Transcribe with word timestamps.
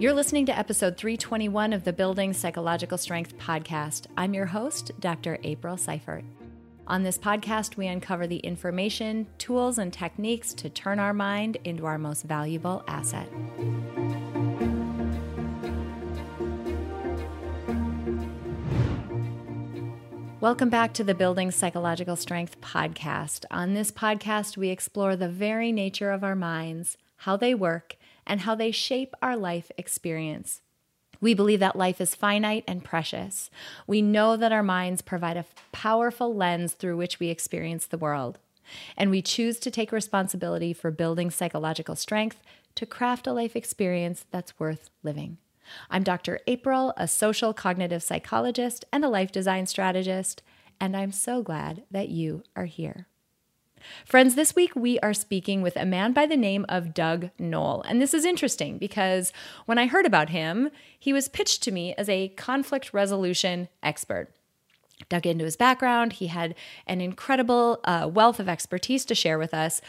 You're 0.00 0.14
listening 0.14 0.46
to 0.46 0.58
episode 0.58 0.96
321 0.96 1.74
of 1.74 1.84
the 1.84 1.92
Building 1.92 2.32
Psychological 2.32 2.96
Strength 2.96 3.36
podcast. 3.36 4.06
I'm 4.16 4.32
your 4.32 4.46
host, 4.46 4.92
Dr. 4.98 5.38
April 5.42 5.76
Seifert. 5.76 6.24
On 6.86 7.02
this 7.02 7.18
podcast, 7.18 7.76
we 7.76 7.86
uncover 7.86 8.26
the 8.26 8.38
information, 8.38 9.26
tools, 9.36 9.76
and 9.76 9.92
techniques 9.92 10.54
to 10.54 10.70
turn 10.70 10.98
our 10.98 11.12
mind 11.12 11.58
into 11.64 11.84
our 11.84 11.98
most 11.98 12.22
valuable 12.22 12.82
asset. 12.88 13.28
Welcome 20.40 20.70
back 20.70 20.94
to 20.94 21.04
the 21.04 21.14
Building 21.14 21.50
Psychological 21.50 22.16
Strength 22.16 22.58
podcast. 22.62 23.44
On 23.50 23.74
this 23.74 23.92
podcast, 23.92 24.56
we 24.56 24.70
explore 24.70 25.14
the 25.14 25.28
very 25.28 25.70
nature 25.70 26.10
of 26.10 26.24
our 26.24 26.34
minds, 26.34 26.96
how 27.16 27.36
they 27.36 27.54
work, 27.54 27.96
and 28.26 28.40
how 28.40 28.54
they 28.54 28.70
shape 28.70 29.14
our 29.22 29.36
life 29.36 29.70
experience. 29.76 30.60
We 31.20 31.34
believe 31.34 31.60
that 31.60 31.76
life 31.76 32.00
is 32.00 32.14
finite 32.14 32.64
and 32.66 32.82
precious. 32.82 33.50
We 33.86 34.00
know 34.00 34.36
that 34.36 34.52
our 34.52 34.62
minds 34.62 35.02
provide 35.02 35.36
a 35.36 35.44
powerful 35.72 36.34
lens 36.34 36.72
through 36.72 36.96
which 36.96 37.20
we 37.20 37.28
experience 37.28 37.86
the 37.86 37.98
world. 37.98 38.38
And 38.96 39.10
we 39.10 39.20
choose 39.20 39.58
to 39.60 39.70
take 39.70 39.92
responsibility 39.92 40.72
for 40.72 40.90
building 40.90 41.30
psychological 41.30 41.96
strength 41.96 42.40
to 42.76 42.86
craft 42.86 43.26
a 43.26 43.32
life 43.32 43.56
experience 43.56 44.24
that's 44.30 44.58
worth 44.58 44.90
living. 45.02 45.38
I'm 45.90 46.02
Dr. 46.02 46.40
April, 46.46 46.92
a 46.96 47.06
social 47.06 47.52
cognitive 47.52 48.02
psychologist 48.02 48.84
and 48.92 49.04
a 49.04 49.08
life 49.08 49.30
design 49.30 49.66
strategist, 49.66 50.42
and 50.80 50.96
I'm 50.96 51.12
so 51.12 51.42
glad 51.42 51.82
that 51.90 52.08
you 52.08 52.42
are 52.56 52.64
here. 52.64 53.06
Friends, 54.04 54.34
this 54.34 54.54
week 54.54 54.74
we 54.74 54.98
are 55.00 55.14
speaking 55.14 55.62
with 55.62 55.76
a 55.76 55.84
man 55.84 56.12
by 56.12 56.26
the 56.26 56.36
name 56.36 56.66
of 56.68 56.94
Doug 56.94 57.30
Noll. 57.38 57.82
And 57.82 58.00
this 58.00 58.14
is 58.14 58.24
interesting 58.24 58.78
because 58.78 59.32
when 59.66 59.78
I 59.78 59.86
heard 59.86 60.06
about 60.06 60.30
him, 60.30 60.70
he 60.98 61.12
was 61.12 61.28
pitched 61.28 61.62
to 61.64 61.72
me 61.72 61.94
as 61.94 62.08
a 62.08 62.28
conflict 62.28 62.92
resolution 62.92 63.68
expert. 63.82 64.28
Dug 65.08 65.26
into 65.26 65.44
his 65.44 65.56
background, 65.56 66.14
he 66.14 66.26
had 66.26 66.54
an 66.86 67.00
incredible 67.00 67.80
uh, 67.84 68.08
wealth 68.12 68.38
of 68.38 68.48
expertise 68.48 69.04
to 69.06 69.14
share 69.14 69.38
with 69.38 69.54
us. 69.54 69.80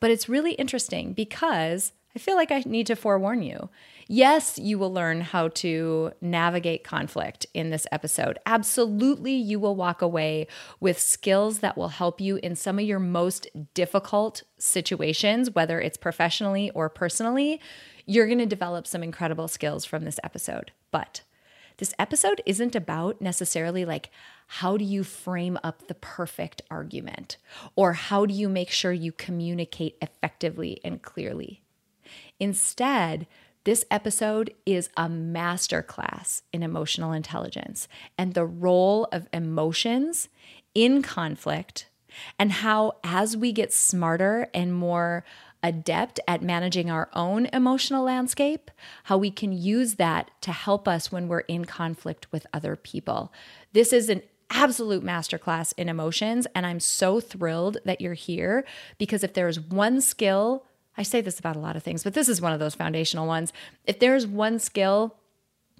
But 0.00 0.10
it's 0.10 0.28
really 0.28 0.52
interesting 0.52 1.12
because 1.12 1.92
I 2.14 2.18
feel 2.18 2.36
like 2.36 2.50
I 2.50 2.62
need 2.66 2.86
to 2.88 2.96
forewarn 2.96 3.42
you. 3.42 3.68
Yes, 4.08 4.56
you 4.56 4.78
will 4.78 4.92
learn 4.92 5.20
how 5.20 5.48
to 5.48 6.12
navigate 6.20 6.84
conflict 6.84 7.44
in 7.54 7.70
this 7.70 7.88
episode. 7.90 8.38
Absolutely, 8.46 9.32
you 9.32 9.58
will 9.58 9.74
walk 9.74 10.00
away 10.00 10.46
with 10.78 11.00
skills 11.00 11.58
that 11.58 11.76
will 11.76 11.88
help 11.88 12.20
you 12.20 12.36
in 12.36 12.54
some 12.54 12.78
of 12.78 12.84
your 12.84 13.00
most 13.00 13.48
difficult 13.74 14.44
situations, 14.58 15.50
whether 15.50 15.80
it's 15.80 15.96
professionally 15.96 16.70
or 16.70 16.88
personally. 16.88 17.60
You're 18.06 18.26
going 18.26 18.38
to 18.38 18.46
develop 18.46 18.86
some 18.86 19.02
incredible 19.02 19.48
skills 19.48 19.84
from 19.84 20.04
this 20.04 20.20
episode. 20.22 20.70
But 20.92 21.22
this 21.78 21.92
episode 21.98 22.40
isn't 22.46 22.76
about 22.76 23.20
necessarily 23.20 23.84
like, 23.84 24.10
how 24.46 24.76
do 24.76 24.84
you 24.84 25.02
frame 25.02 25.58
up 25.64 25.88
the 25.88 25.94
perfect 25.94 26.62
argument? 26.70 27.38
Or 27.74 27.94
how 27.94 28.24
do 28.24 28.32
you 28.32 28.48
make 28.48 28.70
sure 28.70 28.92
you 28.92 29.10
communicate 29.10 29.98
effectively 30.00 30.80
and 30.84 31.02
clearly? 31.02 31.62
Instead, 32.38 33.26
this 33.66 33.84
episode 33.90 34.54
is 34.64 34.88
a 34.96 35.08
masterclass 35.08 36.42
in 36.52 36.62
emotional 36.62 37.12
intelligence 37.12 37.88
and 38.16 38.32
the 38.32 38.46
role 38.46 39.08
of 39.10 39.28
emotions 39.32 40.28
in 40.72 41.02
conflict, 41.02 41.88
and 42.38 42.52
how, 42.52 42.92
as 43.02 43.36
we 43.36 43.50
get 43.50 43.72
smarter 43.72 44.48
and 44.54 44.72
more 44.72 45.24
adept 45.64 46.20
at 46.28 46.42
managing 46.42 46.92
our 46.92 47.10
own 47.12 47.46
emotional 47.46 48.04
landscape, 48.04 48.70
how 49.04 49.18
we 49.18 49.32
can 49.32 49.50
use 49.50 49.96
that 49.96 50.30
to 50.42 50.52
help 50.52 50.86
us 50.86 51.10
when 51.10 51.26
we're 51.26 51.40
in 51.40 51.64
conflict 51.64 52.30
with 52.30 52.46
other 52.52 52.76
people. 52.76 53.32
This 53.72 53.92
is 53.92 54.08
an 54.08 54.22
absolute 54.48 55.02
masterclass 55.02 55.74
in 55.76 55.88
emotions, 55.88 56.46
and 56.54 56.64
I'm 56.64 56.78
so 56.78 57.18
thrilled 57.18 57.78
that 57.84 58.00
you're 58.00 58.14
here 58.14 58.64
because 58.96 59.24
if 59.24 59.34
there's 59.34 59.58
one 59.58 60.00
skill 60.00 60.64
I 60.98 61.02
say 61.02 61.20
this 61.20 61.38
about 61.38 61.56
a 61.56 61.60
lot 61.60 61.76
of 61.76 61.82
things, 61.82 62.04
but 62.04 62.14
this 62.14 62.28
is 62.28 62.40
one 62.40 62.52
of 62.52 62.60
those 62.60 62.74
foundational 62.74 63.26
ones. 63.26 63.52
If 63.84 63.98
there's 63.98 64.26
one 64.26 64.58
skill 64.58 65.16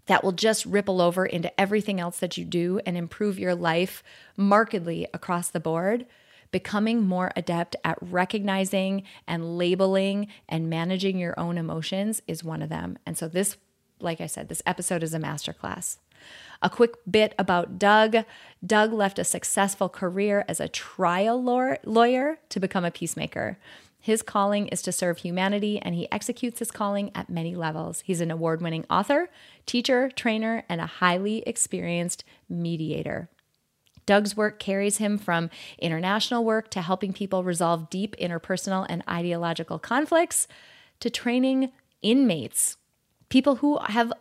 that 0.07 0.23
will 0.23 0.33
just 0.33 0.67
ripple 0.67 1.01
over 1.01 1.27
into 1.27 1.61
everything 1.61 2.01
else 2.01 2.19
that 2.19 2.37
you 2.37 2.45
do 2.45 2.81
and 2.87 2.97
improve 2.97 3.39
your 3.39 3.55
life 3.55 4.03
markedly 4.37 5.07
across 5.13 5.51
the 5.51 5.61
board, 5.61 6.07
becoming 6.51 7.03
more 7.03 7.33
adept 7.35 7.77
at 7.85 7.99
recognizing 8.01 9.03
and 9.27 9.59
labeling 9.59 10.29
and 10.49 10.71
managing 10.71 11.19
your 11.19 11.39
own 11.39 11.59
emotions 11.59 12.23
is 12.27 12.45
one 12.45 12.63
of 12.63 12.69
them. 12.69 12.99
And 13.05 13.19
so, 13.19 13.29
this, 13.29 13.57
like 14.01 14.21
I 14.21 14.27
said, 14.27 14.49
this 14.49 14.63
episode 14.65 15.03
is 15.03 15.15
a 15.15 15.19
masterclass. 15.19 15.99
A 16.63 16.71
quick 16.71 16.95
bit 17.11 17.35
about 17.39 17.79
Doug. 17.79 18.17
Doug 18.65 18.93
left 18.93 19.19
a 19.19 19.25
successful 19.25 19.89
career 19.89 20.45
as 20.49 20.61
a 20.61 20.69
trial 20.69 21.43
lawyer 21.85 22.39
to 22.49 22.61
become 22.61 22.85
a 22.85 22.91
peacemaker. 22.91 23.59
His 24.07 24.23
calling 24.23 24.69
is 24.69 24.83
to 24.83 24.93
serve 24.93 25.19
humanity, 25.19 25.81
and 25.81 25.93
he 25.93 26.07
executes 26.13 26.61
his 26.61 26.71
calling 26.71 27.11
at 27.13 27.29
many 27.29 27.57
levels. 27.57 28.03
He's 28.07 28.21
an 28.21 28.31
award 28.31 28.63
winning 28.63 28.85
author, 28.89 29.31
teacher, 29.67 30.13
trainer, 30.15 30.63
and 30.69 30.81
a 30.81 30.87
highly 30.87 31.43
experienced 31.45 32.23
mediator. 32.49 33.29
Doug's 34.07 34.37
work 34.37 34.61
carries 34.61 34.99
him 34.99 35.19
from 35.19 35.51
international 35.81 36.45
work 36.45 36.71
to 36.71 36.83
helping 36.83 37.13
people 37.13 37.43
resolve 37.43 37.91
deep 37.91 38.15
interpersonal 38.21 38.87
and 38.89 39.03
ideological 39.09 39.81
conflicts 39.81 40.47
to 41.01 41.11
training 41.11 41.73
inmates, 42.01 42.77
people 43.29 43.57
who 43.57 43.77
have 43.87 44.13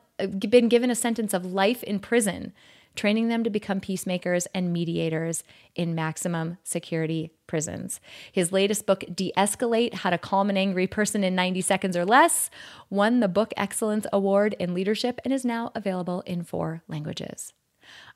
been 0.49 0.67
given 0.67 0.89
a 0.89 0.95
sentence 0.95 1.31
of 1.31 1.45
life 1.45 1.83
in 1.83 1.99
prison 1.99 2.53
training 2.95 3.27
them 3.27 3.43
to 3.43 3.49
become 3.49 3.79
peacemakers 3.79 4.47
and 4.47 4.73
mediators 4.73 5.43
in 5.75 5.95
maximum 5.95 6.57
security 6.63 7.31
prisons. 7.47 7.99
His 8.31 8.51
latest 8.51 8.85
book, 8.85 9.03
De 9.13 9.31
Escalate 9.37 9.93
How 9.93 10.09
to 10.09 10.17
Calm 10.17 10.49
an 10.49 10.57
Angry 10.57 10.87
Person 10.87 11.23
in 11.23 11.35
90 11.35 11.61
Seconds 11.61 11.97
or 11.97 12.05
Less, 12.05 12.49
won 12.89 13.19
the 13.19 13.27
Book 13.27 13.53
Excellence 13.57 14.07
Award 14.11 14.55
in 14.59 14.73
Leadership 14.73 15.19
and 15.23 15.33
is 15.33 15.45
now 15.45 15.71
available 15.75 16.21
in 16.21 16.43
four 16.43 16.83
languages. 16.87 17.53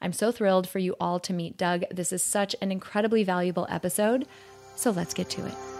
I'm 0.01 0.13
so 0.13 0.31
thrilled 0.31 0.67
for 0.67 0.79
you 0.79 0.95
all 0.99 1.19
to 1.19 1.33
meet 1.33 1.57
Doug. 1.57 1.83
This 1.91 2.11
is 2.11 2.23
such 2.23 2.55
an 2.61 2.71
incredibly 2.71 3.23
valuable 3.23 3.67
episode, 3.69 4.27
so 4.75 4.91
let's 4.91 5.13
get 5.13 5.29
to 5.31 5.45
it. 5.45 5.78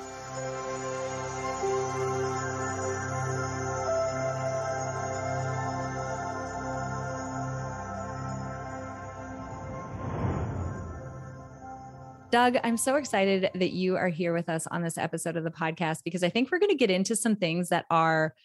Doug, 12.31 12.57
I'm 12.63 12.77
so 12.77 12.95
excited 12.97 13.49
that 13.55 13.71
you 13.71 13.95
are 13.95 14.07
here 14.07 14.35
with 14.35 14.49
us 14.49 14.67
on 14.67 14.83
this 14.83 14.99
episode 14.99 15.35
of 15.35 15.43
the 15.43 15.49
podcast 15.49 16.03
because 16.03 16.23
I 16.23 16.29
think 16.29 16.51
we're 16.51 16.59
going 16.59 16.69
to 16.69 16.75
get 16.75 16.91
into 16.91 17.15
some 17.15 17.35
things 17.35 17.69
that 17.69 17.85
are 17.89 18.35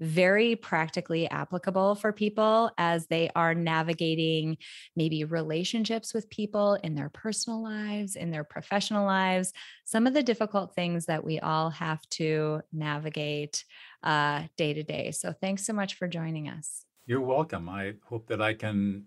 very 0.00 0.56
practically 0.56 1.30
applicable 1.30 1.94
for 1.94 2.12
people 2.12 2.72
as 2.78 3.06
they 3.06 3.30
are 3.36 3.54
navigating 3.54 4.56
maybe 4.96 5.22
relationships 5.22 6.12
with 6.12 6.28
people 6.30 6.74
in 6.82 6.96
their 6.96 7.10
personal 7.10 7.62
lives, 7.62 8.16
in 8.16 8.32
their 8.32 8.42
professional 8.44 9.06
lives, 9.06 9.52
some 9.84 10.08
of 10.08 10.14
the 10.14 10.22
difficult 10.22 10.74
things 10.74 11.06
that 11.06 11.24
we 11.24 11.38
all 11.38 11.70
have 11.70 12.00
to 12.10 12.60
navigate 12.72 13.64
uh, 14.02 14.42
day 14.56 14.74
to 14.74 14.82
day. 14.82 15.12
So, 15.12 15.32
thanks 15.32 15.64
so 15.64 15.72
much 15.72 15.94
for 15.94 16.08
joining 16.08 16.48
us. 16.48 16.84
You're 17.06 17.20
welcome. 17.20 17.68
I 17.68 17.94
hope 18.04 18.26
that 18.28 18.42
I 18.42 18.54
can 18.54 19.06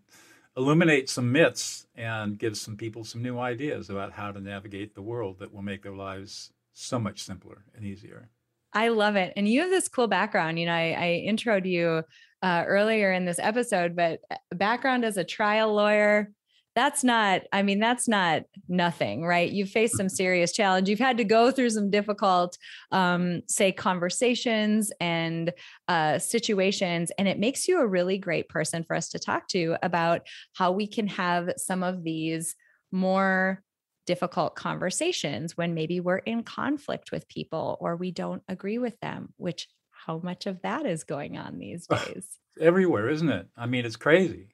illuminate 0.57 1.09
some 1.09 1.31
myths 1.31 1.87
and 1.95 2.37
give 2.37 2.57
some 2.57 2.75
people 2.75 3.03
some 3.03 3.21
new 3.21 3.39
ideas 3.39 3.89
about 3.89 4.13
how 4.13 4.31
to 4.31 4.41
navigate 4.41 4.95
the 4.95 5.01
world 5.01 5.39
that 5.39 5.53
will 5.53 5.61
make 5.61 5.83
their 5.83 5.95
lives 5.95 6.51
so 6.73 6.99
much 6.99 7.23
simpler 7.23 7.63
and 7.75 7.85
easier. 7.85 8.29
I 8.73 8.89
love 8.89 9.15
it. 9.15 9.33
And 9.35 9.47
you 9.47 9.61
have 9.61 9.69
this 9.69 9.87
cool 9.87 10.07
background. 10.07 10.59
You 10.59 10.65
know, 10.65 10.73
I, 10.73 10.95
I 10.97 11.25
introed 11.27 11.65
you 11.65 12.03
uh, 12.41 12.63
earlier 12.65 13.11
in 13.11 13.25
this 13.25 13.39
episode, 13.39 13.95
but 13.95 14.21
uh, 14.29 14.35
background 14.55 15.05
as 15.05 15.17
a 15.17 15.23
trial 15.23 15.73
lawyer, 15.73 16.31
that's 16.75 17.03
not 17.03 17.41
i 17.51 17.61
mean 17.61 17.79
that's 17.79 18.07
not 18.07 18.43
nothing 18.71 19.23
right? 19.25 19.51
You've 19.51 19.69
faced 19.69 19.97
some 19.97 20.09
serious 20.09 20.51
challenge. 20.51 20.89
You've 20.89 20.99
had 20.99 21.17
to 21.17 21.23
go 21.23 21.51
through 21.51 21.69
some 21.71 21.89
difficult 21.89 22.57
um, 22.91 23.41
say 23.47 23.71
conversations 23.71 24.91
and 24.99 25.53
uh, 25.87 26.17
situations 26.19 27.11
and 27.17 27.27
it 27.27 27.37
makes 27.37 27.67
you 27.67 27.79
a 27.79 27.87
really 27.87 28.17
great 28.17 28.49
person 28.49 28.83
for 28.83 28.95
us 28.95 29.09
to 29.09 29.19
talk 29.19 29.47
to 29.49 29.75
about 29.83 30.21
how 30.53 30.71
we 30.71 30.87
can 30.87 31.07
have 31.07 31.51
some 31.57 31.83
of 31.83 32.03
these 32.03 32.55
more 32.91 33.61
difficult 34.07 34.55
conversations 34.55 35.55
when 35.55 35.73
maybe 35.73 35.99
we're 35.99 36.17
in 36.17 36.43
conflict 36.43 37.11
with 37.11 37.27
people 37.27 37.77
or 37.79 37.95
we 37.95 38.11
don't 38.11 38.41
agree 38.47 38.77
with 38.79 38.99
them 38.99 39.33
which 39.37 39.67
how 39.91 40.19
much 40.23 40.47
of 40.47 40.61
that 40.63 40.85
is 40.87 41.03
going 41.03 41.37
on 41.37 41.59
these 41.59 41.85
days? 41.85 42.25
Everywhere 42.59 43.09
isn't 43.09 43.29
it? 43.29 43.47
I 43.55 43.65
mean 43.67 43.85
it's 43.85 43.95
crazy 43.95 44.47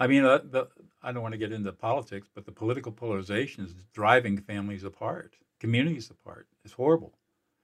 I 0.00 0.06
mean, 0.06 0.24
uh, 0.24 0.38
the, 0.42 0.66
I 1.02 1.12
don't 1.12 1.22
want 1.22 1.32
to 1.32 1.38
get 1.38 1.52
into 1.52 1.70
politics, 1.72 2.26
but 2.34 2.46
the 2.46 2.52
political 2.52 2.90
polarization 2.90 3.64
is 3.64 3.74
driving 3.92 4.38
families 4.38 4.82
apart, 4.82 5.34
communities 5.60 6.10
apart. 6.10 6.48
It's 6.64 6.72
horrible. 6.72 7.12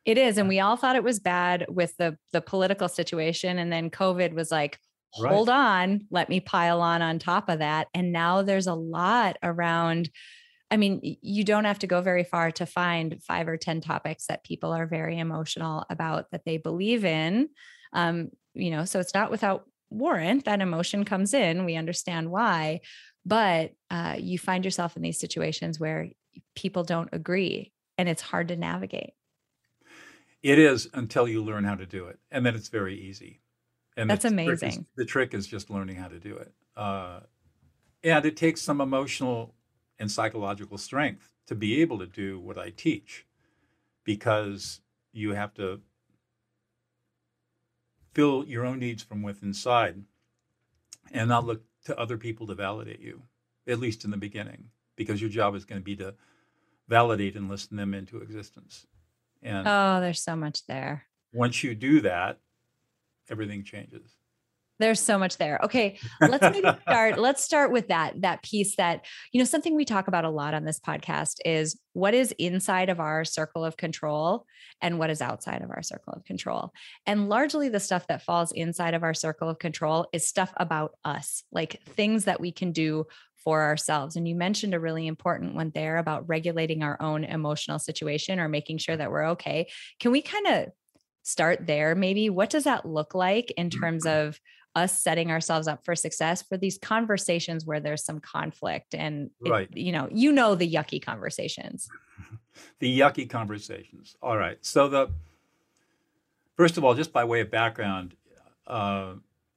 It 0.05 0.19
is. 0.19 0.39
And 0.39 0.49
we 0.49 0.61
all 0.61 0.77
thought 0.77 0.97
it 0.97 1.03
was 1.03 1.19
bad 1.19 1.67
with 1.69 1.97
the 1.97 2.17
the 2.33 2.41
political 2.41 2.89
situation. 2.89 3.59
And 3.59 3.73
then 3.73 3.91
COVID 3.91 4.35
was 4.35 4.53
like, 4.53 4.79
hold 5.11 5.49
right. 5.49 5.57
on, 5.57 6.07
let 6.11 6.29
me 6.29 6.39
pile 6.39 6.81
on 6.81 7.03
on 7.03 7.19
top 7.19 7.49
of 7.49 7.59
that. 7.59 7.89
And 7.95 8.13
now 8.13 8.43
there's 8.43 8.69
a 8.69 8.75
lot 8.75 9.37
around. 9.43 10.11
I 10.71 10.77
mean, 10.77 11.01
you 11.03 11.43
don't 11.43 11.65
have 11.65 11.79
to 11.81 11.87
go 11.87 12.03
very 12.03 12.25
far 12.25 12.51
to 12.53 12.67
find 12.67 13.23
five 13.23 13.49
or 13.49 13.57
10 13.57 13.81
topics 13.81 14.27
that 14.27 14.45
people 14.45 14.73
are 14.73 14.87
very 14.87 15.19
emotional 15.19 15.87
about 15.89 16.31
that 16.33 16.45
they 16.45 16.59
believe 16.59 17.05
in. 17.05 17.49
Um, 17.93 18.31
you 18.53 18.71
know, 18.73 18.85
so 18.85 18.99
it's 18.99 19.15
not 19.15 19.31
without 19.31 19.65
warrant 19.99 20.45
that 20.45 20.61
emotion 20.61 21.05
comes 21.05 21.35
in. 21.35 21.65
We 21.65 21.77
understand 21.77 22.31
why, 22.31 22.81
but 23.25 23.73
uh, 23.91 24.17
you 24.19 24.39
find 24.39 24.65
yourself 24.65 24.97
in 24.97 25.03
these 25.03 25.19
situations 25.19 25.81
where 25.81 26.09
people 26.55 26.85
don't 26.85 27.09
agree 27.13 27.73
and 27.99 28.09
it's 28.09 28.23
hard 28.23 28.49
to 28.49 28.57
navigate. 28.57 29.15
It 30.43 30.59
is 30.59 30.89
until 30.95 31.27
you 31.27 31.43
learn 31.43 31.65
how 31.65 31.75
to 31.75 31.87
do 31.87 32.07
it. 32.07 32.19
And 32.31 32.45
then 32.45 32.55
it's 32.55 32.69
very 32.69 33.01
easy. 33.01 33.41
And 33.97 34.09
that's 34.09 34.23
the 34.23 34.29
amazing. 34.29 34.71
Trick 34.71 34.81
is, 34.81 34.85
the 34.97 35.05
trick 35.05 35.35
is 35.35 35.47
just 35.47 35.71
learning 35.71 35.97
how 35.97 36.09
to 36.09 36.21
do 36.21 36.37
it. 36.37 36.53
Uh, 36.77 37.21
and 38.05 38.25
it 38.25 38.37
takes 38.37 38.63
some 38.63 38.81
emotional 38.81 39.55
and 39.99 40.11
psychological 40.11 40.79
strength 40.79 41.33
to 41.47 41.55
be 41.55 41.81
able 41.81 41.99
to 41.99 42.07
do 42.07 42.39
what 42.39 42.59
I 42.59 42.71
teach 42.71 43.27
because 44.05 44.81
you 45.13 45.33
have 45.33 45.55
to 45.55 45.81
fill 48.17 48.47
your 48.47 48.65
own 48.65 48.79
needs 48.79 49.03
from 49.03 49.23
within 49.23 49.51
inside 49.51 50.03
and 51.13 51.29
not 51.29 51.45
look 51.45 51.63
to 51.85 51.97
other 52.01 52.17
people 52.17 52.47
to 52.47 52.55
validate 52.55 52.99
you, 52.99 53.21
at 53.69 53.79
least 53.79 54.07
in 54.07 54.11
the 54.11 54.17
beginning, 54.17 54.71
because 54.97 55.21
your 55.21 55.29
job 55.29 55.55
is 55.55 55.67
going 55.67 55.79
to 55.79 55.85
be 55.85 55.95
to 55.97 56.15
validate 56.89 57.37
and 57.37 57.51
listen 57.51 57.77
them 57.77 57.93
into 57.93 58.17
existence. 58.17 58.87
And 59.43 59.69
oh, 59.69 60.01
there's 60.01 60.23
so 60.23 60.35
much 60.35 60.67
there. 60.67 61.05
Once 61.35 61.63
you 61.63 61.75
do 61.75 62.01
that, 62.01 62.41
everything 63.29 63.63
changes. 63.63 64.17
There's 64.79 65.01
so 65.01 65.19
much 65.19 65.39
there. 65.39 65.59
Okay, 65.65 65.99
let's 66.21 66.43
maybe 66.43 66.69
start. 66.83 67.19
let's 67.19 67.45
start 67.45 67.73
with 67.73 67.89
that 67.89 68.21
that 68.21 68.43
piece 68.43 68.77
that 68.77 69.07
you 69.33 69.39
know 69.39 69.45
something 69.45 69.75
we 69.75 69.85
talk 69.85 70.09
about 70.09 70.25
a 70.25 70.31
lot 70.31 70.55
on 70.55 70.65
this 70.65 70.81
podcast 70.81 71.37
is 71.45 71.79
what 71.93 72.15
is 72.15 72.33
inside 72.39 72.89
of 72.89 73.01
our 73.01 73.25
circle 73.25 73.65
of 73.65 73.77
control 73.77 74.45
and 74.83 74.99
what 74.99 75.11
is 75.11 75.23
outside 75.23 75.63
of 75.63 75.71
our 75.71 75.83
circle 75.83 76.13
of 76.13 76.25
control. 76.25 76.73
And 77.07 77.29
largely 77.29 77.69
the 77.69 77.81
stuff 77.81 78.07
that 78.09 78.23
falls 78.23 78.53
inside 78.53 78.95
of 78.95 79.03
our 79.03 79.15
circle 79.15 79.49
of 79.49 79.59
control 79.59 80.07
is 80.13 80.29
stuff 80.29 80.53
about 80.57 80.93
us, 81.05 81.43
like 81.51 81.83
things 81.85 82.27
that 82.27 82.41
we 82.41 82.53
can 82.53 82.73
do 82.73 83.07
for 83.47 83.63
ourselves. 83.63 84.17
And 84.17 84.27
you 84.27 84.35
mentioned 84.35 84.75
a 84.75 84.81
really 84.81 85.07
important 85.07 85.55
one 85.55 85.71
there 85.73 85.99
about 85.99 86.29
regulating 86.29 86.83
our 86.83 87.01
own 87.01 87.23
emotional 87.25 87.79
situation 87.79 88.41
or 88.41 88.49
making 88.49 88.79
sure 88.79 88.97
that 88.97 89.11
we're 89.11 89.29
okay. 89.31 89.69
Can 90.01 90.11
we 90.11 90.21
kind 90.21 90.49
of 90.49 90.69
start 91.23 91.65
there 91.67 91.95
maybe? 91.95 92.29
What 92.29 92.51
does 92.51 92.65
that 92.65 92.85
look 92.85 93.15
like 93.15 93.53
in 93.57 93.71
terms 93.71 94.05
mm-hmm. 94.05 94.29
of 94.29 94.41
us 94.77 95.03
setting 95.03 95.31
ourselves 95.31 95.67
up 95.67 95.85
for 95.85 95.97
success 95.97 96.43
for 96.43 96.59
these 96.59 96.77
conversations 96.79 97.65
where 97.65 97.81
there's 97.81 98.05
some 98.05 98.21
conflict 98.21 98.95
and 98.95 99.31
it, 99.41 99.77
you 99.77 99.91
know 99.91 100.07
you 100.13 100.31
know 100.31 100.55
the 100.55 100.71
yucky 100.71 101.03
conversations. 101.03 101.89
The 102.79 103.01
yucky 103.01 103.29
conversations. 103.29 104.17
All 104.23 104.39
right. 104.39 104.57
So 104.63 104.89
the 104.89 105.11
first 106.57 106.79
of 106.79 106.85
all 106.85 106.95
just 106.95 107.13
by 107.13 107.23
way 107.25 107.43
of 107.43 107.51
background 107.51 108.17
uh, 108.67 109.13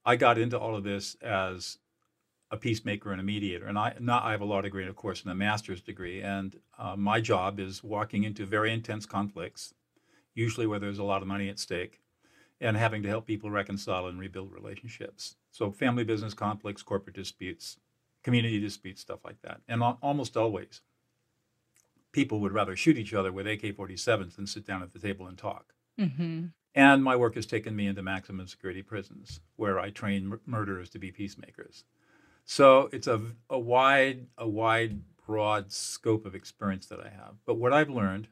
i 0.05 0.17
got 0.17 0.37
into 0.37 0.59
all 0.59 0.75
of 0.75 0.83
this 0.83 1.15
as 1.21 1.77
a 2.51 2.57
peacemaker 2.57 3.13
and 3.13 3.21
a 3.21 3.23
mediator. 3.23 3.67
And 3.67 3.79
i 3.79 3.93
not 3.99 4.23
i 4.23 4.31
have 4.31 4.41
a 4.41 4.45
law 4.45 4.61
degree 4.61 4.83
and 4.83 4.89
of 4.89 4.97
course 4.97 5.21
and 5.21 5.31
a 5.31 5.35
master's 5.35 5.81
degree. 5.81 6.21
And 6.21 6.57
uh, 6.77 6.95
my 6.97 7.21
job 7.21 7.59
is 7.59 7.83
walking 7.83 8.25
into 8.25 8.45
very 8.45 8.73
intense 8.73 9.05
conflicts 9.05 9.73
usually 10.33 10.67
where 10.67 10.79
there's 10.79 10.99
a 10.99 11.03
lot 11.03 11.21
of 11.21 11.27
money 11.27 11.49
at 11.49 11.59
stake 11.59 12.01
and 12.61 12.75
having 12.75 13.03
to 13.03 13.09
help 13.09 13.25
people 13.25 13.49
reconcile 13.49 14.07
and 14.07 14.19
rebuild 14.19 14.51
relationships. 14.51 15.35
So, 15.51 15.71
family 15.71 16.03
business 16.03 16.33
conflicts, 16.33 16.83
corporate 16.83 17.15
disputes, 17.15 17.77
community 18.23 18.59
disputes, 18.59 19.01
stuff 19.01 19.19
like 19.23 19.41
that. 19.43 19.61
And 19.67 19.81
almost 20.01 20.35
always, 20.35 20.81
people 22.11 22.39
would 22.41 22.51
rather 22.51 22.75
shoot 22.75 22.97
each 22.97 23.13
other 23.13 23.31
with 23.31 23.47
AK 23.47 23.61
47s 23.61 24.35
than 24.35 24.47
sit 24.47 24.65
down 24.65 24.83
at 24.83 24.91
the 24.93 24.99
table 24.99 25.27
and 25.27 25.37
talk. 25.37 25.73
Mm-hmm. 25.99 26.47
And 26.75 27.03
my 27.03 27.15
work 27.15 27.35
has 27.35 27.45
taken 27.45 27.75
me 27.75 27.87
into 27.87 28.03
maximum 28.03 28.47
security 28.47 28.81
prisons 28.81 29.39
where 29.55 29.79
I 29.79 29.89
train 29.89 30.31
m- 30.33 30.39
murderers 30.45 30.89
to 30.91 30.99
be 30.99 31.11
peacemakers. 31.11 31.83
So 32.45 32.89
it's 32.91 33.07
a, 33.07 33.21
a 33.49 33.59
wide, 33.59 34.27
a 34.37 34.47
wide, 34.47 35.01
broad 35.25 35.71
scope 35.71 36.25
of 36.25 36.35
experience 36.35 36.87
that 36.87 36.99
I 36.99 37.09
have. 37.09 37.35
But 37.45 37.55
what 37.55 37.73
I've 37.73 37.89
learned 37.89 38.27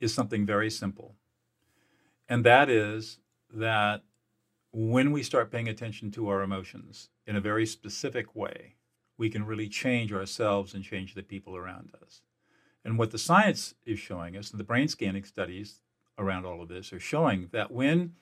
is 0.00 0.14
something 0.14 0.46
very 0.46 0.70
simple. 0.70 1.14
And 2.28 2.44
that 2.44 2.68
is 2.68 3.18
that 3.52 4.02
when 4.72 5.10
we 5.10 5.22
start 5.22 5.50
paying 5.50 5.68
attention 5.68 6.10
to 6.12 6.28
our 6.28 6.42
emotions 6.42 7.08
in 7.26 7.36
a 7.36 7.40
very 7.40 7.66
specific 7.66 8.34
way, 8.34 8.74
we 9.18 9.30
can 9.30 9.46
really 9.46 9.68
change 9.68 10.12
ourselves 10.12 10.74
and 10.74 10.84
change 10.84 11.14
the 11.14 11.22
people 11.22 11.56
around 11.56 11.90
us. 12.02 12.20
And 12.84 12.98
what 12.98 13.10
the 13.10 13.18
science 13.18 13.74
is 13.84 13.98
showing 13.98 14.36
us, 14.36 14.50
and 14.50 14.60
the 14.60 14.64
brain 14.64 14.88
scanning 14.88 15.24
studies 15.24 15.80
around 16.18 16.44
all 16.44 16.62
of 16.62 16.68
this 16.68 16.92
are 16.92 17.00
showing 17.00 17.48
that 17.52 17.70
when 17.70 18.14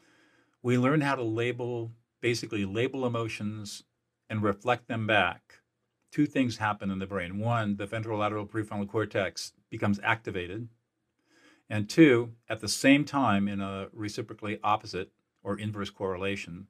we 0.62 0.78
learn 0.78 1.00
how 1.00 1.16
to 1.16 1.22
label, 1.22 1.92
basically 2.20 2.64
label 2.64 3.04
emotions 3.04 3.82
and 4.30 4.42
reflect 4.42 4.88
them 4.88 5.06
back, 5.06 5.60
two 6.10 6.24
things 6.24 6.56
happen 6.56 6.90
in 6.90 6.98
the 6.98 7.06
brain. 7.06 7.38
One, 7.38 7.76
the 7.76 7.86
ventrolateral 7.86 8.48
prefrontal 8.48 8.88
cortex 8.88 9.52
becomes 9.68 10.00
activated, 10.02 10.68
and 11.68 11.88
two, 11.88 12.32
at 12.48 12.60
the 12.60 12.68
same 12.68 13.04
time, 13.04 13.48
in 13.48 13.60
a 13.60 13.88
reciprocally 13.92 14.58
opposite 14.62 15.10
or 15.42 15.58
inverse 15.58 15.90
correlation, 15.90 16.66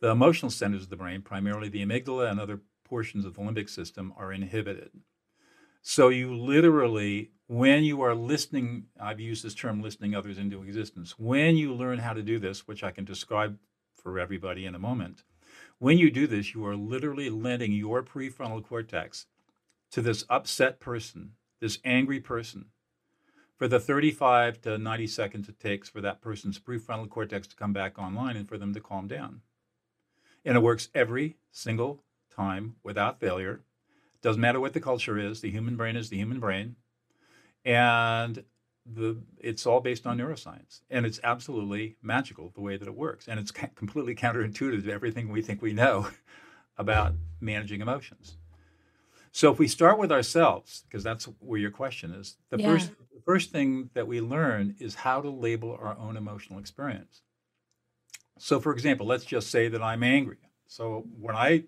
the 0.00 0.10
emotional 0.10 0.50
centers 0.50 0.84
of 0.84 0.90
the 0.90 0.96
brain, 0.96 1.22
primarily 1.22 1.68
the 1.68 1.84
amygdala 1.84 2.30
and 2.30 2.38
other 2.38 2.60
portions 2.84 3.24
of 3.24 3.34
the 3.34 3.40
limbic 3.40 3.68
system, 3.68 4.12
are 4.16 4.32
inhibited. 4.32 4.90
So 5.82 6.08
you 6.08 6.34
literally, 6.34 7.30
when 7.46 7.84
you 7.84 8.02
are 8.02 8.14
listening, 8.14 8.86
I've 9.00 9.20
used 9.20 9.44
this 9.44 9.54
term 9.54 9.80
listening 9.80 10.14
others 10.14 10.38
into 10.38 10.62
existence, 10.62 11.18
when 11.18 11.56
you 11.56 11.72
learn 11.72 11.98
how 11.98 12.12
to 12.12 12.22
do 12.22 12.38
this, 12.38 12.66
which 12.66 12.82
I 12.82 12.90
can 12.90 13.04
describe 13.04 13.58
for 13.94 14.18
everybody 14.18 14.66
in 14.66 14.74
a 14.74 14.80
moment, 14.80 15.24
when 15.78 15.98
you 15.98 16.10
do 16.10 16.26
this, 16.26 16.54
you 16.54 16.66
are 16.66 16.76
literally 16.76 17.30
lending 17.30 17.72
your 17.72 18.02
prefrontal 18.02 18.64
cortex 18.64 19.26
to 19.92 20.02
this 20.02 20.24
upset 20.28 20.80
person, 20.80 21.32
this 21.60 21.78
angry 21.84 22.20
person, 22.20 22.66
for 23.56 23.66
the 23.66 23.80
35 23.80 24.60
to 24.62 24.78
90 24.78 25.06
seconds 25.06 25.48
it 25.48 25.58
takes 25.58 25.88
for 25.88 26.00
that 26.00 26.20
person's 26.20 26.58
prefrontal 26.58 27.08
cortex 27.08 27.46
to 27.48 27.56
come 27.56 27.72
back 27.72 27.98
online 27.98 28.36
and 28.36 28.48
for 28.48 28.58
them 28.58 28.74
to 28.74 28.80
calm 28.80 29.08
down. 29.08 29.40
And 30.44 30.56
it 30.56 30.62
works 30.62 30.88
every 30.94 31.36
single 31.50 32.02
time 32.34 32.76
without 32.82 33.18
failure. 33.18 33.62
Doesn't 34.22 34.40
matter 34.40 34.60
what 34.60 34.74
the 34.74 34.80
culture 34.80 35.18
is, 35.18 35.40
the 35.40 35.50
human 35.50 35.76
brain 35.76 35.96
is 35.96 36.10
the 36.10 36.18
human 36.18 36.38
brain. 36.38 36.76
And 37.64 38.44
the, 38.84 39.20
it's 39.38 39.66
all 39.66 39.80
based 39.80 40.06
on 40.06 40.18
neuroscience. 40.18 40.82
And 40.90 41.04
it's 41.04 41.18
absolutely 41.24 41.96
magical 42.02 42.52
the 42.54 42.60
way 42.60 42.76
that 42.76 42.86
it 42.86 42.94
works. 42.94 43.26
And 43.26 43.40
it's 43.40 43.50
ca- 43.50 43.70
completely 43.74 44.14
counterintuitive 44.14 44.84
to 44.84 44.92
everything 44.92 45.30
we 45.30 45.42
think 45.42 45.62
we 45.62 45.72
know 45.72 46.08
about 46.78 47.14
managing 47.40 47.80
emotions. 47.80 48.36
So 49.32 49.52
if 49.52 49.58
we 49.58 49.68
start 49.68 49.98
with 49.98 50.12
ourselves, 50.12 50.84
because 50.88 51.04
that's 51.04 51.24
where 51.40 51.60
your 51.60 51.70
question 51.70 52.12
is, 52.12 52.36
the 52.50 52.58
yeah. 52.58 52.66
first 52.68 52.90
first 53.26 53.50
thing 53.50 53.90
that 53.94 54.08
we 54.08 54.20
learn 54.20 54.76
is 54.78 54.94
how 54.94 55.20
to 55.20 55.28
label 55.28 55.76
our 55.80 55.98
own 55.98 56.16
emotional 56.16 56.58
experience. 56.58 57.22
So 58.38 58.60
for 58.60 58.72
example, 58.72 59.06
let's 59.06 59.24
just 59.24 59.50
say 59.50 59.68
that 59.68 59.82
I'm 59.82 60.02
angry. 60.02 60.38
So 60.66 61.04
what 61.18 61.34
I 61.34 61.64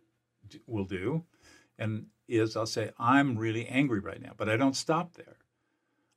will 0.66 0.84
do 0.84 1.24
and 1.78 2.06
is 2.28 2.56
I'll 2.56 2.66
say 2.66 2.92
I'm 2.98 3.36
really 3.36 3.66
angry 3.66 4.00
right 4.00 4.20
now, 4.20 4.32
but 4.36 4.48
I 4.48 4.56
don't 4.56 4.76
stop 4.76 5.14
there. 5.14 5.36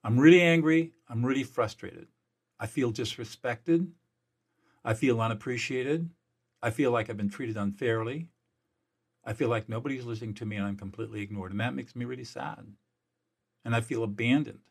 I'm 0.04 0.20
really 0.20 0.42
angry, 0.42 0.94
I'm 1.10 1.26
really 1.26 1.44
frustrated. 1.44 2.08
I 2.60 2.68
feel 2.68 2.92
disrespected. 2.92 3.88
I 4.84 4.94
feel 4.94 5.22
unappreciated. 5.22 6.10
I 6.62 6.72
feel 6.72 6.92
like 6.92 7.10
I've 7.10 7.18
been 7.18 7.30
treated 7.30 7.58
unfairly. 7.58 8.30
I 9.24 9.34
feel 9.34 9.50
like 9.50 9.70
nobody's 9.70 10.06
listening 10.06 10.34
to 10.36 10.46
me 10.46 10.56
and 10.56 10.66
I'm 10.66 10.78
completely 10.78 11.22
ignored. 11.22 11.52
And 11.52 11.60
that 11.60 11.76
makes 11.76 11.96
me 11.96 12.06
really 12.06 12.24
sad. 12.24 12.66
And 13.64 13.76
I 13.76 13.82
feel 13.82 14.04
abandoned. 14.04 14.71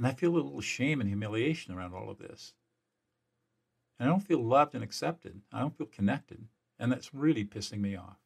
And 0.00 0.06
I 0.06 0.12
feel 0.12 0.30
a 0.30 0.36
little 0.36 0.62
shame 0.62 1.02
and 1.02 1.10
humiliation 1.10 1.74
around 1.74 1.92
all 1.92 2.08
of 2.08 2.16
this. 2.16 2.54
And 3.98 4.08
I 4.08 4.10
don't 4.10 4.26
feel 4.26 4.42
loved 4.42 4.74
and 4.74 4.82
accepted. 4.82 5.42
I 5.52 5.60
don't 5.60 5.76
feel 5.76 5.88
connected. 5.88 6.46
And 6.78 6.90
that's 6.90 7.12
really 7.12 7.44
pissing 7.44 7.80
me 7.80 7.96
off. 7.96 8.16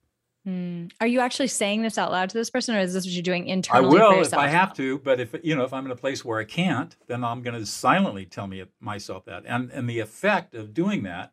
Mm. 0.47 0.93
Are 1.00 1.09
you 1.09 1.19
actually 1.19 1.49
saying 1.49 1.83
this 1.83 1.99
out 1.99 2.12
loud 2.12 2.31
to 2.31 2.38
this 2.38 2.49
person, 2.49 2.76
or 2.76 2.78
is 2.78 2.95
this 2.95 3.04
what 3.04 3.12
you're 3.12 3.25
doing 3.25 3.49
internally? 3.49 3.87
I 3.87 4.09
will 4.09 4.23
if 4.23 4.33
I 4.35 4.47
have 4.47 4.73
to, 4.75 5.00
but 5.00 5.19
if 5.19 5.35
you 5.43 5.57
know, 5.57 5.64
if 5.64 5.73
I'm 5.73 5.85
in 5.85 5.90
a 5.90 5.97
place 5.97 6.25
where 6.25 6.38
I 6.38 6.45
can't, 6.45 6.95
then 7.09 7.25
I'm 7.25 7.43
going 7.43 7.59
to 7.59 7.66
silently 7.66 8.25
tell 8.25 8.47
me 8.47 8.62
myself 8.78 9.25
that. 9.25 9.43
And 9.45 9.73
and 9.73 9.90
the 9.90 9.99
effect 9.99 10.54
of 10.54 10.75
doing 10.75 11.02
that 11.02 11.33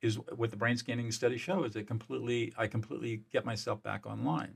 is 0.00 0.18
what 0.36 0.50
the 0.50 0.56
brain 0.56 0.78
scanning 0.78 1.12
study 1.12 1.36
shows. 1.36 1.76
It 1.76 1.86
completely, 1.86 2.54
I 2.56 2.66
completely 2.66 3.24
get 3.30 3.44
myself 3.44 3.82
back 3.82 4.06
online. 4.06 4.54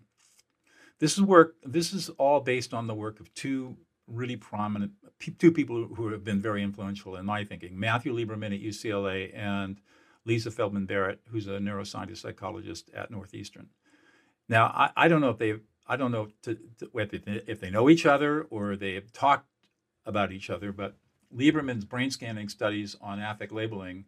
This 0.99 1.19
is 1.19 1.23
work. 1.23 1.57
This 1.62 1.93
is 1.93 2.09
all 2.11 2.41
based 2.41 2.73
on 2.73 2.87
the 2.87 2.95
work 2.95 3.21
of 3.21 3.35
two 3.35 3.76
really 4.06 4.37
prominent 4.37 4.92
two 5.38 5.52
people 5.52 5.87
who 5.94 6.09
have 6.09 6.25
been 6.25 6.40
very 6.40 6.62
influential 6.62 7.16
in 7.16 7.25
my 7.25 7.44
thinking 7.44 7.78
Matthew 7.78 8.14
Lieberman 8.14 8.54
at 8.54 8.61
UCLA 8.61 9.37
and 9.37 9.80
Lisa 10.25 10.50
Feldman 10.50 10.87
Barrett, 10.87 11.21
who's 11.28 11.47
a 11.47 11.59
neuroscientist 11.59 12.18
psychologist 12.18 12.90
at 12.94 13.11
Northeastern. 13.11 13.68
Now, 14.49 14.66
I, 14.66 14.90
I 14.97 15.09
don't 15.09 15.21
know 15.21 15.30
if 15.30 15.38
they, 15.38 15.54
I 15.87 15.97
don't 15.97 16.12
know 16.12 16.28
to, 16.42 16.59
to, 16.78 16.90
if, 16.94 17.61
they, 17.61 17.71
know 17.71 17.88
each 17.88 18.06
other 18.06 18.42
or 18.50 18.76
they 18.76 18.94
have 18.94 19.12
talked 19.12 19.49
about 20.04 20.32
each 20.32 20.50
other, 20.50 20.73
but 20.73 20.97
Lieberman's 21.35 21.85
brain 21.85 22.11
scanning 22.11 22.49
studies 22.49 22.97
on 23.00 23.21
affect 23.21 23.52
labeling, 23.52 24.04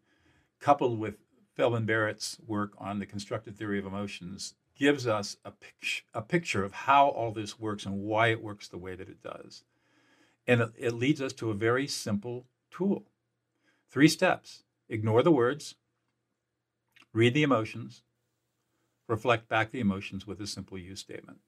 coupled 0.61 0.99
with 0.99 1.17
Feldman 1.57 1.87
Barrett's 1.87 2.39
work 2.47 2.73
on 2.79 2.99
the 2.99 3.07
constructed 3.07 3.57
theory 3.57 3.79
of 3.79 3.87
emotions, 3.87 4.55
gives 4.77 5.07
us 5.07 5.37
a, 5.45 5.53
pic- 5.53 6.05
a 6.13 6.21
picture 6.21 6.65
of 6.65 6.73
how 6.73 7.09
all 7.09 7.33
this 7.33 7.59
works 7.59 7.87
and 7.87 8.03
why 8.03 8.29
it 8.29 8.43
works 8.43 8.69
the 8.69 8.79
way 8.79 8.95
that 8.97 9.09
it 9.09 9.23
does. 9.23 9.63
And 10.47 10.61
it, 10.61 10.71
it 10.79 10.95
leads 10.95 11.21
us 11.21 11.33
to 11.35 11.51
a 11.51 11.55
very 11.55 11.87
simple 11.87 12.47
tool. 12.71 13.05
Three 13.89 14.09
steps 14.09 14.65
ignore 14.89 15.23
the 15.23 15.33
words, 15.33 15.77
read 17.13 17.35
the 17.35 17.43
emotions, 17.43 18.03
reflect 19.09 19.49
back 19.49 19.71
the 19.71 19.81
emotions 19.81 20.27
with 20.27 20.41
a 20.41 20.47
simple 20.47 20.79
you 20.79 20.97
statement. 20.97 21.39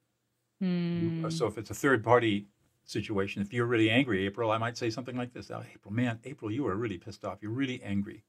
Hmm. 0.61 1.29
So 1.29 1.47
if 1.47 1.59
it's 1.59 1.71
a 1.71 1.75
third 1.75 2.03
party 2.03 2.47
situation, 2.85 3.43
if 3.43 3.53
you're 3.53 3.67
really 3.67 3.91
angry, 3.91 4.25
April, 4.25 4.51
I 4.51 4.59
might 4.59 4.79
say 4.79 4.91
something 4.91 5.17
like 5.17 5.33
this 5.33 5.51
oh, 5.51 5.63
April, 5.75 5.93
man, 5.93 6.19
April, 6.25 6.51
you 6.51 6.67
are 6.67 6.77
really 6.77 6.99
pissed 6.99 7.25
off. 7.25 7.39
You're 7.43 7.51
really 7.51 7.83
angry. 7.83 8.23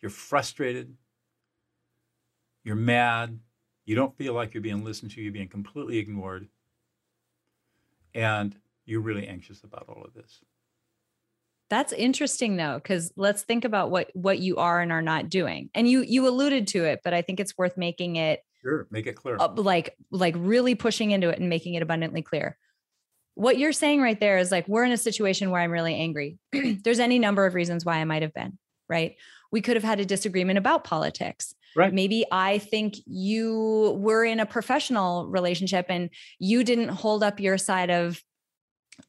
You're 0.00 0.10
frustrated. 0.10 0.94
You're 2.62 2.76
mad. 2.76 3.38
You 3.84 3.94
don't 3.94 4.16
feel 4.16 4.32
like 4.32 4.54
you're 4.54 4.62
being 4.62 4.84
listened 4.84 5.10
to. 5.12 5.20
You're 5.20 5.32
being 5.32 5.48
completely 5.48 5.98
ignored. 5.98 6.48
And 8.14 8.56
you're 8.86 9.00
really 9.00 9.26
anxious 9.26 9.62
about 9.64 9.86
all 9.88 10.04
of 10.04 10.14
this. 10.14 10.40
That's 11.70 11.92
interesting 11.92 12.56
though, 12.56 12.74
because 12.74 13.12
let's 13.16 13.42
think 13.42 13.64
about 13.64 13.90
what 13.90 14.10
what 14.14 14.38
you 14.38 14.56
are 14.58 14.80
and 14.80 14.92
are 14.92 15.02
not 15.02 15.28
doing. 15.28 15.70
And 15.74 15.88
you 15.88 16.02
you 16.02 16.28
alluded 16.28 16.66
to 16.68 16.84
it, 16.84 17.00
but 17.02 17.14
I 17.14 17.22
think 17.22 17.40
it's 17.40 17.56
worth 17.56 17.76
making 17.76 18.16
it 18.16 18.40
Sure, 18.62 18.86
make 18.90 19.06
it 19.06 19.14
clear. 19.16 19.36
like 19.36 19.96
like 20.10 20.34
really 20.38 20.74
pushing 20.74 21.10
into 21.10 21.28
it 21.30 21.38
and 21.38 21.48
making 21.48 21.74
it 21.74 21.82
abundantly 21.82 22.22
clear. 22.22 22.58
What 23.34 23.58
you're 23.58 23.72
saying 23.72 24.00
right 24.00 24.18
there 24.20 24.38
is 24.38 24.52
like 24.52 24.68
we're 24.68 24.84
in 24.84 24.92
a 24.92 24.96
situation 24.96 25.50
where 25.50 25.60
I'm 25.60 25.70
really 25.70 25.94
angry. 25.94 26.38
There's 26.52 27.00
any 27.00 27.18
number 27.18 27.46
of 27.46 27.54
reasons 27.54 27.84
why 27.84 27.96
I 27.96 28.04
might 28.04 28.22
have 28.22 28.34
been, 28.34 28.58
right? 28.88 29.16
We 29.50 29.60
could 29.60 29.76
have 29.76 29.84
had 29.84 30.00
a 30.00 30.04
disagreement 30.04 30.58
about 30.58 30.84
politics. 30.84 31.54
Right. 31.76 31.92
Maybe 31.92 32.24
I 32.30 32.58
think 32.58 32.94
you 33.06 33.96
were 33.98 34.24
in 34.24 34.38
a 34.38 34.46
professional 34.46 35.26
relationship 35.28 35.86
and 35.88 36.10
you 36.38 36.62
didn't 36.62 36.90
hold 36.90 37.24
up 37.24 37.40
your 37.40 37.58
side 37.58 37.90
of 37.90 38.22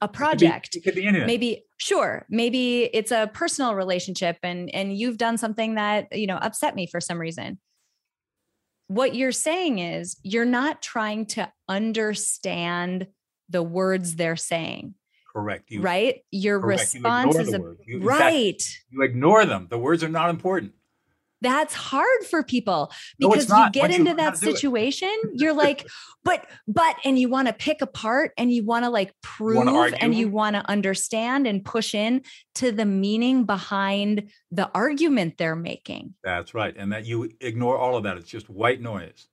a 0.02 0.06
It 0.06 0.08
could 0.08 0.12
be- 0.12 0.18
project 0.18 0.76
It 0.76 0.84
could 0.84 0.96
be 0.96 1.06
anything. 1.06 1.28
maybe 1.28 1.64
sure 1.78 2.26
maybe 2.30 2.84
it's 2.84 3.12
a 3.12 3.30
personal 3.34 3.76
relationship 3.76 4.38
and 4.44 4.74
and 4.74 4.98
you've 4.98 5.18
done 5.18 5.38
something 5.38 5.76
that 5.76 6.08
you 6.12 6.28
know 6.28 6.38
upset 6.38 6.76
me 6.76 6.88
for 6.88 7.00
some 7.02 7.20
reason 7.20 7.60
what 8.88 9.16
you're 9.16 9.32
saying 9.32 9.80
is 9.80 10.18
you're 10.24 10.46
not 10.46 10.82
trying 10.82 11.26
to 11.26 11.52
understand 11.68 13.08
the 13.50 13.64
words 13.64 14.16
they're 14.16 14.36
saying 14.36 14.96
Correct. 15.34 15.70
You, 15.70 15.82
right 15.82 16.22
your 16.32 16.62
correct. 16.62 16.94
Response 16.94 17.36
the 17.36 17.42
is 17.42 17.54
a. 17.54 17.60
You- 17.86 18.00
right 18.04 18.64
you 18.90 19.02
ignore 19.02 19.46
them. 19.46 19.68
The 19.70 19.78
words 19.78 20.02
are 20.02 20.08
not 20.10 20.30
important. 20.30 20.72
That's 21.42 21.74
hard 21.74 22.24
for 22.30 22.44
people 22.44 22.92
because 23.20 23.50
not. 23.50 23.68
you 23.76 23.82
get 23.82 23.82
Once 23.90 23.96
into 23.96 24.12
how 24.12 24.16
that 24.18 24.36
to 24.36 24.40
do 24.42 24.50
it. 24.50 24.54
situation 24.56 25.10
you're 25.34 25.54
like 25.54 25.88
but 26.24 26.46
but 26.68 26.96
and 27.04 27.20
you 27.20 27.30
want 27.30 27.48
to 27.48 27.54
pick 27.54 27.82
apart 27.82 28.32
and 28.38 28.52
you 28.52 28.64
want 28.66 28.86
to 28.86 28.90
like 28.90 29.14
prove 29.22 29.94
and 30.00 30.16
you 30.16 30.30
want 30.30 30.56
to 30.56 30.68
understand 30.70 31.46
and 31.46 31.64
push 31.64 31.94
in 31.94 32.22
to 32.56 32.72
the 32.72 32.86
meaning 32.86 33.46
behind 33.46 34.30
the 34.52 34.70
argument 34.74 35.38
they're 35.38 35.56
making 35.56 36.14
That's 36.24 36.54
right. 36.54 36.74
And 36.78 36.92
that 36.94 37.06
you 37.06 37.30
ignore 37.42 37.78
all 37.78 37.96
of 37.98 38.04
that. 38.04 38.18
It's 38.18 38.30
just 38.30 38.50
white 38.50 38.82
noise. 38.82 39.28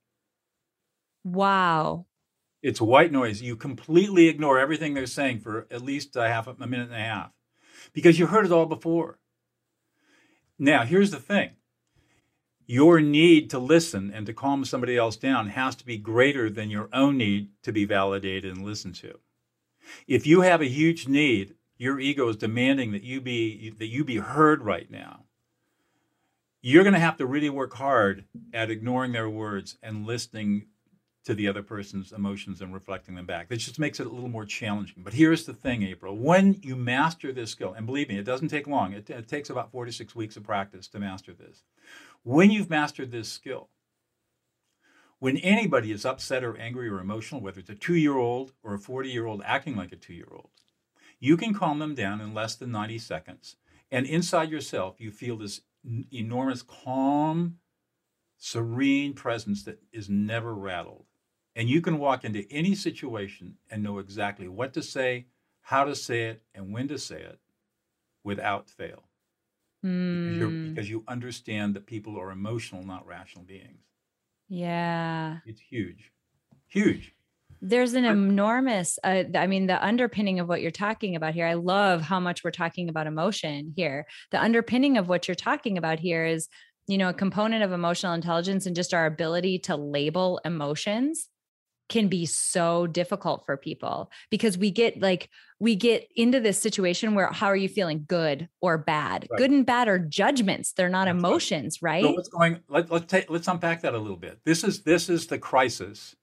wow 1.23 2.05
It's 2.61 2.81
white 2.81 3.11
noise. 3.11 3.41
You 3.41 3.55
completely 3.55 4.27
ignore 4.27 4.59
everything 4.59 4.93
they're 4.93 5.05
saying 5.05 5.39
for 5.39 5.67
at 5.71 5.81
least 5.81 6.15
a 6.15 6.27
half 6.27 6.47
a 6.47 6.67
minute 6.67 6.87
and 6.87 6.95
a 6.95 6.99
half 6.99 7.31
because 7.93 8.19
you 8.19 8.27
heard 8.27 8.45
it 8.45 8.51
all 8.51 8.65
before. 8.65 9.19
Now, 10.59 10.83
here's 10.85 11.11
the 11.11 11.19
thing 11.19 11.51
your 12.65 13.01
need 13.01 13.49
to 13.49 13.59
listen 13.59 14.11
and 14.13 14.25
to 14.25 14.33
calm 14.33 14.65
somebody 14.65 14.97
else 14.97 15.15
down 15.15 15.49
has 15.49 15.75
to 15.75 15.85
be 15.85 15.97
greater 15.97 16.49
than 16.49 16.69
your 16.69 16.89
own 16.93 17.17
need 17.17 17.49
to 17.63 17.71
be 17.71 17.85
validated 17.85 18.55
and 18.55 18.65
listened 18.65 18.95
to. 18.95 19.19
If 20.07 20.25
you 20.25 20.41
have 20.41 20.61
a 20.61 20.65
huge 20.65 21.07
need, 21.07 21.55
your 21.77 21.99
ego 21.99 22.29
is 22.29 22.37
demanding 22.37 22.91
that 22.91 23.03
you 23.03 23.19
be 23.19 23.73
that 23.77 23.87
you 23.87 24.03
be 24.03 24.17
heard 24.17 24.61
right 24.61 24.89
now. 24.89 25.25
You're 26.61 26.83
going 26.83 26.93
to 26.93 26.99
have 26.99 27.17
to 27.17 27.25
really 27.25 27.49
work 27.49 27.73
hard 27.73 28.23
at 28.53 28.71
ignoring 28.71 29.11
their 29.11 29.29
words 29.29 29.77
and 29.83 30.05
listening 30.05 30.67
to 31.25 31.33
the 31.33 31.47
other 31.47 31.63
person's 31.63 32.11
emotions 32.11 32.61
and 32.61 32.73
reflecting 32.73 33.15
them 33.15 33.25
back. 33.25 33.49
That 33.49 33.57
just 33.57 33.79
makes 33.79 33.99
it 33.99 34.07
a 34.07 34.09
little 34.09 34.29
more 34.29 34.45
challenging. 34.45 35.03
But 35.03 35.13
here's 35.13 35.45
the 35.45 35.53
thing, 35.53 35.83
April. 35.83 36.17
When 36.17 36.59
you 36.61 36.75
master 36.75 37.31
this 37.31 37.51
skill, 37.51 37.73
and 37.73 37.85
believe 37.85 38.09
me, 38.09 38.17
it 38.17 38.25
doesn't 38.25 38.49
take 38.49 38.67
long, 38.67 38.93
it, 38.93 39.09
it 39.09 39.27
takes 39.27 39.49
about 39.49 39.71
four 39.71 39.85
to 39.85 39.91
six 39.91 40.15
weeks 40.15 40.37
of 40.37 40.43
practice 40.43 40.87
to 40.89 40.99
master 40.99 41.33
this. 41.33 41.63
When 42.23 42.51
you've 42.51 42.69
mastered 42.69 43.11
this 43.11 43.29
skill, 43.29 43.69
when 45.19 45.37
anybody 45.37 45.91
is 45.91 46.05
upset 46.05 46.43
or 46.43 46.57
angry 46.57 46.87
or 46.89 46.99
emotional, 46.99 47.41
whether 47.41 47.59
it's 47.59 47.69
a 47.69 47.75
two 47.75 47.95
year 47.95 48.17
old 48.17 48.53
or 48.63 48.73
a 48.73 48.79
40 48.79 49.09
year 49.09 49.25
old 49.25 49.41
acting 49.45 49.75
like 49.75 49.91
a 49.91 49.97
two 49.97 50.13
year 50.13 50.29
old, 50.31 50.49
you 51.19 51.37
can 51.37 51.53
calm 51.53 51.79
them 51.79 51.95
down 51.95 52.21
in 52.21 52.33
less 52.33 52.55
than 52.55 52.71
90 52.71 52.97
seconds. 52.97 53.57
And 53.91 54.05
inside 54.05 54.49
yourself, 54.49 54.99
you 54.99 55.11
feel 55.11 55.37
this 55.37 55.61
enormous, 56.11 56.61
calm, 56.61 57.59
serene 58.37 59.13
presence 59.13 59.63
that 59.63 59.81
is 59.91 60.09
never 60.09 60.53
rattled. 60.53 61.05
And 61.55 61.69
you 61.69 61.81
can 61.81 61.99
walk 61.99 62.23
into 62.23 62.45
any 62.51 62.73
situation 62.73 63.55
and 63.69 63.83
know 63.83 63.99
exactly 63.99 64.47
what 64.47 64.73
to 64.73 64.81
say, 64.81 65.27
how 65.61 65.83
to 65.83 65.95
say 65.95 66.23
it, 66.23 66.43
and 66.55 66.73
when 66.73 66.87
to 66.87 66.97
say 66.97 67.21
it 67.21 67.39
without 68.23 68.69
fail. 68.69 69.03
Hmm, 69.83 70.69
because 70.69 70.89
you 70.89 71.03
understand 71.07 71.75
that 71.75 71.85
people 71.85 72.19
are 72.19 72.31
emotional, 72.31 72.83
not 72.85 73.05
rational 73.05 73.43
beings. 73.45 73.83
yeah 74.49 75.37
It's 75.45 75.61
huge. 75.61 76.11
Huge. 76.67 77.13
there's 77.61 77.93
an 77.93 78.03
enormous 78.05 78.97
uh, 79.03 79.23
i 79.35 79.45
mean 79.47 79.67
the 79.67 79.85
underpinning 79.85 80.39
of 80.39 80.47
what 80.47 80.61
you're 80.61 80.71
talking 80.71 81.15
about 81.15 81.33
here 81.33 81.45
i 81.47 81.53
love 81.53 82.01
how 82.01 82.19
much 82.19 82.43
we're 82.43 82.51
talking 82.63 82.89
about 82.89 83.05
emotion 83.07 83.73
here 83.75 84.05
the 84.31 84.41
underpinning 84.41 84.97
of 84.97 85.07
what 85.07 85.27
you're 85.27 85.35
talking 85.35 85.77
about 85.77 85.99
here 85.99 86.25
is 86.25 86.49
you 86.87 86.97
know 86.97 87.09
a 87.09 87.13
component 87.13 87.63
of 87.63 87.71
emotional 87.71 88.13
intelligence 88.13 88.65
and 88.65 88.75
just 88.75 88.93
our 88.93 89.05
ability 89.05 89.59
to 89.59 89.75
label 89.75 90.41
emotions 90.43 91.29
can 91.89 92.07
be 92.07 92.25
so 92.25 92.87
difficult 92.87 93.45
for 93.45 93.57
people 93.57 94.09
because 94.29 94.57
we 94.57 94.71
get 94.71 95.01
like 95.01 95.29
we 95.59 95.75
get 95.75 96.07
into 96.15 96.39
this 96.39 96.59
situation 96.59 97.13
where 97.15 97.27
how 97.31 97.47
are 97.47 97.55
you 97.55 97.69
feeling 97.69 98.05
good 98.07 98.49
or 98.61 98.77
bad 98.77 99.27
Right. 99.29 99.37
good 99.37 99.51
and 99.51 99.65
bad 99.65 99.87
are 99.87 99.99
judgments 99.99 100.73
they're 100.73 100.89
not 100.89 101.05
That's 101.05 101.17
emotions 101.17 101.81
right 101.81 102.03
So 102.03 102.11
what's 102.11 102.29
going? 102.29 102.59
Let, 102.69 102.89
let's 102.91 103.05
take 103.05 103.29
let's 103.29 103.47
unpack 103.47 103.81
that 103.81 103.93
a 103.93 103.97
little 103.97 104.17
bit. 104.17 104.39
This 104.45 104.63
is 104.63 104.83
this 104.83 105.09
is 105.09 105.27
the 105.27 105.37
crisis 105.37 106.15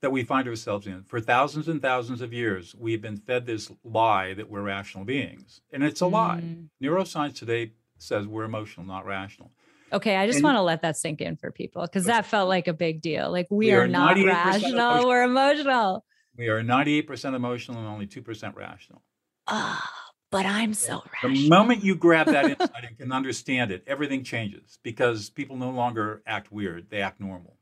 that 0.00 0.12
we 0.12 0.22
find 0.22 0.46
ourselves 0.46 0.86
in. 0.86 1.02
For 1.04 1.20
thousands 1.20 1.66
and 1.66 1.82
thousands 1.82 2.20
of 2.20 2.32
years, 2.32 2.74
we've 2.78 3.02
been 3.02 3.16
fed 3.16 3.46
this 3.46 3.70
lie 3.82 4.34
that 4.34 4.48
we're 4.48 4.62
rational 4.62 5.04
beings, 5.04 5.60
and 5.72 5.82
it's 5.82 6.00
a 6.00 6.06
lie. 6.06 6.40
Mm. 6.44 6.68
Neuroscience 6.80 7.34
today 7.34 7.72
says 7.98 8.26
we're 8.26 8.44
emotional, 8.44 8.86
not 8.86 9.06
rational. 9.06 9.50
Okay, 9.92 10.16
I 10.16 10.26
just 10.26 10.36
And- 10.38 10.44
want 10.44 10.56
to 10.56 10.62
let 10.62 10.82
that 10.82 10.96
sink 10.96 11.20
in 11.20 11.36
for 11.36 11.50
people 11.50 11.82
because 11.82 12.04
that 12.04 12.26
felt 12.26 12.48
like 12.48 12.68
a 12.68 12.72
big 12.74 13.00
deal. 13.00 13.30
Like 13.30 13.46
we, 13.50 13.66
We 13.66 13.72
are, 13.72 13.82
are 13.82 13.88
not 13.88 14.16
rational, 14.16 14.72
emotional. 14.72 15.08
we're 15.08 15.22
emotional. 15.22 16.04
We 16.36 16.48
are 16.48 16.62
98% 16.62 17.34
emotional 17.34 17.78
and 17.78 17.88
only 17.88 18.06
2% 18.06 18.54
rational. 18.54 19.02
Ah, 19.46 19.90
but 20.30 20.44
I'm 20.46 20.74
so 20.74 21.02
The 21.22 21.28
rational. 21.28 21.48
moment 21.48 21.82
you 21.84 21.94
grab 21.96 22.26
that 22.26 22.44
insight 22.50 22.84
and 22.86 22.96
can 22.98 23.12
understand 23.12 23.70
it, 23.72 23.82
everything 23.86 24.22
changes 24.24 24.78
because 24.82 25.30
people 25.30 25.56
no 25.56 25.70
longer 25.70 26.22
act 26.26 26.52
weird; 26.52 26.90
they 26.90 27.00
act 27.00 27.18
normal, 27.18 27.56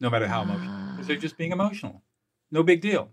no 0.00 0.10
matter 0.10 0.28
how 0.28 0.42
emotional. 0.42 0.90
Because 0.92 1.06
they're 1.06 1.16
Ah. 1.16 1.20
just 1.20 1.38
being 1.38 1.52
emotional. 1.52 2.02
No 2.50 2.62
big 2.62 2.82
deal. 2.82 3.10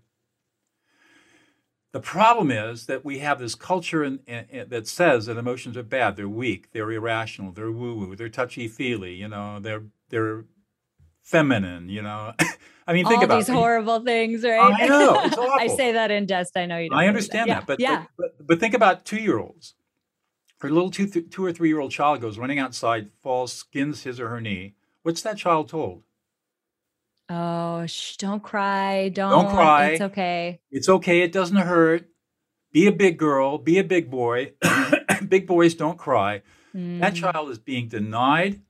The 1.92 2.00
problem 2.00 2.50
is 2.50 2.86
that 2.86 3.04
we 3.04 3.18
have 3.18 3.38
this 3.38 3.54
culture 3.54 4.02
in, 4.02 4.20
in- 4.26 4.46
in- 4.50 4.68
that 4.70 4.86
says 4.88 5.26
that 5.26 5.36
emotions 5.36 5.76
are 5.76 5.82
bad, 5.82 6.16
they're 6.16 6.28
weak, 6.28 6.72
they're 6.72 6.90
irrational, 6.90 7.52
they're 7.52 7.70
woo-woo, 7.70 8.16
they're 8.16 8.30
touchy-feely, 8.30 9.14
you 9.14 9.28
know, 9.28 9.60
they're 9.60 9.84
they're 10.08 10.44
feminine, 11.22 11.88
you 11.88 12.02
know. 12.02 12.32
I 12.86 12.92
mean, 12.94 13.06
think 13.06 13.18
All 13.18 13.24
about 13.24 13.36
these 13.38 13.48
it. 13.48 13.52
horrible 13.54 14.00
things, 14.00 14.42
right? 14.42 14.58
I 14.80 14.86
know, 14.86 15.20
it's 15.24 15.36
I 15.38 15.66
say 15.68 15.92
that 15.92 16.10
in 16.10 16.26
jest. 16.26 16.56
I 16.56 16.66
know 16.66 16.78
you 16.78 16.90
don't. 16.90 16.98
I 16.98 17.06
understand 17.06 17.46
Yeah, 17.48 17.60
that, 17.60 17.66
but, 17.66 17.78
yeah. 17.80 18.06
but 18.16 18.36
but 18.38 18.46
but 18.46 18.60
think 18.60 18.74
about 18.74 19.04
two-year-olds. 19.04 19.74
Her 20.60 20.70
little 20.70 20.90
two 20.90 21.06
th- 21.06 21.30
two 21.30 21.44
or 21.44 21.52
three-year-old 21.52 21.90
child 21.92 22.20
goes 22.20 22.38
running 22.38 22.58
outside, 22.58 23.10
falls, 23.22 23.52
skins 23.52 24.02
his 24.04 24.18
or 24.18 24.28
her 24.30 24.40
knee. 24.40 24.74
What's 25.02 25.22
that 25.22 25.36
child 25.36 25.68
told? 25.68 26.02
Oh, 27.28 27.86
shh, 27.86 28.16
don't 28.16 28.42
cry. 28.42 29.08
Don't, 29.08 29.48
cry. 29.48 29.90
It's 29.90 30.00
okay. 30.00 30.60
It's 30.70 30.88
okay. 30.88 31.22
It 31.22 31.32
doesn't 31.32 31.56
hurt. 31.56 32.08
be 32.72 32.86
a 32.86 32.92
big 32.92 33.18
girl, 33.18 33.58
be 33.58 33.78
a 33.78 33.84
big 33.84 34.10
boy. 34.10 34.52
big 35.28 35.46
boys 35.46 35.74
don't 35.74 35.98
cry. 35.98 36.42
Mm. 36.74 37.00
That 37.00 37.14
child 37.14 37.50
is 37.50 37.58
being 37.58 37.88
denied 37.88 38.60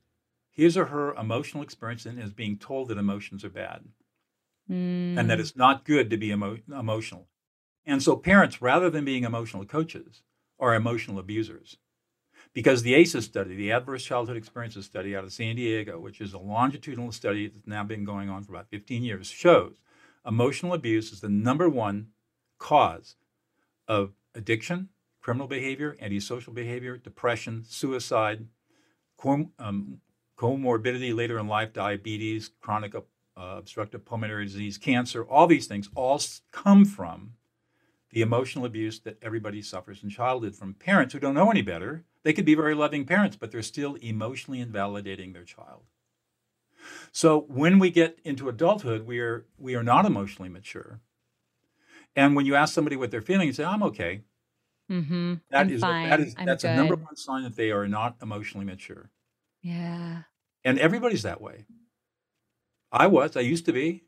his 0.50 0.76
or 0.76 0.86
her 0.86 1.14
emotional 1.14 1.62
experience 1.62 2.04
and 2.04 2.18
is 2.18 2.32
being 2.32 2.58
told 2.58 2.88
that 2.88 2.98
emotions 2.98 3.44
are 3.44 3.50
bad 3.50 3.84
Mm. 4.70 5.18
and 5.18 5.28
that 5.28 5.40
it's 5.40 5.56
not 5.56 5.84
good 5.84 6.08
to 6.10 6.16
be 6.16 6.30
emo- 6.30 6.58
emotional. 6.68 7.26
And 7.84 8.00
so 8.00 8.14
parents, 8.14 8.62
rather 8.62 8.88
than 8.90 9.04
being 9.04 9.24
emotional 9.24 9.64
coaches, 9.64 10.22
are 10.60 10.72
emotional 10.72 11.18
abusers. 11.18 11.78
Because 12.54 12.82
the 12.82 12.94
ACEs 12.94 13.24
study, 13.24 13.56
the 13.56 13.72
Adverse 13.72 14.04
Childhood 14.04 14.36
Experiences 14.36 14.84
Study 14.84 15.16
out 15.16 15.24
of 15.24 15.32
San 15.32 15.56
Diego, 15.56 15.98
which 15.98 16.20
is 16.20 16.34
a 16.34 16.38
longitudinal 16.38 17.10
study 17.12 17.48
that's 17.48 17.66
now 17.66 17.82
been 17.82 18.04
going 18.04 18.28
on 18.28 18.44
for 18.44 18.52
about 18.52 18.68
15 18.68 19.02
years, 19.02 19.28
shows 19.28 19.76
emotional 20.26 20.74
abuse 20.74 21.12
is 21.12 21.20
the 21.20 21.28
number 21.28 21.68
one 21.68 22.08
cause 22.58 23.16
of 23.88 24.12
addiction, 24.34 24.90
criminal 25.20 25.48
behavior, 25.48 25.96
antisocial 26.00 26.52
behavior, 26.52 26.96
depression, 26.96 27.64
suicide, 27.66 28.46
com- 29.18 29.52
um, 29.58 30.00
comorbidity 30.36 31.14
later 31.14 31.38
in 31.38 31.46
life, 31.46 31.72
diabetes, 31.72 32.50
chronic 32.60 32.94
uh, 32.94 33.00
obstructive 33.36 34.04
pulmonary 34.04 34.44
disease, 34.44 34.76
cancer, 34.76 35.24
all 35.24 35.46
these 35.46 35.66
things 35.66 35.88
all 35.94 36.20
come 36.50 36.84
from 36.84 37.32
the 38.10 38.20
emotional 38.20 38.66
abuse 38.66 39.00
that 39.00 39.16
everybody 39.22 39.62
suffers 39.62 40.02
in 40.02 40.10
childhood 40.10 40.54
from 40.54 40.74
parents 40.74 41.14
who 41.14 41.20
don't 41.20 41.34
know 41.34 41.50
any 41.50 41.62
better. 41.62 42.04
They 42.24 42.32
could 42.32 42.44
be 42.44 42.54
very 42.54 42.74
loving 42.74 43.04
parents, 43.04 43.36
but 43.36 43.50
they're 43.50 43.62
still 43.62 43.96
emotionally 43.96 44.60
invalidating 44.60 45.32
their 45.32 45.44
child. 45.44 45.82
So 47.10 47.40
when 47.48 47.78
we 47.78 47.90
get 47.90 48.18
into 48.24 48.48
adulthood, 48.48 49.06
we 49.06 49.20
are 49.20 49.46
we 49.58 49.74
are 49.74 49.82
not 49.82 50.06
emotionally 50.06 50.48
mature. 50.48 51.00
And 52.14 52.36
when 52.36 52.46
you 52.46 52.54
ask 52.54 52.74
somebody 52.74 52.96
what 52.96 53.10
they're 53.10 53.20
feeling, 53.20 53.46
you 53.46 53.52
say, 53.52 53.64
"I'm 53.64 53.82
okay." 53.84 54.22
Mm-hmm. 54.90 55.34
That 55.50 55.70
is 55.70 55.80
that 55.80 56.20
is 56.20 56.34
I'm 56.36 56.46
that's 56.46 56.64
good. 56.64 56.72
a 56.72 56.76
number 56.76 56.96
one 56.96 57.16
sign 57.16 57.44
that 57.44 57.56
they 57.56 57.70
are 57.70 57.88
not 57.88 58.16
emotionally 58.20 58.66
mature. 58.66 59.10
Yeah. 59.62 60.22
And 60.64 60.78
everybody's 60.78 61.22
that 61.22 61.40
way. 61.40 61.66
I 62.90 63.06
was, 63.06 63.36
I 63.36 63.40
used 63.40 63.64
to 63.66 63.72
be. 63.72 64.04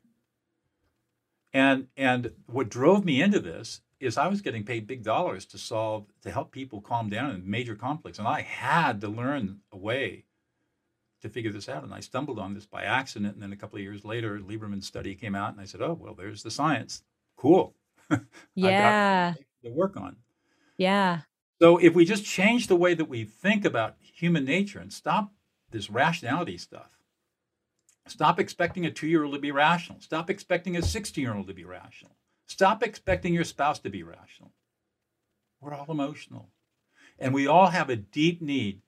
And 1.53 1.87
and 1.97 2.33
what 2.47 2.69
drove 2.69 3.05
me 3.05 3.23
into 3.23 3.41
this 3.41 3.81
is 4.05 4.19
I 4.19 4.29
was 4.29 4.41
getting 4.41 4.65
paid 4.65 4.87
big 4.87 5.03
dollars 5.03 5.45
to 5.47 5.59
solve 5.59 6.07
to 6.23 6.31
help 6.31 6.53
people 6.53 6.81
calm 6.81 7.09
down 7.09 7.31
in 7.31 7.49
major 7.49 7.75
conflicts. 7.75 8.19
And 8.19 8.29
I 8.29 8.43
had 8.43 9.01
to 9.01 9.09
learn 9.09 9.61
a 9.73 9.77
way 9.77 10.25
to 11.23 11.29
figure 11.29 11.53
this 11.53 11.69
out. 11.69 11.85
And 11.85 11.95
I 11.95 12.01
stumbled 12.01 12.39
on 12.39 12.55
this 12.55 12.67
by 12.67 12.85
accident. 12.85 13.35
And 13.35 13.43
then 13.43 13.53
a 13.53 13.57
couple 13.57 13.77
of 13.77 13.83
years 13.83 14.05
later, 14.05 14.39
Lieberman's 14.39 14.87
study 14.87 15.15
came 15.15 15.35
out 15.35 15.53
and 15.53 15.61
I 15.61 15.65
said, 15.65 15.83
Oh, 15.83 15.99
well, 15.99 16.15
there's 16.15 16.43
the 16.43 16.51
science. 16.51 17.03
Cool. 17.37 17.75
Yeah. 18.55 19.35
I 19.37 19.43
got 19.63 19.71
to 19.71 19.75
work 19.75 19.97
on. 19.97 20.17
Yeah. 20.77 21.21
So 21.61 21.79
if 21.79 21.95
we 21.95 22.05
just 22.05 22.25
change 22.25 22.67
the 22.67 22.77
way 22.77 22.95
that 22.95 23.09
we 23.09 23.25
think 23.25 23.65
about 23.65 23.97
human 24.01 24.45
nature 24.45 24.81
and 24.81 24.93
stop 24.93 25.33
this 25.71 25.89
rationality 25.89 26.59
stuff, 26.59 26.91
stop 28.07 28.39
expecting 28.39 28.85
a 28.85 28.91
two 28.91 29.07
year 29.07 29.25
old 29.25 29.35
to 29.35 29.41
be 29.41 29.53
rational, 29.53 30.01
stop 30.01 30.29
expecting 30.31 30.77
a 30.77 30.83
16 30.83 31.23
year 31.23 31.35
old 31.35 31.47
to 31.47 31.55
be 31.55 31.65
rational, 31.65 32.17
stop 32.47 32.83
expecting 32.83 33.35
your 33.35 33.45
spouse 33.45 33.79
to 33.81 33.91
be 33.91 34.03
rational. 34.03 34.53
We're 35.61 35.75
all 35.75 35.87
emotional. 35.89 36.51
And 37.19 37.33
we 37.33 37.47
all 37.47 37.69
have 37.69 37.91
a 37.91 37.97
deep 37.97 38.43
need 38.43 38.83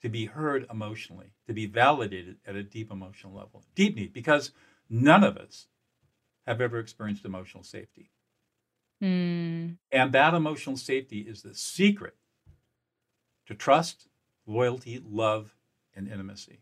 to 0.00 0.08
be 0.08 0.26
heard 0.26 0.66
emotionally, 0.70 1.32
to 1.46 1.52
be 1.52 1.66
validated 1.66 2.36
at 2.46 2.56
a 2.56 2.62
deep 2.62 2.90
emotional 2.90 3.34
level. 3.34 3.64
Deep 3.74 3.96
need, 3.96 4.12
because 4.12 4.52
none 4.88 5.22
of 5.22 5.36
us 5.36 5.68
have 6.46 6.60
ever 6.60 6.78
experienced 6.78 7.24
emotional 7.24 7.62
safety. 7.62 8.10
Mm. 9.02 9.76
And 9.90 10.12
that 10.12 10.34
emotional 10.34 10.76
safety 10.76 11.20
is 11.20 11.42
the 11.42 11.54
secret 11.54 12.14
to 13.46 13.54
trust, 13.54 14.08
loyalty, 14.46 15.02
love, 15.04 15.54
and 15.94 16.08
intimacy. 16.08 16.60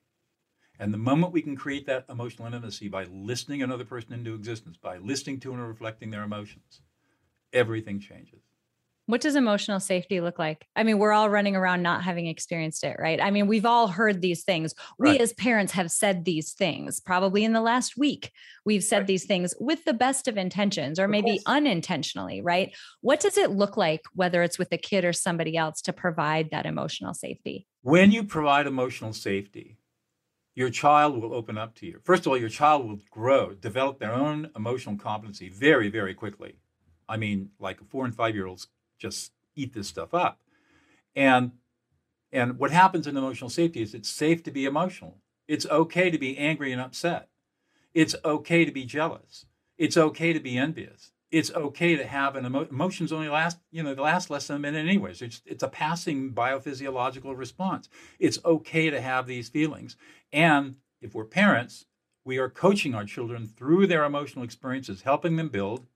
And 0.81 0.95
the 0.95 0.99
moment 0.99 1.35
we 1.35 1.43
can 1.43 1.57
create 1.57 1.85
that 1.87 2.07
emotional 2.09 2.47
intimacy 2.47 2.89
by 2.89 3.05
listening 3.05 3.63
another 3.63 3.85
person 3.85 4.15
into 4.15 4.33
existence, 4.35 4.79
by 4.79 4.97
listening 4.97 5.39
to 5.41 5.53
and 5.53 5.69
reflecting 5.69 6.11
their 6.11 6.23
emotions, 6.23 6.81
everything 7.53 8.01
changes. 8.01 8.41
What 9.05 9.21
does 9.21 9.35
emotional 9.37 9.81
safety 9.81 10.23
look 10.23 10.39
like? 10.39 10.67
I 10.77 10.85
mean, 10.85 10.99
we're 10.99 11.13
all 11.13 11.29
running 11.29 11.55
around 11.55 11.83
not 11.83 12.03
having 12.03 12.29
experienced 12.29 12.83
it, 12.85 12.97
right? 12.99 13.21
I 13.21 13.31
mean, 13.31 13.47
we've 13.47 13.67
all 13.67 13.89
heard 13.89 14.23
these 14.23 14.45
things. 14.45 14.73
We 14.99 15.11
Right. 15.11 15.21
as 15.21 15.35
parents 15.35 15.73
have 15.73 15.91
said 15.91 16.25
these 16.25 16.53
things 16.55 16.99
probably 16.99 17.45
in 17.45 17.53
the 17.53 17.61
last 17.61 17.99
week. 17.99 18.31
We've 18.65 18.85
said 18.85 18.99
Right. 19.01 19.07
these 19.09 19.27
things 19.27 19.53
with 19.61 19.85
the 19.85 19.93
best 19.93 20.29
of 20.29 20.39
intentions 20.39 20.99
or 20.99 21.05
Of 21.05 21.11
maybe 21.11 21.33
course. 21.33 21.43
unintentionally, 21.47 22.41
right? 22.41 22.75
What 23.03 23.21
does 23.21 23.37
it 23.37 23.51
look 23.51 23.77
like, 23.77 24.03
whether 24.15 24.43
it's 24.43 24.59
with 24.59 24.73
a 24.73 24.79
kid 24.79 25.05
or 25.05 25.13
somebody 25.13 25.59
else, 25.59 25.83
to 25.83 25.93
provide 25.93 26.51
that 26.53 26.65
emotional 26.65 27.13
safety? 27.13 27.67
When 27.83 28.13
you 28.13 28.25
provide 28.25 28.67
emotional 28.67 29.13
safety, 29.13 29.77
your 30.55 30.71
child 30.71 31.21
will 31.21 31.35
open 31.35 31.57
up 31.57 31.75
to 31.77 31.87
you. 31.87 32.01
First 32.03 32.23
of 32.23 32.29
all, 32.29 32.39
your 32.39 32.49
child 32.49 32.87
will 32.87 33.01
grow, 33.11 33.55
develop 33.55 33.99
their 33.99 34.13
own 34.13 34.51
emotional 34.57 34.97
competency 34.97 35.49
very, 35.49 35.89
very 35.89 36.15
quickly. 36.15 36.57
I 37.09 37.17
mean, 37.17 37.51
like 37.59 37.83
four 37.89 38.05
and 38.05 38.15
five 38.15 38.35
year 38.35 38.47
olds 38.47 38.69
just 38.99 39.33
eat 39.57 39.75
this 39.75 39.89
stuff 39.89 40.15
up. 40.15 40.41
And 41.15 41.53
and 42.33 42.59
what 42.59 42.71
happens 42.71 43.07
in 43.07 43.17
emotional 43.17 43.51
safety 43.51 43.83
is 43.83 43.95
it's 43.95 44.09
safe 44.09 44.43
to 44.45 44.51
be 44.51 44.65
emotional. 44.65 45.19
It's 45.49 45.67
okay 45.67 46.11
to 46.11 46.19
be 46.19 46.39
angry 46.39 46.71
and 46.71 46.81
upset. 46.81 47.29
It's 47.93 48.15
okay 48.25 48.65
to 48.65 48.71
be 48.71 48.85
jealous. 48.85 49.47
It's 49.77 49.97
okay 49.97 50.33
to 50.33 50.39
be 50.39 50.57
envious. 50.57 51.11
It's 51.31 51.53
okay 51.53 51.97
to 51.97 52.05
have 52.05 52.35
an 52.35 52.45
emo- 52.45 52.67
emotions 52.71 53.13
only 53.13 53.29
last, 53.29 53.59
you 53.71 53.83
know, 53.83 53.95
they 53.95 54.03
last 54.03 54.31
less 54.31 54.49
than 54.49 54.57
a 54.57 54.61
minute 54.61 54.87
anyways. 54.87 55.23
It's 55.23 55.43
it's 55.47 55.63
a 55.63 55.69
passing 55.69 56.33
biophysiological 56.33 57.37
response. 57.37 57.89
It's 58.19 58.39
okay 58.45 58.91
to 58.91 59.01
have 59.01 59.27
these 59.27 59.49
feelings. 59.49 59.97
And 60.33 60.77
if 61.01 61.15
we're 61.15 61.25
parents, 61.25 61.87
we 62.25 62.39
are 62.39 62.51
coaching 62.51 62.95
our 62.95 63.05
children 63.05 63.47
through 63.47 63.87
their 63.87 64.05
emotional 64.05 64.45
experiences, 64.45 65.03
helping 65.03 65.37
them 65.37 65.49
build 65.49 65.87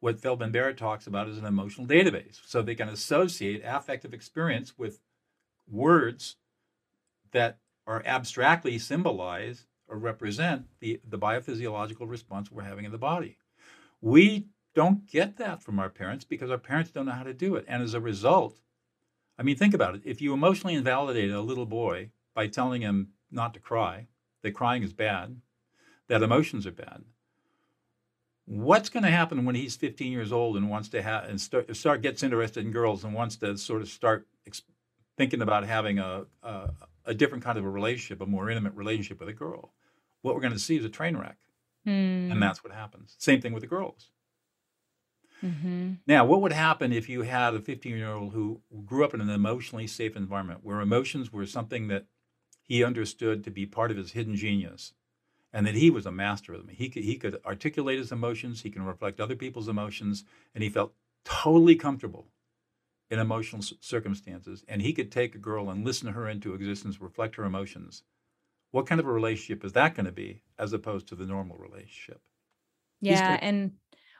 what 0.00 0.20
Feldman 0.20 0.50
Barrett 0.50 0.76
talks 0.76 1.06
about 1.06 1.28
as 1.28 1.38
an 1.38 1.44
emotional 1.44 1.86
database. 1.86 2.40
So 2.46 2.62
they 2.62 2.74
can 2.74 2.88
associate 2.88 3.62
affective 3.64 4.12
experience 4.12 4.76
with 4.76 5.00
words 5.70 6.36
that 7.32 7.58
are 7.86 8.02
abstractly 8.04 8.78
symbolize 8.78 9.66
or 9.88 9.98
represent 9.98 10.66
the, 10.80 11.00
the 11.08 11.18
biophysiological 11.18 12.08
response 12.08 12.50
we're 12.50 12.62
having 12.62 12.84
in 12.84 12.92
the 12.92 12.98
body. 12.98 13.38
We 14.02 14.48
don't 14.74 15.06
get 15.06 15.38
that 15.38 15.62
from 15.62 15.78
our 15.78 15.88
parents 15.88 16.26
because 16.26 16.50
our 16.50 16.58
parents 16.58 16.90
don't 16.90 17.06
know 17.06 17.12
how 17.12 17.22
to 17.22 17.32
do 17.32 17.56
it. 17.56 17.64
And 17.66 17.82
as 17.82 17.94
a 17.94 18.00
result, 18.00 18.60
I 19.38 19.42
mean, 19.42 19.56
think 19.56 19.72
about 19.72 19.94
it. 19.94 20.02
If 20.04 20.20
you 20.20 20.34
emotionally 20.34 20.74
invalidate 20.74 21.30
a 21.30 21.40
little 21.40 21.64
boy 21.64 22.10
by 22.34 22.48
telling 22.48 22.82
him 22.82 23.12
not 23.30 23.54
to 23.54 23.60
cry, 23.60 24.08
that 24.42 24.52
crying 24.52 24.82
is 24.82 24.92
bad, 24.92 25.40
that 26.08 26.22
emotions 26.22 26.66
are 26.66 26.72
bad, 26.72 27.04
what's 28.44 28.90
going 28.90 29.04
to 29.04 29.10
happen 29.10 29.46
when 29.46 29.54
he's 29.54 29.76
15 29.76 30.12
years 30.12 30.32
old 30.32 30.56
and 30.58 30.68
wants 30.68 30.90
to 30.90 31.00
have 31.00 31.24
and 31.24 31.40
start, 31.40 31.74
start 31.74 32.02
gets 32.02 32.22
interested 32.22 32.66
in 32.66 32.72
girls 32.72 33.04
and 33.04 33.14
wants 33.14 33.36
to 33.36 33.56
sort 33.56 33.80
of 33.80 33.88
start 33.88 34.26
ex- 34.46 34.62
thinking 35.16 35.40
about 35.40 35.64
having 35.64 35.98
a, 35.98 36.26
a 36.42 36.70
a 37.04 37.14
different 37.14 37.44
kind 37.44 37.58
of 37.58 37.64
a 37.64 37.70
relationship, 37.70 38.20
a 38.20 38.26
more 38.26 38.50
intimate 38.50 38.74
relationship 38.74 39.20
with 39.20 39.28
a 39.28 39.32
girl? 39.32 39.72
What 40.22 40.34
we're 40.34 40.40
going 40.40 40.52
to 40.52 40.58
see 40.58 40.76
is 40.76 40.84
a 40.84 40.88
train 40.88 41.16
wreck, 41.16 41.38
Hmm. 41.84 42.30
and 42.30 42.42
that's 42.42 42.62
what 42.62 42.72
happens. 42.72 43.16
Same 43.18 43.40
thing 43.40 43.52
with 43.52 43.62
the 43.62 43.66
girls. 43.66 44.10
Mhm. 45.42 45.98
Now, 46.06 46.24
what 46.24 46.40
would 46.40 46.52
happen 46.52 46.92
if 46.92 47.08
you 47.08 47.22
had 47.22 47.54
a 47.54 47.60
15 47.60 47.96
year 47.96 48.12
old 48.12 48.32
who 48.32 48.62
grew 48.84 49.04
up 49.04 49.14
in 49.14 49.20
an 49.20 49.28
emotionally 49.28 49.86
safe 49.86 50.16
environment 50.16 50.60
where 50.62 50.80
emotions 50.80 51.32
were 51.32 51.46
something 51.46 51.88
that 51.88 52.06
he 52.62 52.84
understood 52.84 53.42
to 53.44 53.50
be 53.50 53.66
part 53.66 53.90
of 53.90 53.96
his 53.96 54.12
hidden 54.12 54.36
genius 54.36 54.94
and 55.52 55.66
that 55.66 55.74
he 55.74 55.90
was 55.90 56.06
a 56.06 56.12
master 56.12 56.54
of 56.54 56.60
them? 56.64 56.74
He 56.74 56.88
could, 56.88 57.02
he 57.02 57.16
could 57.16 57.40
articulate 57.44 57.98
his 57.98 58.12
emotions, 58.12 58.62
he 58.62 58.70
can 58.70 58.84
reflect 58.84 59.20
other 59.20 59.34
people's 59.36 59.68
emotions, 59.68 60.24
and 60.54 60.62
he 60.62 60.70
felt 60.70 60.94
totally 61.24 61.74
comfortable 61.74 62.28
in 63.10 63.18
emotional 63.18 63.62
circumstances. 63.80 64.64
And 64.68 64.80
he 64.80 64.92
could 64.92 65.10
take 65.10 65.34
a 65.34 65.38
girl 65.38 65.70
and 65.70 65.84
listen 65.84 66.06
to 66.06 66.12
her 66.12 66.28
into 66.28 66.54
existence, 66.54 67.00
reflect 67.00 67.34
her 67.34 67.44
emotions. 67.44 68.04
What 68.70 68.86
kind 68.86 69.00
of 69.00 69.06
a 69.06 69.12
relationship 69.12 69.64
is 69.64 69.72
that 69.72 69.94
going 69.94 70.06
to 70.06 70.12
be 70.12 70.42
as 70.62 70.72
opposed 70.72 71.08
to 71.08 71.16
the 71.16 71.26
normal 71.26 71.58
relationship? 71.58 72.20
Yeah, 73.00 73.36
and 73.42 73.72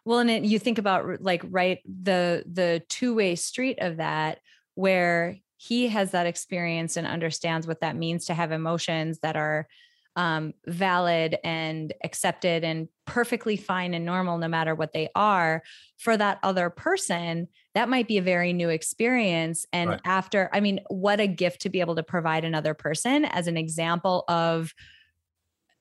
well, 0.04 0.18
and 0.18 0.28
it, 0.28 0.44
you 0.44 0.58
think 0.58 0.78
about 0.78 1.22
like 1.22 1.42
right 1.48 1.78
the 1.84 2.44
the 2.50 2.82
two 2.88 3.14
way 3.14 3.36
street 3.36 3.78
of 3.80 3.98
that, 3.98 4.40
where 4.74 5.38
he 5.56 5.86
has 5.88 6.10
that 6.10 6.26
experience 6.26 6.96
and 6.96 7.06
understands 7.06 7.68
what 7.68 7.80
that 7.80 7.94
means 7.94 8.24
to 8.26 8.34
have 8.34 8.50
emotions 8.50 9.20
that 9.20 9.36
are 9.36 9.68
um, 10.16 10.52
valid 10.66 11.38
and 11.44 11.94
accepted 12.02 12.64
and 12.64 12.88
perfectly 13.06 13.56
fine 13.56 13.94
and 13.94 14.04
normal, 14.04 14.38
no 14.38 14.48
matter 14.48 14.74
what 14.74 14.92
they 14.92 15.08
are. 15.14 15.62
For 15.98 16.16
that 16.16 16.40
other 16.42 16.68
person, 16.68 17.46
that 17.74 17.88
might 17.88 18.08
be 18.08 18.18
a 18.18 18.22
very 18.22 18.52
new 18.52 18.68
experience. 18.68 19.64
And 19.72 19.90
Right. 19.90 20.00
after, 20.04 20.50
I 20.52 20.58
mean, 20.58 20.80
what 20.88 21.20
a 21.20 21.28
gift 21.28 21.62
to 21.62 21.70
be 21.70 21.80
able 21.80 21.94
to 21.94 22.02
provide 22.02 22.44
another 22.44 22.74
person 22.74 23.24
as 23.24 23.46
an 23.46 23.56
example 23.56 24.24
of 24.26 24.74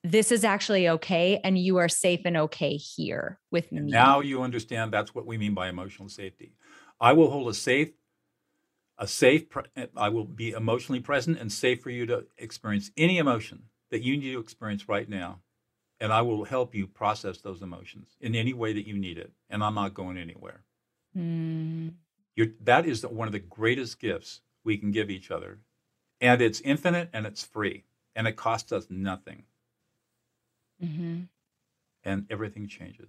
this 0.04 0.32
is 0.32 0.44
actually 0.44 0.88
okay 0.88 1.40
and 1.44 1.56
you 1.56 1.76
are 1.76 1.88
safe 1.88 2.20
and 2.24 2.36
okay 2.36 2.76
here 2.76 3.38
with 3.50 3.70
me. 3.70 3.80
now 3.82 4.20
you 4.20 4.42
understand 4.42 4.92
that's 4.92 5.14
what 5.14 5.26
we 5.26 5.38
mean 5.38 5.54
by 5.54 5.68
emotional 5.68 6.08
safety. 6.08 6.54
I 7.00 7.12
will 7.12 7.30
hold 7.30 7.48
a 7.48 7.54
safe, 7.54 7.90
a 8.98 9.06
safe. 9.06 9.44
I 9.96 10.08
will 10.08 10.24
be 10.24 10.50
emotionally 10.50 11.00
present 11.00 11.38
and 11.38 11.52
safe 11.52 11.82
for 11.82 11.90
you 11.90 12.06
to 12.06 12.26
experience 12.38 12.90
any 12.96 13.18
emotion 13.18 13.64
that 13.90 14.02
you 14.02 14.16
need 14.16 14.32
to 14.32 14.40
experience 14.40 14.88
right 14.88 15.08
now, 15.08 15.40
and 16.00 16.12
I 16.12 16.22
will 16.22 16.44
help 16.44 16.74
you 16.74 16.86
process 16.86 17.38
those 17.38 17.60
emotions 17.60 18.16
in 18.20 18.34
any 18.34 18.52
way 18.52 18.72
that 18.72 18.86
you 18.86 18.96
need 18.96 19.18
it. 19.18 19.32
And 19.50 19.62
I'm 19.62 19.74
not 19.74 19.94
going 19.94 20.16
anywhere. 20.16 20.62
Mm. 21.16 21.92
that 22.62 22.86
is 22.86 23.02
the, 23.02 23.08
one 23.08 23.28
of 23.28 23.32
the 23.32 23.38
greatest 23.38 24.00
gifts 24.00 24.40
we 24.64 24.78
can 24.78 24.92
give 24.92 25.10
each 25.10 25.30
other, 25.30 25.58
and 26.20 26.40
it's 26.40 26.60
infinite 26.60 27.10
and 27.12 27.26
it's 27.26 27.44
free, 27.44 27.84
and 28.16 28.26
it 28.26 28.36
costs 28.36 28.72
us 28.72 28.86
nothing. 28.88 29.42
Mm-hmm. 30.82 31.20
And 32.04 32.26
everything 32.30 32.68
changes. 32.68 33.08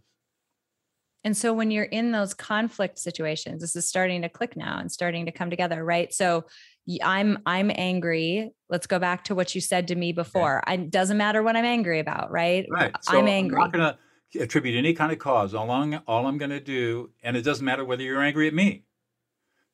And 1.23 1.35
so 1.35 1.53
when 1.53 1.71
you're 1.71 1.85
in 1.85 2.11
those 2.11 2.33
conflict 2.33 2.99
situations, 2.99 3.61
this 3.61 3.75
is 3.75 3.87
starting 3.87 4.21
to 4.23 4.29
click 4.29 4.57
now 4.57 4.79
and 4.79 4.91
starting 4.91 5.25
to 5.25 5.31
come 5.31 5.49
together, 5.49 5.83
right? 5.83 6.13
So 6.13 6.45
I'm 7.01 7.39
I'm 7.45 7.71
angry. 7.73 8.51
Let's 8.69 8.87
go 8.87 8.99
back 8.99 9.23
to 9.25 9.35
what 9.35 9.55
you 9.55 9.61
said 9.61 9.87
to 9.87 9.95
me 9.95 10.11
before. 10.11 10.57
Okay. 10.67 10.73
I 10.73 10.77
doesn't 10.77 11.17
matter 11.17 11.41
what 11.41 11.55
I'm 11.55 11.65
angry 11.65 11.99
about, 11.99 12.29
right? 12.29 12.65
Right. 12.69 12.93
So 13.01 13.17
I'm 13.17 13.27
angry. 13.27 13.55
I'm 13.55 13.71
not 13.71 13.71
gonna 13.71 13.97
attribute 14.37 14.75
any 14.75 14.93
kind 14.93 15.13
of 15.13 15.19
cause. 15.19 15.53
All 15.53 15.71
I'm 15.71 15.97
all 16.07 16.27
I'm 16.27 16.37
gonna 16.37 16.59
do, 16.59 17.11
and 17.23 17.37
it 17.37 17.43
doesn't 17.43 17.65
matter 17.65 17.85
whether 17.85 18.03
you're 18.03 18.21
angry 18.21 18.47
at 18.49 18.53
me, 18.53 18.83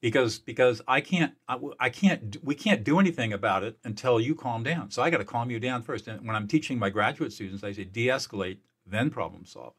because 0.02 0.40
because 0.40 0.82
I 0.88 1.02
can't 1.02 1.34
I, 1.48 1.58
I 1.80 1.90
can't 1.90 2.38
we 2.44 2.56
can't 2.56 2.84
do 2.84 3.00
anything 3.00 3.34
about 3.34 3.64
it 3.64 3.78
until 3.84 4.20
you 4.20 4.36
calm 4.36 4.64
down. 4.64 4.92
So 4.92 5.02
I 5.02 5.10
got 5.10 5.18
to 5.18 5.26
calm 5.26 5.52
you 5.52 5.60
down 5.60 5.82
first. 5.82 6.08
And 6.08 6.26
when 6.26 6.36
I'm 6.36 6.48
teaching 6.48 6.80
my 6.80 6.90
graduate 6.90 7.34
students, 7.34 7.64
I 7.64 7.72
say 7.72 7.84
de-escalate, 7.84 8.58
then 8.86 9.10
problem 9.10 9.46
solve. 9.46 9.74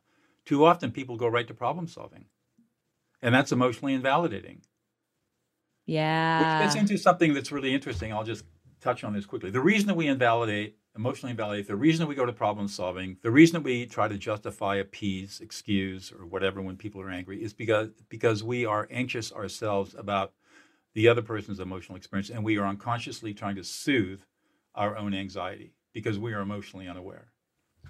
Too 0.44 0.64
often 0.64 0.90
people 0.90 1.16
go 1.16 1.28
right 1.28 1.46
to 1.46 1.54
problem 1.54 1.87
solving. 1.87 2.26
And 3.22 3.35
that's 3.35 3.52
emotionally 3.52 3.94
invalidating. 3.94 4.62
Yeah. 5.87 6.61
Which 6.61 6.66
gets 6.66 6.80
into 6.80 6.96
something 6.98 7.35
that's 7.35 7.52
really 7.52 7.74
interesting. 7.74 8.12
I'll 8.12 8.24
just 8.24 8.44
touch 8.80 9.04
on 9.04 9.12
this 9.12 9.26
quickly. 9.26 9.50
The 9.50 9.61
reason 9.61 9.88
that 9.88 9.96
we 9.96 10.06
invalidate, 10.06 10.76
emotionally 10.96 11.31
invalidate, 11.31 11.66
the 11.66 11.76
reason 11.76 12.00
that 12.00 12.09
we 12.09 12.14
go 12.14 12.26
to 12.26 12.33
problem 12.33 12.68
solving, 12.68 13.16
the 13.22 13.31
reason 13.31 13.55
that 13.55 13.62
we 13.62 13.87
try 13.87 14.09
to 14.09 14.18
justify, 14.18 14.76
appease, 14.76 15.40
excuse, 15.40 16.12
or 16.12 16.26
whatever 16.26 16.61
when 16.61 16.76
people 16.76 17.00
are 17.00 17.11
angry 17.11 17.42
is 17.42 17.53
because 17.53 17.90
because 18.09 18.42
we 18.42 18.66
are 18.66 18.88
anxious 18.90 19.33
ourselves 19.33 19.94
about 19.94 20.33
the 20.94 21.09
other 21.09 21.22
person's 21.22 21.61
emotional 21.61 21.96
experience 21.96 22.31
and 22.31 22.44
we 22.44 22.59
are 22.59 22.66
unconsciously 22.66 23.33
trying 23.33 23.57
to 23.57 23.64
soothe 23.64 24.20
our 24.74 24.96
own 24.96 25.14
anxiety 25.14 25.74
because 25.92 26.18
we 26.18 26.33
are 26.33 26.40
emotionally 26.40 26.88
unaware. 26.88 27.33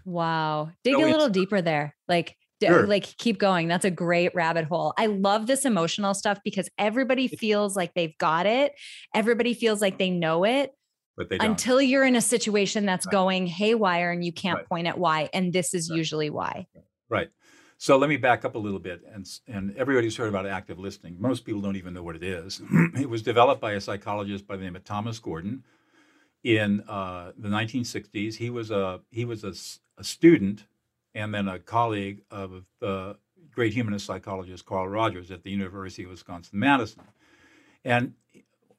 Wow. 0.04 0.70
Dig 0.84 0.94
so 0.94 1.04
a 1.04 1.08
little 1.10 1.28
deeper 1.28 1.62
there. 1.62 1.96
Like 2.08 2.36
Sure. 2.62 2.86
like 2.86 3.16
keep 3.16 3.38
going 3.38 3.68
that's 3.68 3.86
a 3.86 3.90
great 3.90 4.34
rabbit 4.34 4.66
hole 4.66 4.92
i 4.98 5.06
love 5.06 5.46
this 5.46 5.64
emotional 5.64 6.12
stuff 6.12 6.40
because 6.44 6.68
everybody 6.76 7.26
feels 7.26 7.74
like 7.74 7.94
they've 7.94 8.16
got 8.18 8.44
it 8.44 8.72
everybody 9.14 9.54
feels 9.54 9.80
like 9.80 9.96
they 9.96 10.10
know 10.10 10.44
it 10.44 10.70
but 11.20 11.28
they 11.28 11.36
don't. 11.36 11.50
until 11.50 11.82
you're 11.82 12.06
in 12.06 12.16
a 12.16 12.20
situation 12.22 12.86
that's 12.86 13.04
right. 13.04 13.12
going 13.12 13.46
haywire 13.46 14.10
and 14.10 14.24
you 14.24 14.32
can't 14.32 14.56
right. 14.56 14.68
point 14.70 14.86
at 14.86 14.98
why 14.98 15.28
and 15.34 15.52
this 15.52 15.74
is 15.74 15.90
right. 15.90 15.98
usually 15.98 16.30
why 16.30 16.66
right 17.10 17.28
so 17.76 17.98
let 17.98 18.08
me 18.08 18.16
back 18.16 18.46
up 18.46 18.54
a 18.54 18.58
little 18.58 18.78
bit 18.78 19.02
and 19.12 19.28
and 19.46 19.76
everybody's 19.76 20.16
heard 20.16 20.30
about 20.30 20.46
active 20.46 20.78
listening 20.78 21.14
most 21.20 21.44
people 21.44 21.60
don't 21.60 21.76
even 21.76 21.92
know 21.92 22.02
what 22.02 22.16
it 22.16 22.22
is 22.24 22.62
it 22.98 23.10
was 23.10 23.20
developed 23.20 23.60
by 23.60 23.72
a 23.72 23.80
psychologist 23.82 24.46
by 24.46 24.56
the 24.56 24.64
name 24.64 24.74
of 24.74 24.82
thomas 24.82 25.18
gordon 25.18 25.62
in 26.42 26.80
uh, 26.88 27.32
the 27.36 27.48
1960s 27.48 28.36
he 28.36 28.48
was 28.48 28.70
a 28.70 29.00
he 29.10 29.26
was 29.26 29.44
a, 29.44 29.52
a 30.00 30.04
student 30.04 30.64
and 31.14 31.34
then 31.34 31.48
a 31.48 31.58
colleague 31.58 32.22
of 32.30 32.64
the 32.80 33.14
great 33.52 33.74
humanist 33.74 34.06
psychologist 34.06 34.64
Carl 34.64 34.88
Rogers 34.88 35.30
at 35.30 35.42
the 35.42 35.50
University 35.50 36.04
of 36.04 36.10
Wisconsin 36.10 36.58
Madison. 36.58 37.02
And 37.84 38.14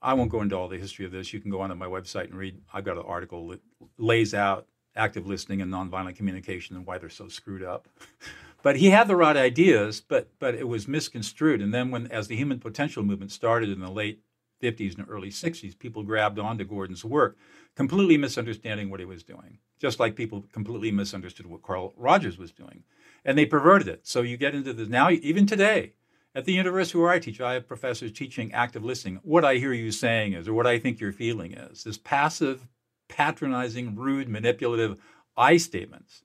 I 0.01 0.13
won't 0.13 0.31
go 0.31 0.41
into 0.41 0.57
all 0.57 0.67
the 0.67 0.77
history 0.77 1.05
of 1.05 1.11
this. 1.11 1.31
You 1.31 1.39
can 1.39 1.51
go 1.51 1.61
onto 1.61 1.75
my 1.75 1.85
website 1.85 2.25
and 2.25 2.35
read. 2.35 2.59
I've 2.73 2.85
got 2.85 2.97
an 2.97 3.03
article 3.05 3.49
that 3.49 3.61
lays 3.97 4.33
out 4.33 4.67
active 4.95 5.27
listening 5.27 5.61
and 5.61 5.71
nonviolent 5.71 6.15
communication 6.15 6.75
and 6.75 6.85
why 6.85 6.97
they're 6.97 7.09
so 7.09 7.27
screwed 7.27 7.63
up. 7.63 7.87
but 8.63 8.77
he 8.77 8.89
had 8.89 9.07
the 9.07 9.15
right 9.15 9.37
ideas, 9.37 10.01
but 10.01 10.29
but 10.39 10.55
it 10.55 10.67
was 10.67 10.87
misconstrued. 10.87 11.61
And 11.61 11.73
then 11.73 11.91
when 11.91 12.07
as 12.07 12.27
the 12.27 12.35
human 12.35 12.59
potential 12.59 13.03
movement 13.03 13.31
started 13.31 13.69
in 13.69 13.79
the 13.79 13.91
late 13.91 14.21
50s 14.61 14.97
and 14.97 15.07
early 15.09 15.29
60s, 15.29 15.77
people 15.77 16.03
grabbed 16.03 16.39
onto 16.39 16.63
Gordon's 16.63 17.03
work, 17.03 17.37
completely 17.75 18.17
misunderstanding 18.17 18.89
what 18.89 18.99
he 18.99 19.05
was 19.05 19.23
doing, 19.23 19.57
just 19.79 19.99
like 19.99 20.15
people 20.15 20.45
completely 20.51 20.91
misunderstood 20.91 21.47
what 21.47 21.63
Carl 21.63 21.93
Rogers 21.97 22.37
was 22.37 22.51
doing. 22.51 22.83
And 23.25 23.37
they 23.37 23.45
perverted 23.45 23.87
it. 23.87 24.01
So 24.03 24.21
you 24.21 24.37
get 24.37 24.55
into 24.55 24.73
this 24.73 24.87
now, 24.87 25.09
even 25.09 25.45
today, 25.45 25.93
at 26.36 26.46
the 26.46 26.54
university 26.54 26.98
where 26.98 27.10
I 27.10 27.20
teach, 27.20 27.41
I 27.41 27.54
have 27.54 27.67
professors 27.67 28.12
teaching 28.12 28.54
active 28.54 28.84
listening. 28.84 29.20
What 29.24 29.46
I 29.46 29.56
hear 29.56 29.74
you 29.74 29.91
saying 29.91 30.34
is, 30.34 30.48
or 30.48 30.54
what 30.54 30.67
I 30.67 30.80
think 30.80 31.00
you're 31.00 31.12
feeling 31.12 31.54
is, 31.54 31.84
this 31.84 31.98
passive, 31.98 32.67
patronizing, 33.10 33.96
rude, 33.96 34.30
manipulative 34.30 35.00
I 35.36 35.58
statements 35.58 36.24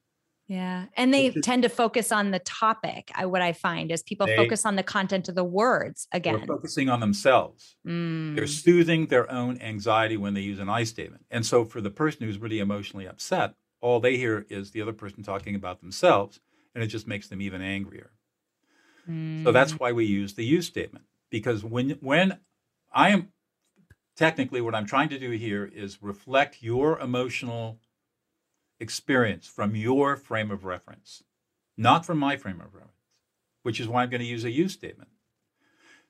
yeah. 0.48 0.84
And 0.96 1.12
they 1.12 1.30
tend 1.30 1.64
to 1.64 1.68
focus 1.68 2.12
on 2.12 2.30
the 2.30 2.38
topic. 2.40 3.10
I, 3.14 3.26
what 3.26 3.42
I 3.42 3.52
find 3.52 3.90
is 3.90 4.02
people 4.02 4.26
they, 4.26 4.36
focus 4.36 4.64
on 4.64 4.76
the 4.76 4.82
content 4.82 5.28
of 5.28 5.34
the 5.34 5.44
words 5.44 6.06
again. 6.12 6.36
They're 6.36 6.46
focusing 6.46 6.88
on 6.88 7.00
themselves. 7.00 7.76
Mm. 7.86 8.36
They're 8.36 8.46
soothing 8.46 9.06
their 9.06 9.30
own 9.30 9.60
anxiety 9.60 10.16
when 10.16 10.34
they 10.34 10.40
use 10.40 10.60
an 10.60 10.68
I 10.68 10.84
statement. 10.84 11.24
And 11.30 11.44
so 11.44 11.64
for 11.64 11.80
the 11.80 11.90
person 11.90 12.26
who's 12.26 12.38
really 12.38 12.60
emotionally 12.60 13.06
upset, 13.06 13.54
all 13.80 13.98
they 13.98 14.16
hear 14.16 14.46
is 14.48 14.70
the 14.70 14.82
other 14.82 14.92
person 14.92 15.22
talking 15.22 15.56
about 15.56 15.80
themselves, 15.80 16.40
and 16.74 16.82
it 16.82 16.88
just 16.88 17.08
makes 17.08 17.28
them 17.28 17.42
even 17.42 17.60
angrier. 17.60 18.12
Mm. 19.08 19.44
So 19.44 19.52
that's 19.52 19.72
mm. 19.72 19.80
why 19.80 19.92
we 19.92 20.04
use 20.04 20.34
the 20.34 20.44
you 20.44 20.62
statement. 20.62 21.04
Because 21.30 21.64
when 21.64 21.90
when 22.00 22.38
I 22.92 23.10
am 23.10 23.28
technically 24.16 24.60
what 24.60 24.74
I'm 24.74 24.86
trying 24.86 25.08
to 25.10 25.18
do 25.18 25.30
here 25.32 25.64
is 25.64 26.02
reflect 26.02 26.62
your 26.62 26.98
emotional 26.98 27.78
experience 28.80 29.46
from 29.46 29.76
your 29.76 30.16
frame 30.16 30.50
of 30.50 30.64
reference, 30.64 31.22
not 31.76 32.06
from 32.06 32.18
my 32.18 32.36
frame 32.36 32.60
of 32.60 32.74
reference, 32.74 32.92
which 33.62 33.80
is 33.80 33.88
why 33.88 34.02
I'm 34.02 34.10
going 34.10 34.20
to 34.20 34.26
use 34.26 34.44
a 34.44 34.50
you 34.50 34.68
statement. 34.68 35.10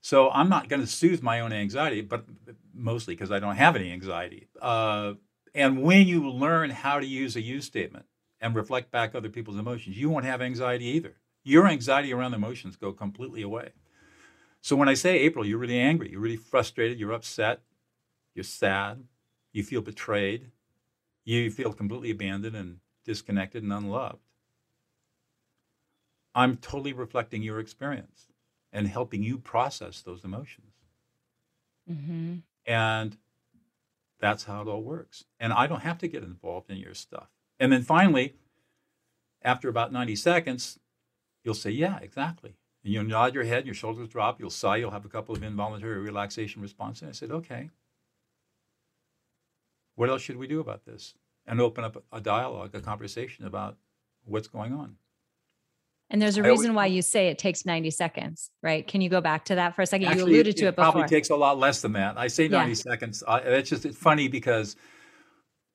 So 0.01 0.31
I'm 0.31 0.49
not 0.49 0.69
going 0.69 0.83
to 0.83 0.87
soothe 0.87 1.23
my 1.23 1.41
own 1.41 1.53
anxiety, 1.53 2.01
but 2.01 2.25
mostly 2.73 3.15
because 3.15 3.33
I 3.33 3.41
don't 3.41 3.57
have 3.57 3.75
any 3.75 3.91
anxiety. 3.91 4.47
Uh, 4.61 5.15
and 5.55 5.83
when 5.83 6.07
you 6.07 6.31
learn 6.31 6.71
how 6.71 7.01
to 7.01 7.07
use 7.07 7.35
a 7.35 7.41
you 7.41 7.61
statement 7.61 8.05
and 8.41 8.55
reflect 8.55 8.93
back 8.93 9.15
other 9.15 9.29
people's 9.31 9.59
emotions, 9.59 9.99
you 9.99 10.11
won't 10.11 10.25
have 10.25 10.43
anxiety 10.43 10.85
either. 10.85 11.17
Your 11.47 11.69
anxiety 11.69 12.13
around 12.13 12.35
emotions 12.35 12.75
go 12.75 12.93
completely 12.93 13.41
away. 13.41 13.71
So 14.61 14.75
when 14.75 14.89
I 14.89 14.95
say 14.95 15.17
April, 15.21 15.47
you're 15.47 15.61
really 15.61 15.79
angry, 15.79 16.11
you're 16.11 16.21
really 16.21 16.37
frustrated, 16.37 16.99
you're 16.99 17.13
upset, 17.13 17.61
you're 18.35 18.43
sad, 18.43 19.05
you 19.53 19.63
feel 19.63 19.81
betrayed, 19.81 20.51
you 21.25 21.49
feel 21.53 21.73
completely 21.73 22.11
abandoned 22.11 22.57
and 22.57 22.79
disconnected 23.05 23.63
and 23.63 23.73
unloved. 23.73 24.19
I'm 26.35 26.57
totally 26.57 26.93
reflecting 26.93 27.45
your 27.45 27.61
experience 27.61 28.27
and 28.73 28.89
helping 28.89 29.23
you 29.23 29.39
process 29.39 30.03
those 30.03 30.25
emotions. 30.25 30.73
Mm-hmm. 31.89 32.39
And 32.67 33.17
that's 34.19 34.43
how 34.43 34.63
it 34.63 34.69
all 34.69 34.83
works. 34.83 35.27
And 35.39 35.53
I 35.53 35.69
don't 35.69 35.83
have 35.83 35.99
to 35.99 36.09
get 36.09 36.25
involved 36.25 36.71
in 36.73 36.79
your 36.79 36.95
stuff. 36.95 37.29
And 37.61 37.71
then 37.71 37.83
finally, 37.83 38.35
after 39.43 39.69
about 39.69 39.93
90 39.93 40.17
seconds, 40.17 40.81
you'll 41.47 41.55
say, 41.55 41.71
Yeah, 41.71 41.99
exactly. 42.03 42.57
And 42.85 42.93
you'll 42.93 43.05
nod 43.05 43.35
your 43.35 43.45
head, 43.45 43.65
your 43.65 43.75
shoulders 43.75 44.09
drop, 44.09 44.39
you'll 44.39 44.51
sigh, 44.51 44.77
you'll 44.77 44.91
have 44.91 45.07
a 45.07 45.09
couple 45.09 45.35
of 45.35 45.43
involuntary 45.43 46.01
relaxation 46.01 46.61
responses. 46.61 47.03
And 47.03 47.09
I 47.09 47.13
said, 47.13 47.31
Okay, 47.31 47.71
what 49.95 50.11
else 50.11 50.21
should 50.21 50.37
we 50.37 50.47
do 50.47 50.61
about 50.61 50.85
this? 50.85 51.15
And 51.47 51.61
open 51.61 51.85
up 51.85 52.05
a 52.13 52.21
dialogue, 52.21 52.75
a 52.75 52.81
conversation 52.81 53.47
about 53.47 53.77
what's 54.25 54.49
going 54.49 54.75
on. 54.75 54.97
And 56.11 56.21
there's 56.23 56.37
a 56.37 56.43
reason 56.43 56.71
always, 56.71 56.77
why 56.77 56.87
you 56.87 57.03
say 57.03 57.29
it 57.29 57.39
takes 57.39 57.65
90 57.65 57.91
seconds, 57.91 58.51
right? 58.63 58.87
Can 58.87 59.01
you 59.01 59.09
go 59.09 59.21
back 59.21 59.45
to 59.47 59.57
that 59.57 59.75
for 59.75 59.83
a 59.83 59.87
second? 59.87 60.07
Actually, 60.07 60.21
you 60.21 60.27
alluded 60.27 60.55
it, 60.55 60.57
to 60.59 60.67
it, 60.67 60.69
it 60.69 60.77
before. 60.77 60.93
Probably 60.93 61.09
takes 61.09 61.31
a 61.31 61.37
lot 61.37 61.59
less 61.59 61.81
than 61.81 61.93
that. 61.95 62.17
I 62.19 62.29
say 62.29 62.47
90 62.47 62.71
yeah. 62.71 62.75
seconds. 62.75 63.25
I, 63.27 63.39
it's 63.39 63.71
just 63.71 63.85
it's 63.85 63.97
funny 63.97 64.29
because 64.29 64.77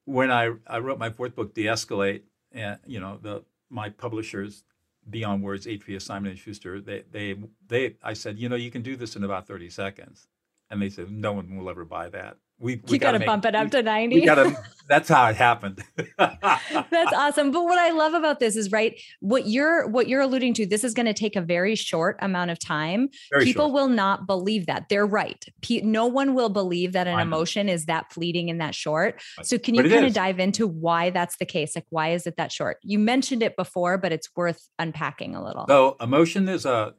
when 0.06 0.32
I, 0.32 0.52
I 0.68 0.80
wrote 0.80 1.00
my 1.00 1.10
fourth 1.10 1.36
book, 1.36 1.54
De-escalate, 1.54 2.22
and 2.54 2.76
eh, 2.76 2.78
you 2.86 3.00
know 3.00 3.18
the 3.22 3.44
my 3.70 3.90
publishers, 3.90 4.64
Beyond 5.10 5.44
Words, 5.44 5.66
Atria, 5.66 6.02
Simon 6.02 6.32
and 6.32 6.40
Schuster, 6.40 6.80
they 6.80 7.04
they 7.12 7.36
they 7.68 7.96
I 8.04 8.14
said, 8.14 8.38
you 8.40 8.50
know, 8.50 8.56
you 8.56 8.72
can 8.72 8.82
do 8.82 8.96
this 8.96 9.16
in 9.16 9.24
about 9.24 9.48
30 9.48 9.70
seconds, 9.70 10.28
and 10.72 10.82
they 10.82 10.90
said, 10.90 11.12
no 11.12 11.34
one 11.34 11.56
will 11.58 11.70
ever 11.70 11.86
buy 11.86 12.10
that. 12.10 12.38
We, 12.62 12.76
we 12.76 12.94
you 12.94 13.00
got 13.00 13.14
to 13.14 13.20
bump 13.20 13.46
it 13.46 13.56
up 13.56 13.72
to 13.72 13.82
90 13.82 14.16
we 14.16 14.24
gotta, 14.24 14.56
that's 14.88 15.10
how 15.10 15.28
it 15.30 15.36
happened. 15.36 15.84
That's 16.18 17.14
awesome. 17.14 17.50
But 17.52 17.64
what 17.64 17.80
i 17.80 17.90
love 17.90 18.14
about 18.14 18.40
this 18.40 18.56
is 18.56 18.72
right 18.72 19.02
what 19.20 19.48
you're 19.48 19.88
what 19.88 20.08
you're 20.08 20.22
alluding 20.22 20.54
to 20.56 20.68
this 20.68 20.84
is 20.84 20.94
going 20.94 21.08
to 21.08 21.14
take 21.14 21.36
a 21.36 21.42
very 21.42 21.74
short 21.74 22.18
amount 22.22 22.52
of 22.52 22.60
time. 22.60 23.10
Very 23.32 23.46
people 23.46 23.66
short. 23.66 23.74
will 23.74 23.88
not 23.88 24.28
believe 24.28 24.68
that. 24.68 24.90
They're 24.90 25.08
right. 25.08 25.44
No 25.70 26.06
one 26.06 26.36
will 26.36 26.50
believe 26.50 26.92
that 26.92 27.08
an 27.08 27.20
emotion 27.20 27.68
is 27.68 27.86
that 27.86 28.14
fleeting 28.14 28.52
and 28.52 28.62
that 28.62 28.76
short. 28.76 29.22
So 29.42 29.58
can 29.58 29.74
you 29.74 29.90
kind 29.90 30.06
of 30.06 30.14
dive 30.14 30.40
into 30.40 30.68
why 30.68 31.10
that's 31.10 31.38
the 31.38 31.46
case? 31.46 31.76
Like 31.76 31.88
why 31.90 32.10
is 32.10 32.28
it 32.28 32.36
that 32.38 32.52
short? 32.52 32.78
You 32.84 33.00
mentioned 33.00 33.42
it 33.42 33.56
before 33.56 33.98
but 33.98 34.12
it's 34.12 34.30
worth 34.36 34.68
unpacking 34.78 35.36
a 35.36 35.44
little. 35.44 35.66
So 35.68 35.98
emotion 36.00 36.48
is 36.48 36.66
a 36.66 36.94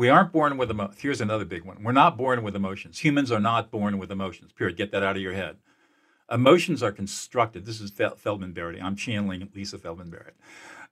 We 0.00 0.08
aren't 0.08 0.32
born 0.32 0.56
with 0.56 0.70
emotions. 0.70 0.96
Here's 1.02 1.20
another 1.20 1.44
big 1.44 1.62
one. 1.62 1.82
We're 1.82 1.92
not 1.92 2.16
born 2.16 2.42
with 2.42 2.56
emotions. 2.56 3.00
Humans 3.00 3.30
are 3.30 3.38
not 3.38 3.70
born 3.70 3.98
with 3.98 4.10
emotions. 4.10 4.50
Period. 4.50 4.78
Get 4.78 4.92
that 4.92 5.02
out 5.02 5.14
of 5.14 5.20
your 5.20 5.34
head. 5.34 5.56
Emotions 6.30 6.82
are 6.82 6.90
constructed. 6.90 7.66
This 7.66 7.82
is 7.82 7.92
Feldman 8.16 8.54
Barrett. 8.54 8.82
I'm 8.82 8.96
channeling 8.96 9.50
Lisa 9.54 9.76
Feldman 9.76 10.08
Barrett. 10.08 10.36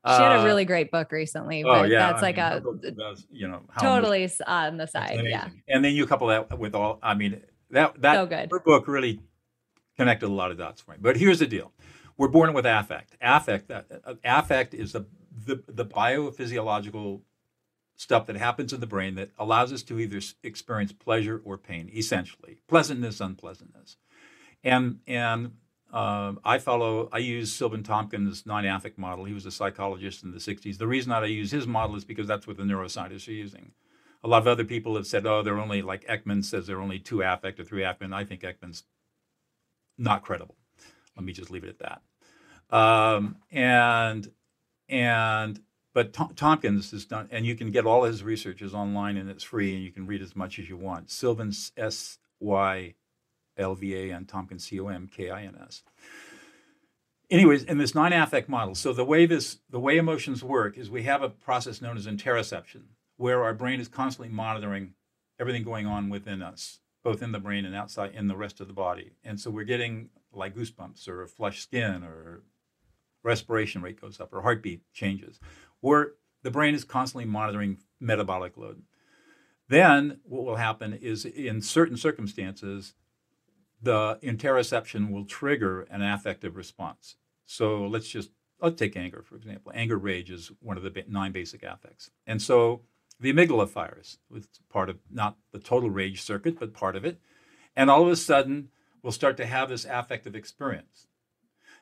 She 0.05 0.13
had 0.13 0.33
a 0.33 0.41
uh, 0.41 0.45
really 0.45 0.67
great 0.67 0.91
book 0.91 1.11
recently. 1.11 1.65
Oh 1.65 1.85
yeah, 1.85 2.13
that's 2.13 2.23
I 2.23 2.27
like 2.27 2.37
mean, 2.37 2.93
a 3.01 3.15
you 3.31 3.49
know 3.49 3.63
totally 3.81 4.31
on 4.47 4.77
the 4.77 4.87
side. 4.87 5.19
Yeah, 5.25 5.49
and 5.69 5.83
then 5.83 5.95
you 5.95 6.07
couple 6.07 6.27
that 6.27 6.59
with 6.59 6.75
all. 6.75 6.99
I 7.03 7.15
mean 7.15 7.41
that 7.71 7.99
that 8.03 8.15
so 8.15 8.27
good. 8.27 8.51
her 8.51 8.61
book 8.61 8.87
really 8.87 9.21
connected 9.97 10.27
a 10.27 10.29
lot 10.29 10.51
of 10.51 10.59
dots 10.59 10.83
for 10.83 10.91
me. 10.91 10.99
But 11.01 11.17
here's 11.17 11.39
the 11.39 11.47
deal: 11.47 11.73
we're 12.19 12.29
born 12.29 12.53
with 12.53 12.67
affect. 12.67 13.17
Affect. 13.23 13.71
Uh, 13.71 13.85
affect 14.23 14.75
is 14.75 14.93
the 14.93 15.07
the, 15.47 15.63
the 15.67 15.87
biophysiological 15.87 17.23
stuff 17.99 18.27
that 18.27 18.37
happens 18.37 18.73
in 18.73 18.81
the 18.81 18.87
brain 18.87 19.17
that 19.17 19.31
allows 19.37 19.73
us 19.73 19.83
to 19.83 19.99
either 19.99 20.21
experience 20.43 20.93
pleasure 20.93 21.43
or 21.45 21.59
pain, 21.59 21.91
essentially 21.95 22.59
pleasantness, 22.69 23.21
unpleasantness, 23.21 23.97
and 24.65 25.01
and 25.07 25.53
uh, 25.93 26.35
I 26.45 26.59
follow, 26.59 27.09
I 27.13 27.19
use 27.19 27.53
Sylvan 27.53 27.83
Tomkins' 27.83 28.45
nine 28.45 28.67
affect 28.67 28.99
model. 28.99 29.25
He 29.25 29.33
was 29.33 29.47
a 29.47 29.51
psychologist 29.51 30.23
in 30.23 30.33
the 30.33 30.39
60s. 30.39 30.77
The 30.77 30.87
reason 30.87 31.11
that 31.11 31.23
I 31.23 31.27
use 31.29 31.51
his 31.51 31.67
model 31.67 31.97
is 31.97 32.05
because 32.05 32.27
that's 32.27 32.47
what 32.47 32.59
the 32.59 32.63
neuroscientists 32.63 33.27
are 33.27 33.33
using. 33.33 33.73
A 34.23 34.29
lot 34.29 34.43
of 34.43 34.49
other 34.49 34.65
people 34.65 34.97
have 34.97 35.07
said, 35.07 35.25
oh, 35.27 35.43
they're 35.43 35.59
only, 35.59 35.81
like 35.81 36.07
Ekman 36.07 36.45
says, 36.45 36.67
they're 36.67 36.83
only 36.83 36.99
two 36.99 37.23
affect 37.23 37.59
or 37.59 37.65
three 37.65 37.85
affect. 37.85 38.13
I 38.13 38.25
think 38.25 38.43
Ekman's 38.43 38.83
not 39.97 40.23
credible. 40.23 40.57
Let 41.17 41.25
me 41.25 41.33
just 41.33 41.51
leave 41.51 41.65
it 41.65 41.71
at 41.71 41.79
that. 41.79 42.77
Um, 42.77 43.37
and, 43.51 44.31
and, 44.91 45.59
but 45.99 46.13
Tom- 46.13 46.33
Tomkins 46.37 46.93
has 46.93 47.05
done, 47.05 47.29
and 47.33 47.45
you 47.45 47.57
can 47.57 47.73
get 47.73 47.85
all 47.85 48.05
his 48.05 48.23
research 48.23 48.63
is 48.63 48.73
online 48.73 49.17
and 49.17 49.29
it's 49.29 49.43
free 49.43 49.75
and 49.75 49.83
you 49.83 49.91
can 49.91 50.07
read 50.07 50.23
as 50.23 50.37
much 50.37 50.61
as 50.61 50.69
you 50.69 50.77
want. 50.77 51.11
Sylvan's 51.11 51.73
S 51.77 52.21
Y 52.39 52.95
LVA 53.59 54.17
and 54.17 54.29
Tomkins 54.29 54.63
C 54.63 54.79
O 54.79 54.87
M 54.87 55.09
K 55.13 55.29
I 55.29 55.43
N 55.43 55.59
S. 55.61 55.83
Anyways, 57.29 57.65
in 57.65 57.79
this 57.79 57.97
nine 57.97 58.13
affect 58.13 58.49
model, 58.49 58.77
so 58.77 58.93
the 58.93 59.05
way 59.05 59.27
this 59.27 59.59
the 59.69 59.81
way 59.81 59.97
emotions 59.97 60.45
work 60.45 60.79
is 60.79 60.89
we 60.89 61.03
have 61.03 61.21
a 61.21 61.31
process 61.31 61.83
known 61.83 61.97
as 61.97 62.07
interoception, 62.07 62.83
where 63.17 63.43
our 63.43 63.53
brain 63.53 63.81
is 63.81 63.89
constantly 63.89 64.33
monitoring 64.33 64.95
everything 65.41 65.65
going 65.65 65.87
on 65.87 66.11
within 66.11 66.43
us, 66.43 66.79
both 67.03 67.25
in 67.25 67.33
the 67.33 67.41
brain 67.41 67.65
and 67.65 67.75
outside 67.75 68.15
in 68.15 68.29
the 68.29 68.37
rest 68.37 68.61
of 68.61 68.69
the 68.69 68.73
body. 68.73 69.15
And 69.25 69.41
so 69.41 69.51
we're 69.51 69.65
getting 69.65 70.11
like 70.33 70.55
goosebumps 70.55 71.09
or 71.09 71.27
flushed 71.27 71.65
skin 71.65 72.05
or 72.05 72.43
respiration 73.29 73.83
rate 73.83 74.01
goes 74.01 74.21
up 74.21 74.33
or 74.33 74.43
heartbeat 74.43 74.83
changes. 74.93 75.39
Where 75.81 76.15
the 76.43 76.51
brain 76.51 76.75
is 76.75 76.85
constantly 76.85 77.27
monitoring 77.27 77.79
metabolic 78.01 78.57
load. 78.57 78.83
Then 79.69 80.21
what 80.25 80.45
will 80.45 80.57
happen 80.57 80.95
is 80.95 81.25
in 81.25 81.61
certain 81.61 81.97
circumstances, 81.97 82.95
the 83.81 84.19
interoception 84.23 85.11
will 85.11 85.25
trigger 85.25 85.83
an 85.83 86.03
affective 86.03 86.57
response. 86.57 87.17
So 87.45 87.87
let's 87.87 88.09
just 88.09 88.31
let's 88.61 88.79
take 88.79 88.97
anger 88.97 89.23
for 89.23 89.37
example. 89.37 89.73
Anger, 89.75 89.99
rage 89.99 90.31
is 90.31 90.51
one 90.61 90.77
of 90.77 90.83
the 90.83 91.05
nine 91.09 91.33
basic 91.33 91.63
affects, 91.63 92.11
and 92.27 92.41
so 92.41 92.83
the 93.21 93.33
amygdala 93.33 93.69
fires. 93.69 94.19
It's 94.35 94.61
part 94.69 94.89
of 94.89 94.99
not 95.11 95.37
the 95.53 95.59
total 95.59 95.91
rage 95.91 96.23
circuit, 96.23 96.59
but 96.59 96.73
part 96.73 96.97
of 96.97 97.05
it, 97.05 97.21
and 97.77 97.91
all 97.91 98.03
of 98.03 98.09
a 98.09 98.17
sudden 98.17 98.71
we'll 99.03 99.13
start 99.13 99.37
to 99.37 99.47
have 99.47 99.69
this 99.69 99.85
affective 99.85 100.35
experience. 100.35 101.07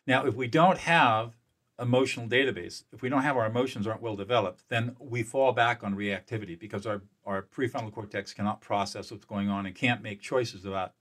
Now, 0.07 0.27
if 0.27 0.35
we 0.35 0.47
don't 0.47 0.79
have 0.79 1.37
emotional 1.79 2.29
database, 2.29 2.85
if 2.92 3.03
we 3.03 3.09
don't 3.09 3.23
have 3.23 3.37
our 3.37 3.47
emotions 3.47 3.87
aren't 3.87 4.03
well 4.03 4.16
developed, 4.16 4.64
then 4.69 4.97
we 4.99 5.23
fall 5.23 5.53
back 5.53 5.83
on 5.83 5.95
reactivity 5.95 6.59
because 6.59 6.87
our, 6.87 7.03
our 7.25 7.42
prefrontal 7.42 7.92
cortex 7.92 8.33
cannot 8.33 8.61
process 8.61 9.11
what's 9.11 9.25
going 9.25 9.49
on 9.49 9.66
and 9.66 9.75
can't 9.75 10.03
make 10.03 10.21
choices 10.21 10.64
about 10.64 10.95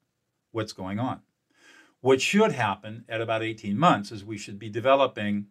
what's 0.51 0.73
going 0.73 0.99
on. 0.99 1.21
What 2.01 2.21
should 2.21 2.51
happen 2.51 3.05
at 3.07 3.21
about 3.21 3.41
18 3.41 3.77
months 3.77 4.11
is 4.11 4.23
we 4.23 4.37
should 4.37 4.59
be 4.59 4.69
developing 4.69 5.47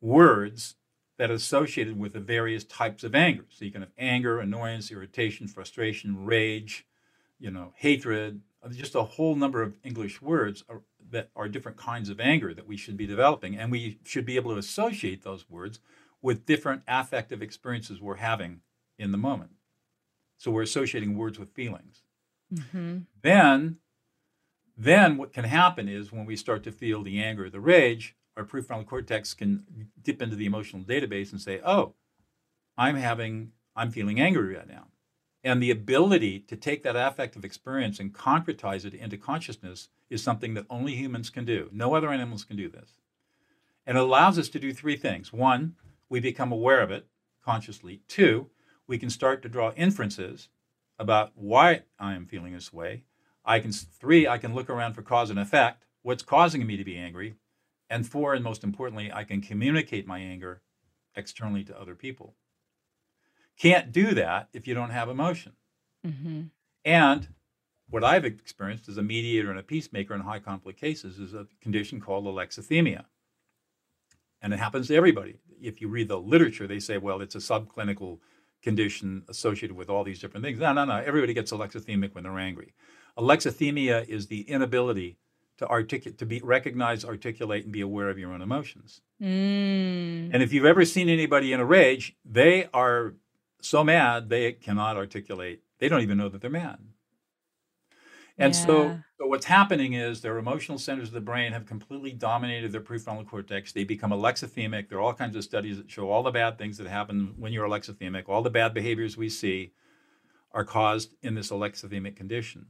words 0.00 0.76
that 1.16 1.30
are 1.30 1.34
associated 1.34 1.98
with 1.98 2.12
the 2.12 2.20
various 2.20 2.64
types 2.64 3.04
of 3.04 3.14
anger. 3.14 3.44
So 3.50 3.64
you 3.64 3.70
can 3.70 3.82
have 3.82 3.92
anger, 3.98 4.40
annoyance, 4.40 4.90
irritation, 4.90 5.48
frustration, 5.48 6.24
rage, 6.24 6.86
you 7.38 7.50
know, 7.50 7.72
hatred, 7.76 8.40
just 8.72 8.94
a 8.94 9.02
whole 9.02 9.36
number 9.36 9.62
of 9.62 9.76
English 9.84 10.20
words 10.20 10.64
that 11.10 11.30
are 11.36 11.48
different 11.48 11.76
kinds 11.76 12.08
of 12.08 12.20
anger 12.20 12.54
that 12.54 12.66
we 12.66 12.76
should 12.76 12.96
be 12.96 13.06
developing. 13.06 13.56
And 13.56 13.70
we 13.70 13.98
should 14.04 14.24
be 14.24 14.36
able 14.36 14.52
to 14.52 14.58
associate 14.58 15.22
those 15.22 15.48
words 15.48 15.80
with 16.22 16.46
different 16.46 16.82
affective 16.86 17.42
experiences 17.42 18.00
we're 18.00 18.16
having 18.16 18.60
in 18.98 19.12
the 19.12 19.18
moment. 19.18 19.52
So 20.38 20.50
we're 20.50 20.62
associating 20.62 21.16
words 21.16 21.38
with 21.38 21.50
feelings. 21.50 22.02
Mm-hmm. 22.52 22.98
Then 23.22 23.78
then 24.76 25.18
what 25.18 25.34
can 25.34 25.44
happen 25.44 25.88
is 25.88 26.10
when 26.10 26.24
we 26.24 26.36
start 26.36 26.62
to 26.64 26.72
feel 26.72 27.02
the 27.02 27.22
anger, 27.22 27.50
the 27.50 27.60
rage, 27.60 28.16
our 28.34 28.44
prefrontal 28.44 28.86
cortex 28.86 29.34
can 29.34 29.90
dip 30.00 30.22
into 30.22 30.36
the 30.36 30.46
emotional 30.46 30.82
database 30.82 31.32
and 31.32 31.40
say, 31.40 31.60
"Oh, 31.62 31.94
I'm 32.78 32.96
having 32.96 33.52
I'm 33.76 33.90
feeling 33.90 34.20
angry 34.20 34.56
right 34.56 34.68
now." 34.68 34.86
And 35.42 35.62
the 35.62 35.70
ability 35.70 36.40
to 36.40 36.56
take 36.56 36.82
that 36.82 36.96
affective 36.96 37.44
experience 37.44 37.98
and 37.98 38.12
concretize 38.12 38.84
it 38.84 38.94
into 38.94 39.16
consciousness 39.16 39.88
is 40.10 40.22
something 40.22 40.54
that 40.54 40.66
only 40.68 40.94
humans 40.94 41.30
can 41.30 41.44
do. 41.44 41.70
No 41.72 41.94
other 41.94 42.10
animals 42.10 42.44
can 42.44 42.56
do 42.56 42.68
this. 42.68 43.00
And 43.86 43.96
it 43.96 44.02
allows 44.02 44.38
us 44.38 44.50
to 44.50 44.58
do 44.58 44.72
three 44.72 44.96
things. 44.96 45.32
One, 45.32 45.76
we 46.10 46.20
become 46.20 46.52
aware 46.52 46.82
of 46.82 46.90
it 46.90 47.06
consciously. 47.42 48.02
Two, 48.06 48.50
we 48.86 48.98
can 48.98 49.08
start 49.08 49.40
to 49.42 49.48
draw 49.48 49.72
inferences 49.72 50.48
about 50.98 51.32
why 51.34 51.82
I 51.98 52.14
am 52.14 52.26
feeling 52.26 52.52
this 52.52 52.72
way. 52.72 53.04
I 53.44 53.60
can 53.60 53.72
three, 53.72 54.28
I 54.28 54.36
can 54.36 54.54
look 54.54 54.68
around 54.68 54.92
for 54.92 55.02
cause 55.02 55.30
and 55.30 55.38
effect. 55.38 55.86
What's 56.02 56.22
causing 56.22 56.66
me 56.66 56.76
to 56.76 56.84
be 56.84 56.98
angry? 56.98 57.36
And 57.88 58.06
four, 58.06 58.34
and 58.34 58.44
most 58.44 58.62
importantly, 58.62 59.10
I 59.10 59.24
can 59.24 59.40
communicate 59.40 60.06
my 60.06 60.18
anger 60.18 60.60
externally 61.16 61.64
to 61.64 61.80
other 61.80 61.94
people. 61.94 62.34
Can't 63.60 63.92
do 63.92 64.14
that 64.14 64.48
if 64.54 64.66
you 64.66 64.74
don't 64.74 64.90
have 64.90 65.10
emotion. 65.10 65.52
Mm-hmm. 66.06 66.44
And 66.84 67.28
what 67.90 68.02
I've 68.02 68.24
experienced 68.24 68.88
as 68.88 68.96
a 68.96 69.02
mediator 69.02 69.50
and 69.50 69.58
a 69.58 69.62
peacemaker 69.62 70.14
in 70.14 70.22
high 70.22 70.38
conflict 70.38 70.80
cases 70.80 71.18
is 71.18 71.34
a 71.34 71.46
condition 71.60 72.00
called 72.00 72.24
alexithymia. 72.24 73.04
And 74.40 74.54
it 74.54 74.58
happens 74.58 74.88
to 74.88 74.94
everybody. 74.94 75.36
If 75.60 75.82
you 75.82 75.88
read 75.88 76.08
the 76.08 76.18
literature, 76.18 76.66
they 76.66 76.78
say, 76.78 76.96
well, 76.96 77.20
it's 77.20 77.34
a 77.34 77.38
subclinical 77.38 78.20
condition 78.62 79.24
associated 79.28 79.76
with 79.76 79.90
all 79.90 80.04
these 80.04 80.20
different 80.20 80.44
things. 80.44 80.58
No, 80.58 80.72
no, 80.72 80.86
no. 80.86 80.96
Everybody 80.96 81.34
gets 81.34 81.52
alexithymic 81.52 82.14
when 82.14 82.24
they're 82.24 82.38
angry. 82.38 82.72
Alexithymia 83.18 84.08
is 84.08 84.28
the 84.28 84.42
inability 84.42 85.18
to 85.58 85.68
articulate, 85.68 86.16
to 86.16 86.24
be 86.24 86.40
recognize, 86.42 87.04
articulate, 87.04 87.64
and 87.64 87.72
be 87.72 87.82
aware 87.82 88.08
of 88.08 88.18
your 88.18 88.32
own 88.32 88.40
emotions. 88.40 89.02
Mm. 89.20 90.30
And 90.32 90.42
if 90.42 90.54
you've 90.54 90.64
ever 90.64 90.86
seen 90.86 91.10
anybody 91.10 91.52
in 91.52 91.60
a 91.60 91.64
rage, 91.66 92.16
they 92.24 92.70
are 92.72 93.14
so 93.60 93.84
mad 93.84 94.28
they 94.28 94.52
cannot 94.52 94.96
articulate. 94.96 95.62
They 95.78 95.88
don't 95.88 96.02
even 96.02 96.18
know 96.18 96.28
that 96.28 96.40
they're 96.40 96.50
mad. 96.50 96.78
And 98.38 98.54
yeah. 98.54 98.66
so, 98.66 99.00
so 99.18 99.26
what's 99.26 99.44
happening 99.44 99.92
is 99.92 100.22
their 100.22 100.38
emotional 100.38 100.78
centers 100.78 101.08
of 101.08 101.14
the 101.14 101.20
brain 101.20 101.52
have 101.52 101.66
completely 101.66 102.12
dominated 102.12 102.72
their 102.72 102.80
prefrontal 102.80 103.26
cortex. 103.26 103.72
They 103.72 103.84
become 103.84 104.12
alexithymic. 104.12 104.88
There 104.88 104.98
are 104.98 105.02
all 105.02 105.12
kinds 105.12 105.36
of 105.36 105.44
studies 105.44 105.76
that 105.76 105.90
show 105.90 106.10
all 106.10 106.22
the 106.22 106.30
bad 106.30 106.56
things 106.56 106.78
that 106.78 106.86
happen 106.86 107.34
when 107.36 107.52
you're 107.52 107.68
alexithymic. 107.68 108.28
All 108.28 108.42
the 108.42 108.50
bad 108.50 108.72
behaviors 108.72 109.16
we 109.16 109.28
see 109.28 109.72
are 110.52 110.64
caused 110.64 111.14
in 111.22 111.34
this 111.34 111.50
alexithymic 111.50 112.16
condition. 112.16 112.66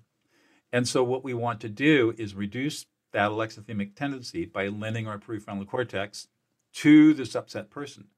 And 0.72 0.88
so, 0.88 1.02
what 1.04 1.24
we 1.24 1.34
want 1.34 1.60
to 1.60 1.68
do 1.68 2.14
is 2.18 2.34
reduce 2.34 2.86
that 3.12 3.30
alexithymic 3.30 3.94
tendency 3.94 4.44
by 4.44 4.68
lending 4.68 5.06
our 5.06 5.18
prefrontal 5.18 5.66
cortex 5.66 6.28
to 6.72 7.14
this 7.14 7.34
upset 7.34 7.70
person. 7.70 8.08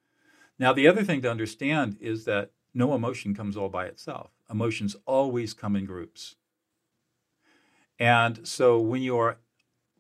Now, 0.59 0.73
the 0.73 0.87
other 0.87 1.05
thing 1.05 1.23
to 1.23 1.31
understand 1.31 1.97
is 2.01 2.25
that 2.25 2.51
no 2.75 2.95
emotion 2.95 3.35
comes 3.35 3.57
all 3.57 3.69
by 3.69 3.87
itself. 3.87 4.31
Emotions 4.51 4.97
always 5.07 5.55
come 5.55 5.77
in 5.77 5.85
groups. 5.87 6.37
And 7.99 8.47
so, 8.47 8.81
when 8.81 9.03
you 9.03 9.17
are 9.19 9.39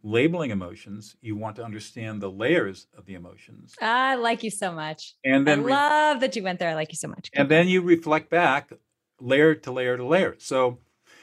labeling 0.02 0.50
emotions, 0.50 1.16
you 1.20 1.36
want 1.36 1.56
to 1.56 1.64
understand 1.64 2.20
the 2.20 2.30
layers 2.30 2.86
of 2.96 3.06
the 3.06 3.14
emotions. 3.14 3.76
Ah, 3.80 4.10
I 4.10 4.14
like 4.16 4.42
you 4.42 4.50
so 4.50 4.72
much. 4.72 5.14
And 5.24 5.46
then 5.46 5.60
I 5.60 5.62
re- 5.62 5.72
love 5.72 6.20
that 6.20 6.34
you 6.34 6.42
went 6.42 6.58
there. 6.58 6.70
I 6.70 6.74
like 6.74 6.90
you 6.90 6.96
so 6.96 7.08
much. 7.08 7.30
And 7.34 7.48
then 7.48 7.68
you 7.68 7.80
reflect 7.80 8.28
back 8.30 8.72
layer 9.20 9.54
to 9.54 9.72
layer 9.72 9.96
to 9.96 10.04
layer. 10.04 10.34
So 10.38 10.78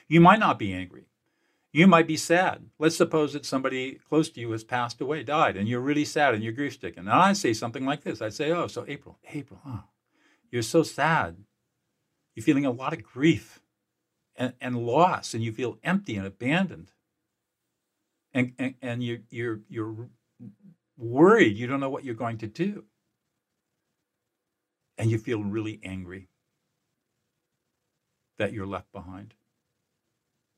you 0.08 0.22
might 0.22 0.40
not 0.40 0.58
be 0.58 0.74
angry. 0.74 1.06
You 1.72 1.86
might 1.86 2.08
be 2.08 2.18
sad. 2.18 2.66
Let's 2.80 2.96
suppose 2.96 3.34
that 3.34 3.46
somebody 3.46 4.00
close 4.10 4.30
to 4.30 4.40
you 4.40 4.52
has 4.52 4.64
passed 4.64 5.02
away, 5.02 5.24
died, 5.24 5.56
and 5.56 5.68
you're 5.68 5.82
really 5.82 6.06
sad 6.06 6.34
and 6.34 6.44
you're 6.44 6.54
grief 6.54 6.74
stricken. 6.74 7.08
And 7.08 7.16
I 7.16 7.34
say 7.34 7.54
something 7.54 7.86
like 7.86 8.04
this 8.04 8.22
I 8.22 8.30
say, 8.30 8.52
Oh, 8.52 8.68
so 8.68 8.86
April, 8.88 9.20
April, 9.32 9.60
oh, 9.66 9.84
you're 10.52 10.64
so 10.64 10.84
sad. 10.84 11.38
You're 12.36 12.44
feeling 12.46 12.66
a 12.66 12.72
lot 12.72 12.94
of 12.94 13.04
grief 13.04 13.62
and, 14.36 14.54
and 14.62 14.78
loss, 14.86 15.34
and 15.34 15.44
you 15.44 15.52
feel 15.52 15.80
empty 15.84 16.16
and 16.18 16.28
abandoned. 16.28 16.92
And, 18.34 18.54
and, 18.60 18.76
and 18.82 19.04
you, 19.04 19.22
you're, 19.30 19.62
you're 19.70 20.10
worried. 20.98 21.58
You 21.58 21.68
don't 21.68 21.80
know 21.80 21.90
what 21.90 22.06
you're 22.06 22.16
going 22.16 22.40
to 22.40 22.48
do. 22.48 22.86
And 24.98 25.12
you 25.12 25.18
feel 25.18 25.44
really 25.44 25.80
angry. 25.84 26.28
that 28.40 28.54
you're 28.54 28.68
left 28.68 28.92
behind. 28.92 29.36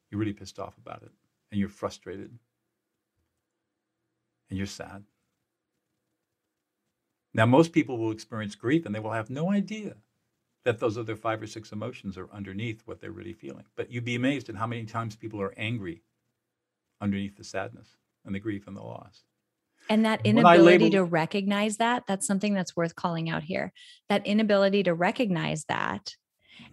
You're 0.10 0.20
really 0.20 0.34
pissed 0.34 0.60
off 0.60 0.78
about 0.78 1.04
it 1.04 1.12
and 1.52 1.60
you're 1.60 1.70
frustrated 1.70 2.32
and 4.50 4.58
you're 4.58 4.68
sad. 4.68 5.04
Now, 7.34 7.46
most 7.46 7.72
people 7.72 7.98
will 7.98 8.12
experience 8.12 8.56
grief 8.56 8.86
and 8.86 8.94
they 8.94 9.00
will 9.00 9.12
have 9.12 9.30
no 9.30 9.52
idea 9.52 9.96
that 10.64 10.80
those 10.80 10.98
other 10.98 11.16
five 11.16 11.42
or 11.42 11.48
six 11.48 11.72
emotions 11.72 12.18
are 12.18 12.30
underneath 12.32 12.82
what 12.86 13.00
they're 13.00 13.12
really 13.12 13.34
feeling. 13.34 13.66
But 13.76 13.92
you'd 13.92 14.06
be 14.06 14.16
amazed 14.16 14.50
at 14.50 14.56
how 14.56 14.68
many 14.68 14.86
times 14.86 15.16
people 15.16 15.42
are 15.42 15.54
angry 15.58 16.04
underneath 17.00 17.38
the 17.38 17.44
sadness 17.44 17.98
and 18.26 18.36
the 18.36 18.40
grief 18.40 18.68
and 18.68 18.76
the 18.76 18.82
loss. 18.82 19.24
And 19.90 20.06
that 20.06 20.22
inability 20.24 20.92
to 20.92 21.04
recognize 21.04 21.78
that, 21.78 22.04
that's 22.08 22.28
something 22.28 22.54
that's 22.54 22.76
worth 22.76 22.96
calling 22.96 23.30
out 23.30 23.44
here. 23.44 23.74
That 24.10 24.28
inability 24.28 24.84
to 24.84 24.94
recognize 24.94 25.66
that 25.66 26.16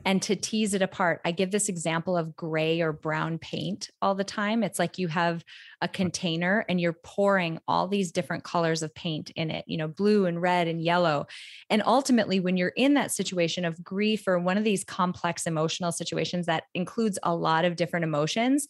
and 0.04 0.22
to 0.22 0.36
tease 0.36 0.74
it 0.74 0.82
apart. 0.82 1.20
I 1.24 1.32
give 1.32 1.50
this 1.50 1.68
example 1.68 2.16
of 2.16 2.36
gray 2.36 2.80
or 2.80 2.92
brown 2.92 3.38
paint 3.38 3.90
all 4.00 4.14
the 4.14 4.24
time. 4.24 4.62
It's 4.62 4.78
like 4.78 4.98
you 4.98 5.08
have 5.08 5.44
a 5.80 5.88
container 5.88 6.64
and 6.68 6.80
you're 6.80 6.92
pouring 6.92 7.58
all 7.68 7.88
these 7.88 8.12
different 8.12 8.44
colors 8.44 8.82
of 8.82 8.94
paint 8.94 9.30
in 9.36 9.50
it, 9.50 9.64
you 9.66 9.76
know, 9.76 9.88
blue 9.88 10.26
and 10.26 10.40
red 10.40 10.68
and 10.68 10.82
yellow. 10.82 11.26
And 11.70 11.82
ultimately, 11.84 12.40
when 12.40 12.56
you're 12.56 12.68
in 12.68 12.94
that 12.94 13.12
situation 13.12 13.64
of 13.64 13.82
grief 13.82 14.26
or 14.26 14.38
one 14.38 14.56
of 14.56 14.64
these 14.64 14.84
complex 14.84 15.46
emotional 15.46 15.92
situations 15.92 16.46
that 16.46 16.64
includes 16.74 17.18
a 17.22 17.34
lot 17.34 17.64
of 17.64 17.76
different 17.76 18.04
emotions, 18.04 18.66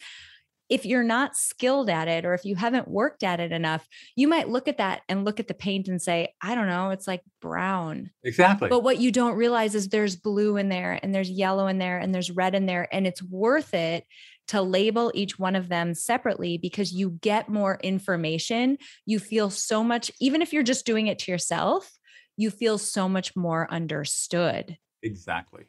if 0.69 0.85
you're 0.85 1.03
not 1.03 1.37
skilled 1.37 1.89
at 1.89 2.09
it 2.09 2.25
or 2.25 2.35
if 2.35 2.45
you 2.45 2.57
haven't 2.57 2.89
worked 2.89 3.23
at 3.23 3.41
it 3.41 3.53
enough, 3.53 3.87
you 4.17 4.29
might 4.29 4.49
look 4.49 4.69
at 4.69 4.79
that 4.79 5.03
and 5.09 5.25
look 5.25 5.41
at 5.41 5.49
the 5.49 5.55
paint 5.55 5.89
and 5.89 6.01
say, 6.01 6.35
I 6.43 6.55
don't 6.55 6.67
know, 6.67 6.91
it's 6.91 7.07
like 7.07 7.23
brown. 7.41 8.11
Exactly. 8.23 8.69
But 8.69 8.83
what 8.83 8.99
you 8.99 9.11
don't 9.11 9.37
realize 9.37 9.75
is 9.75 9.89
there's 9.89 10.17
blue 10.17 10.57
in 10.57 10.69
there 10.69 10.99
and 11.03 11.15
there's 11.15 11.31
yellow 11.31 11.67
in 11.67 11.79
there 11.79 11.99
and 11.99 12.15
there's 12.15 12.31
red 12.31 12.55
in 12.55 12.67
there. 12.67 12.89
And 12.93 13.07
it's 13.07 13.23
worth 13.23 13.75
it 13.75 14.05
to 14.49 14.63
label 14.63 15.13
each 15.15 15.39
one 15.39 15.57
of 15.57 15.69
them 15.69 15.95
separately 15.95 16.59
because 16.59 16.93
you 16.93 17.19
get 17.21 17.49
more 17.49 17.79
information. 17.83 18.79
You 19.07 19.19
feel 19.19 19.51
so 19.51 19.85
much, 19.85 20.11
even 20.21 20.43
if 20.43 20.53
you're 20.53 20.63
just 20.63 20.87
doing 20.87 21.07
it 21.07 21.19
to 21.21 21.31
yourself, 21.31 21.91
you 22.37 22.51
feel 22.51 22.79
so 22.79 23.09
much 23.09 23.35
more 23.37 23.71
understood. 23.71 24.79
Exactly. 25.03 25.65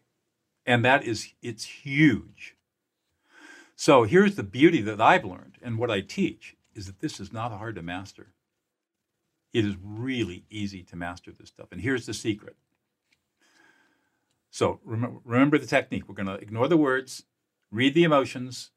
And 0.65 0.85
that 0.85 1.03
is, 1.03 1.27
it's 1.41 1.63
huge 1.63 2.55
so 3.79 4.03
here's 4.03 4.35
the 4.35 4.43
beauty 4.43 4.81
that 4.81 4.99
I've 4.99 5.23
learned 5.23 5.57
and 5.61 5.77
what 5.77 5.89
I 5.89 6.01
teach 6.01 6.57
is 6.75 6.87
that 6.87 6.99
this 6.99 7.17
is 7.17 7.31
not 7.31 7.53
hard 7.53 7.75
to 7.75 7.81
master. 7.81 8.33
It 9.53 9.63
is 9.63 9.77
really 9.81 10.43
easy 10.49 10.83
to 10.83 10.97
master 10.97 11.31
this 11.31 11.47
stuff. 11.47 11.69
And 11.71 11.79
here's 11.79 12.05
the 12.05 12.13
secret. 12.13 12.57
So 14.51 14.81
remember, 14.83 15.21
remember 15.23 15.57
the 15.57 15.65
technique. 15.65 16.09
We're 16.09 16.15
going 16.15 16.27
to 16.27 16.33
ignore 16.33 16.67
the 16.67 16.75
words, 16.75 17.23
read 17.71 17.93
the 17.93 18.03
emotions, 18.03 18.71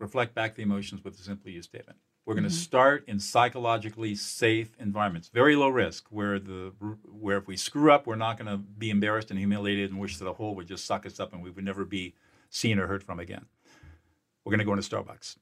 reflect 0.00 0.34
back 0.34 0.56
the 0.56 0.62
emotions 0.62 1.04
with 1.04 1.14
a 1.14 1.22
simply 1.22 1.52
you 1.52 1.62
statement. 1.62 2.00
We're 2.26 2.34
going 2.34 2.42
to 2.42 2.50
mm-hmm. 2.50 2.58
start 2.58 3.04
in 3.06 3.20
psychologically 3.20 4.16
safe 4.16 4.72
environments, 4.80 5.28
very 5.28 5.54
low 5.54 5.68
risk, 5.68 6.08
where 6.10 6.40
the 6.40 6.72
where 7.04 7.38
if 7.38 7.46
we 7.46 7.56
screw 7.56 7.92
up, 7.92 8.04
we're 8.04 8.16
not 8.16 8.36
going 8.36 8.50
to 8.50 8.56
be 8.56 8.90
embarrassed 8.90 9.30
and 9.30 9.38
humiliated 9.38 9.92
and 9.92 10.00
wish 10.00 10.16
that 10.16 10.26
a 10.26 10.32
hole 10.32 10.56
would 10.56 10.66
just 10.66 10.86
suck 10.86 11.06
us 11.06 11.20
up 11.20 11.32
and 11.32 11.40
we 11.40 11.50
would 11.50 11.64
never 11.64 11.84
be 11.84 12.16
seen 12.48 12.80
or 12.80 12.88
heard 12.88 13.04
from 13.04 13.20
again. 13.20 13.46
We're 14.44 14.50
going 14.50 14.60
to 14.60 14.64
go 14.64 14.72
into 14.72 14.88
Starbucks. 14.88 15.36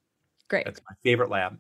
Great. 0.49 0.65
That's 0.65 0.81
my 0.89 0.97
favorite 1.03 1.31
lab. 1.31 1.59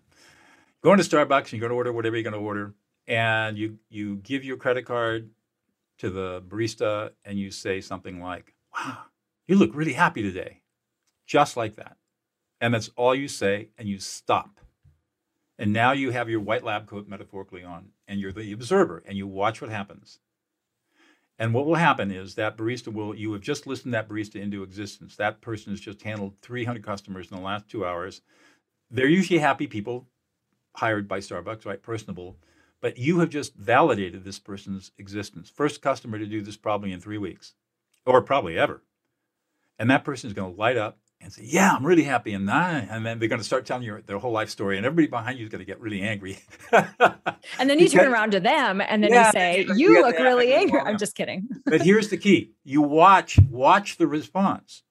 Go 0.83 0.93
into 0.93 1.05
Starbucks 1.05 1.45
and 1.45 1.53
you're 1.53 1.61
going 1.61 1.71
to 1.71 1.77
order 1.77 1.93
whatever 1.93 2.17
you're 2.17 2.23
going 2.23 2.41
to 2.41 2.47
order. 2.47 2.75
And 3.07 3.57
you, 3.57 3.79
you 3.89 4.17
give 4.17 4.45
your 4.45 4.57
credit 4.57 4.85
card 4.85 5.31
to 5.99 6.11
the 6.11 6.43
barista 6.47 7.11
and 7.25 7.39
you 7.39 7.51
say 7.51 7.81
something 7.81 8.23
like, 8.23 8.55
wow, 8.75 8.99
you 9.47 9.57
look 9.57 9.71
really 9.75 9.95
happy 9.95 10.23
today. 10.23 10.63
Just 11.27 11.57
like 11.57 11.77
that. 11.77 11.97
And 12.61 12.75
that's 12.75 12.91
all 12.97 13.15
you 13.15 13.29
say, 13.29 13.69
and 13.79 13.89
you 13.89 13.99
stop. 13.99 14.61
And 15.59 15.73
now 15.73 15.93
you 15.93 16.11
have 16.11 16.31
your 16.31 16.41
white 16.41 16.65
lab 16.65 16.87
coat 16.87 17.09
metaphorically 17.09 17.65
on, 17.65 17.89
and 18.07 18.21
you're 18.21 18.33
the 18.33 18.53
observer, 18.53 19.03
and 19.07 19.17
you 19.17 19.27
watch 19.27 19.61
what 19.61 19.71
happens. 19.71 20.21
And 21.39 21.55
what 21.55 21.67
will 21.67 21.77
happen 21.77 22.11
is 22.11 22.35
that 22.35 22.57
barista 22.57 22.93
will, 22.93 23.15
you 23.15 23.33
have 23.33 23.43
just 23.43 23.67
listened 23.67 23.95
that 23.95 24.09
barista 24.09 24.41
into 24.41 24.63
existence. 24.63 25.17
That 25.17 25.41
person 25.41 25.73
has 25.73 25.81
just 25.81 26.03
handled 26.03 26.35
300 26.43 26.83
customers 26.85 27.31
in 27.31 27.37
the 27.37 27.43
last 27.43 27.69
two 27.69 27.87
hours. 27.87 28.23
They're 28.91 29.09
usually 29.09 29.39
happy 29.39 29.67
people 29.67 30.09
hired 30.75 31.07
by 31.07 31.19
Starbucks, 31.19 31.65
right? 31.65 31.83
Personable. 31.83 32.37
But 32.81 32.99
you 32.99 33.21
have 33.21 33.31
just 33.31 33.55
validated 33.55 34.25
this 34.25 34.39
person's 34.39 34.93
existence. 34.99 35.51
First 35.51 35.83
customer 35.83 36.19
to 36.19 36.27
do 36.27 36.43
this 36.43 36.57
probably 36.57 36.93
in 36.93 37.01
three 37.01 37.19
weeks, 37.19 37.55
or 38.05 38.23
probably 38.23 38.59
ever. 38.59 38.83
And 39.79 39.91
that 39.91 40.05
person 40.05 40.29
is 40.29 40.35
going 40.35 40.55
to 40.55 40.59
light 40.59 40.77
up 40.77 40.99
and 41.21 41.33
say, 41.33 41.43
"Yeah, 41.45 41.73
I'm 41.75 41.85
really 41.85 42.05
happy," 42.05 42.33
and 42.33 42.49
and 42.49 43.05
then 43.05 43.19
they're 43.19 43.29
going 43.29 43.41
to 43.41 43.45
start 43.45 43.67
telling 43.67 43.83
you 43.83 44.03
their 44.07 44.19
whole 44.19 44.33
life 44.33 44.51
story, 44.51 44.77
and 44.77 44.87
everybody 44.87 45.09
behind 45.09 45.39
you 45.39 45.45
is 45.45 45.51
going 45.51 45.61
to 45.61 45.65
get 45.65 45.81
really 45.81 46.03
angry. 46.03 46.39
and 46.73 46.89
then 47.59 47.79
you 47.79 47.87
because, 47.87 47.93
turn 47.93 48.13
around 48.13 48.33
to 48.33 48.41
them, 48.41 48.81
and 48.81 49.03
then 49.03 49.13
yeah, 49.13 49.27
you 49.27 49.33
say, 49.33 49.67
"You, 49.77 49.93
you 49.93 50.03
look 50.03 50.19
really 50.19 50.53
angry." 50.53 50.81
I'm 50.81 50.99
just 50.99 51.15
kidding. 51.15 51.49
but 51.65 51.83
here's 51.83 52.09
the 52.09 52.17
key: 52.17 52.53
you 52.65 52.83
watch 52.83 53.39
watch 53.51 53.97
the 53.97 54.07
response, 54.07 54.83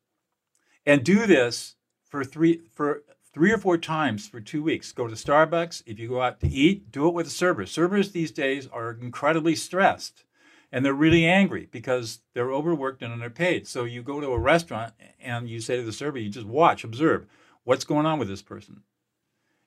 and 0.86 1.04
do 1.04 1.26
this 1.26 1.76
for 2.06 2.24
three 2.24 2.62
for 2.74 3.04
three 3.34 3.52
or 3.52 3.58
four 3.58 3.78
times 3.78 4.28
for 4.28 4.42
two 4.42 4.64
weeks. 4.64 4.92
Go 4.92 5.08
to 5.08 5.16
Starbucks. 5.16 5.84
If 5.86 6.00
you 6.00 6.10
go 6.10 6.22
out 6.22 6.40
to 6.42 6.50
eat, 6.50 6.92
do 6.92 7.08
it 7.08 7.14
with 7.14 7.28
a 7.28 7.32
server. 7.32 7.66
Servers 7.66 8.12
these 8.12 8.32
days 8.32 8.68
are 8.68 8.98
incredibly 9.00 9.56
stressed 9.56 10.24
and 10.72 10.84
they're 10.84 10.94
really 10.94 11.26
angry 11.26 11.68
because 11.72 12.20
they're 12.34 12.52
overworked 12.52 13.02
and 13.02 13.14
underpaid. 13.14 13.68
So 13.68 13.86
you 13.86 14.02
go 14.04 14.20
to 14.20 14.28
a 14.28 14.40
restaurant 14.40 14.94
and 15.20 15.50
you 15.50 15.60
say 15.60 15.78
to 15.78 15.84
the 15.84 15.94
server, 15.94 16.18
you 16.18 16.30
just 16.30 16.46
watch, 16.46 16.84
observe 16.84 17.26
what's 17.64 17.86
going 17.86 18.06
on 18.06 18.20
with 18.20 18.28
this 18.28 18.42
person. 18.42 18.82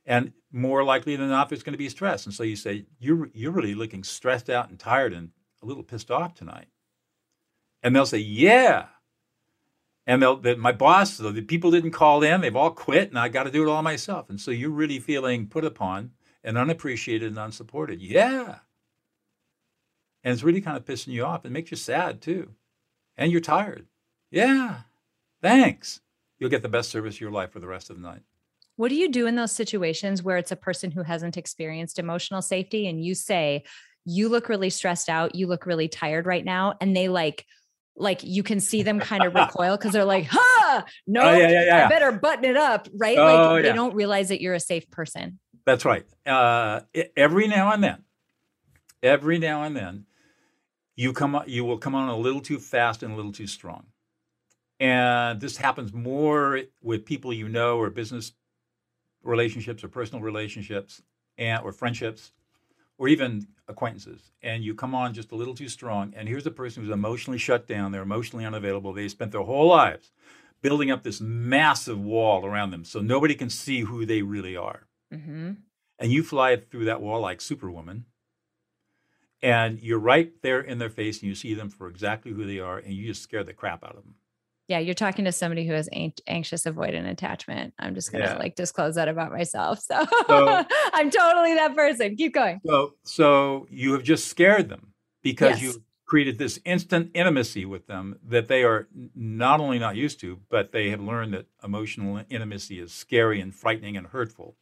And 0.04 0.32
more 0.52 0.84
likely 0.84 1.16
than 1.16 1.28
not, 1.28 1.48
there's 1.48 1.62
going 1.62 1.74
to 1.74 1.78
be 1.78 1.88
stress. 1.88 2.26
And 2.26 2.34
so 2.34 2.42
you 2.42 2.56
say, 2.56 2.86
you're, 2.98 3.30
you're 3.32 3.52
really 3.52 3.74
looking 3.74 4.02
stressed 4.02 4.50
out 4.50 4.68
and 4.68 4.78
tired 4.78 5.12
and 5.12 5.30
a 5.62 5.66
little 5.66 5.82
pissed 5.82 6.10
off 6.10 6.34
tonight. 6.34 6.68
And 7.82 7.94
they'll 7.94 8.06
say, 8.06 8.18
yeah. 8.18 8.86
And 10.06 10.20
they'll, 10.20 10.36
they, 10.36 10.54
my 10.54 10.72
boss, 10.72 11.16
the 11.16 11.42
people 11.42 11.70
didn't 11.70 11.92
call 11.92 12.22
in, 12.22 12.40
they've 12.40 12.56
all 12.56 12.70
quit, 12.70 13.10
and 13.10 13.18
I 13.18 13.28
got 13.28 13.44
to 13.44 13.50
do 13.50 13.62
it 13.62 13.70
all 13.70 13.82
myself. 13.82 14.28
And 14.28 14.40
so 14.40 14.50
you're 14.50 14.70
really 14.70 14.98
feeling 14.98 15.46
put 15.46 15.64
upon 15.64 16.12
and 16.42 16.58
unappreciated 16.58 17.28
and 17.28 17.38
unsupported. 17.38 18.02
Yeah 18.02 18.58
and 20.22 20.32
it's 20.32 20.42
really 20.42 20.60
kind 20.60 20.76
of 20.76 20.84
pissing 20.84 21.08
you 21.08 21.24
off. 21.24 21.44
It 21.44 21.52
makes 21.52 21.70
you 21.70 21.76
sad 21.76 22.20
too. 22.20 22.50
And 23.16 23.30
you're 23.32 23.40
tired. 23.40 23.86
Yeah, 24.30 24.80
thanks. 25.42 26.00
You'll 26.38 26.50
get 26.50 26.62
the 26.62 26.68
best 26.68 26.90
service 26.90 27.16
of 27.16 27.20
your 27.20 27.30
life 27.30 27.52
for 27.52 27.60
the 27.60 27.66
rest 27.66 27.90
of 27.90 27.96
the 27.96 28.02
night. 28.02 28.22
What 28.76 28.88
do 28.88 28.94
you 28.94 29.10
do 29.10 29.26
in 29.26 29.36
those 29.36 29.52
situations 29.52 30.22
where 30.22 30.38
it's 30.38 30.52
a 30.52 30.56
person 30.56 30.90
who 30.90 31.02
hasn't 31.02 31.36
experienced 31.36 31.98
emotional 31.98 32.40
safety 32.40 32.86
and 32.86 33.04
you 33.04 33.14
say, 33.14 33.64
you 34.06 34.28
look 34.28 34.48
really 34.48 34.70
stressed 34.70 35.08
out, 35.08 35.34
you 35.34 35.46
look 35.46 35.66
really 35.66 35.88
tired 35.88 36.26
right 36.26 36.44
now, 36.44 36.74
and 36.80 36.96
they 36.96 37.08
like, 37.08 37.44
like 37.96 38.24
you 38.24 38.42
can 38.42 38.60
see 38.60 38.82
them 38.82 38.98
kind 38.98 39.22
of 39.22 39.34
recoil 39.36 39.76
because 39.76 39.92
they're 39.92 40.04
like, 40.04 40.26
"Ha, 40.30 40.84
no, 41.06 41.20
oh, 41.20 41.32
yeah, 41.36 41.50
yeah, 41.50 41.64
yeah. 41.66 41.86
I 41.86 41.88
better 41.88 42.12
button 42.12 42.44
it 42.44 42.56
up, 42.56 42.88
right?" 42.94 43.18
Oh, 43.18 43.52
like 43.52 43.64
they 43.64 43.72
don't 43.72 43.94
realize 43.94 44.28
that 44.28 44.40
you're 44.40 44.54
a 44.54 44.60
safe 44.60 44.90
person. 44.90 45.38
That's 45.66 45.84
right. 45.84 46.06
Uh, 46.26 46.80
every 47.16 47.46
now 47.46 47.72
and 47.72 47.84
then, 47.84 48.04
every 49.02 49.38
now 49.38 49.64
and 49.64 49.76
then, 49.76 50.06
you 50.96 51.12
come 51.12 51.42
you 51.46 51.64
will 51.64 51.78
come 51.78 51.94
on 51.94 52.08
a 52.08 52.16
little 52.16 52.40
too 52.40 52.58
fast 52.58 53.02
and 53.02 53.12
a 53.12 53.16
little 53.16 53.32
too 53.32 53.46
strong. 53.46 53.86
And 54.78 55.40
this 55.40 55.58
happens 55.58 55.92
more 55.92 56.62
with 56.82 57.04
people 57.04 57.32
you 57.32 57.48
know 57.48 57.78
or 57.78 57.90
business 57.90 58.32
relationships 59.22 59.84
or 59.84 59.88
personal 59.88 60.22
relationships 60.22 61.02
and 61.36 61.62
or 61.62 61.72
friendships 61.72 62.32
or 62.96 63.08
even 63.08 63.46
acquaintances. 63.68 64.32
And 64.42 64.64
you 64.64 64.74
come 64.74 64.94
on 64.94 65.14
just 65.14 65.32
a 65.32 65.36
little 65.36 65.54
too 65.54 65.68
strong. 65.68 66.12
And 66.16 66.28
here's 66.28 66.46
a 66.46 66.50
person 66.50 66.82
who's 66.82 66.92
emotionally 66.92 67.38
shut 67.38 67.66
down. 67.66 67.92
They're 67.92 68.02
emotionally 68.02 68.44
unavailable. 68.44 68.92
They 68.92 69.08
spent 69.08 69.32
their 69.32 69.42
whole 69.42 69.68
lives 69.68 70.12
building 70.62 70.90
up 70.90 71.02
this 71.02 71.20
massive 71.20 71.98
wall 71.98 72.44
around 72.44 72.70
them 72.70 72.84
so 72.84 73.00
nobody 73.00 73.34
can 73.34 73.48
see 73.50 73.80
who 73.80 74.04
they 74.04 74.22
really 74.22 74.56
are. 74.56 74.86
Mm-hmm. 75.12 75.52
and 75.98 76.12
you 76.12 76.22
fly 76.22 76.54
through 76.54 76.84
that 76.84 77.00
wall 77.00 77.20
like 77.20 77.40
superwoman 77.40 78.04
and 79.42 79.80
you're 79.80 79.98
right 79.98 80.32
there 80.42 80.60
in 80.60 80.78
their 80.78 80.90
face 80.90 81.20
and 81.20 81.28
you 81.28 81.34
see 81.34 81.54
them 81.54 81.70
for 81.70 81.88
exactly 81.88 82.32
who 82.32 82.44
they 82.44 82.58
are 82.58 82.78
and 82.78 82.92
you 82.92 83.06
just 83.06 83.22
scare 83.22 83.44
the 83.44 83.52
crap 83.52 83.84
out 83.84 83.96
of 83.96 84.04
them 84.04 84.14
yeah 84.68 84.78
you're 84.78 84.94
talking 84.94 85.24
to 85.24 85.32
somebody 85.32 85.66
who 85.66 85.72
has 85.72 85.88
anxious 86.26 86.64
avoidant 86.64 87.08
attachment 87.08 87.74
i'm 87.78 87.94
just 87.94 88.12
gonna 88.12 88.24
yeah. 88.24 88.38
like 88.38 88.54
disclose 88.54 88.94
that 88.94 89.08
about 89.08 89.32
myself 89.32 89.80
so, 89.80 90.04
so 90.26 90.64
i'm 90.92 91.10
totally 91.10 91.54
that 91.54 91.74
person 91.74 92.16
keep 92.16 92.34
going 92.34 92.60
so 92.66 92.94
so 93.02 93.66
you 93.70 93.92
have 93.92 94.02
just 94.02 94.28
scared 94.28 94.68
them 94.68 94.92
because 95.22 95.60
yes. 95.60 95.74
you 95.74 95.82
created 96.06 96.38
this 96.38 96.58
instant 96.64 97.08
intimacy 97.14 97.64
with 97.64 97.86
them 97.86 98.18
that 98.26 98.48
they 98.48 98.64
are 98.64 98.88
not 99.14 99.60
only 99.60 99.78
not 99.78 99.94
used 99.94 100.18
to 100.18 100.38
but 100.48 100.72
they 100.72 100.90
have 100.90 101.00
learned 101.00 101.32
that 101.32 101.46
emotional 101.62 102.20
intimacy 102.28 102.80
is 102.80 102.92
scary 102.92 103.40
and 103.40 103.54
frightening 103.54 103.96
and 103.96 104.08
hurtful 104.08 104.56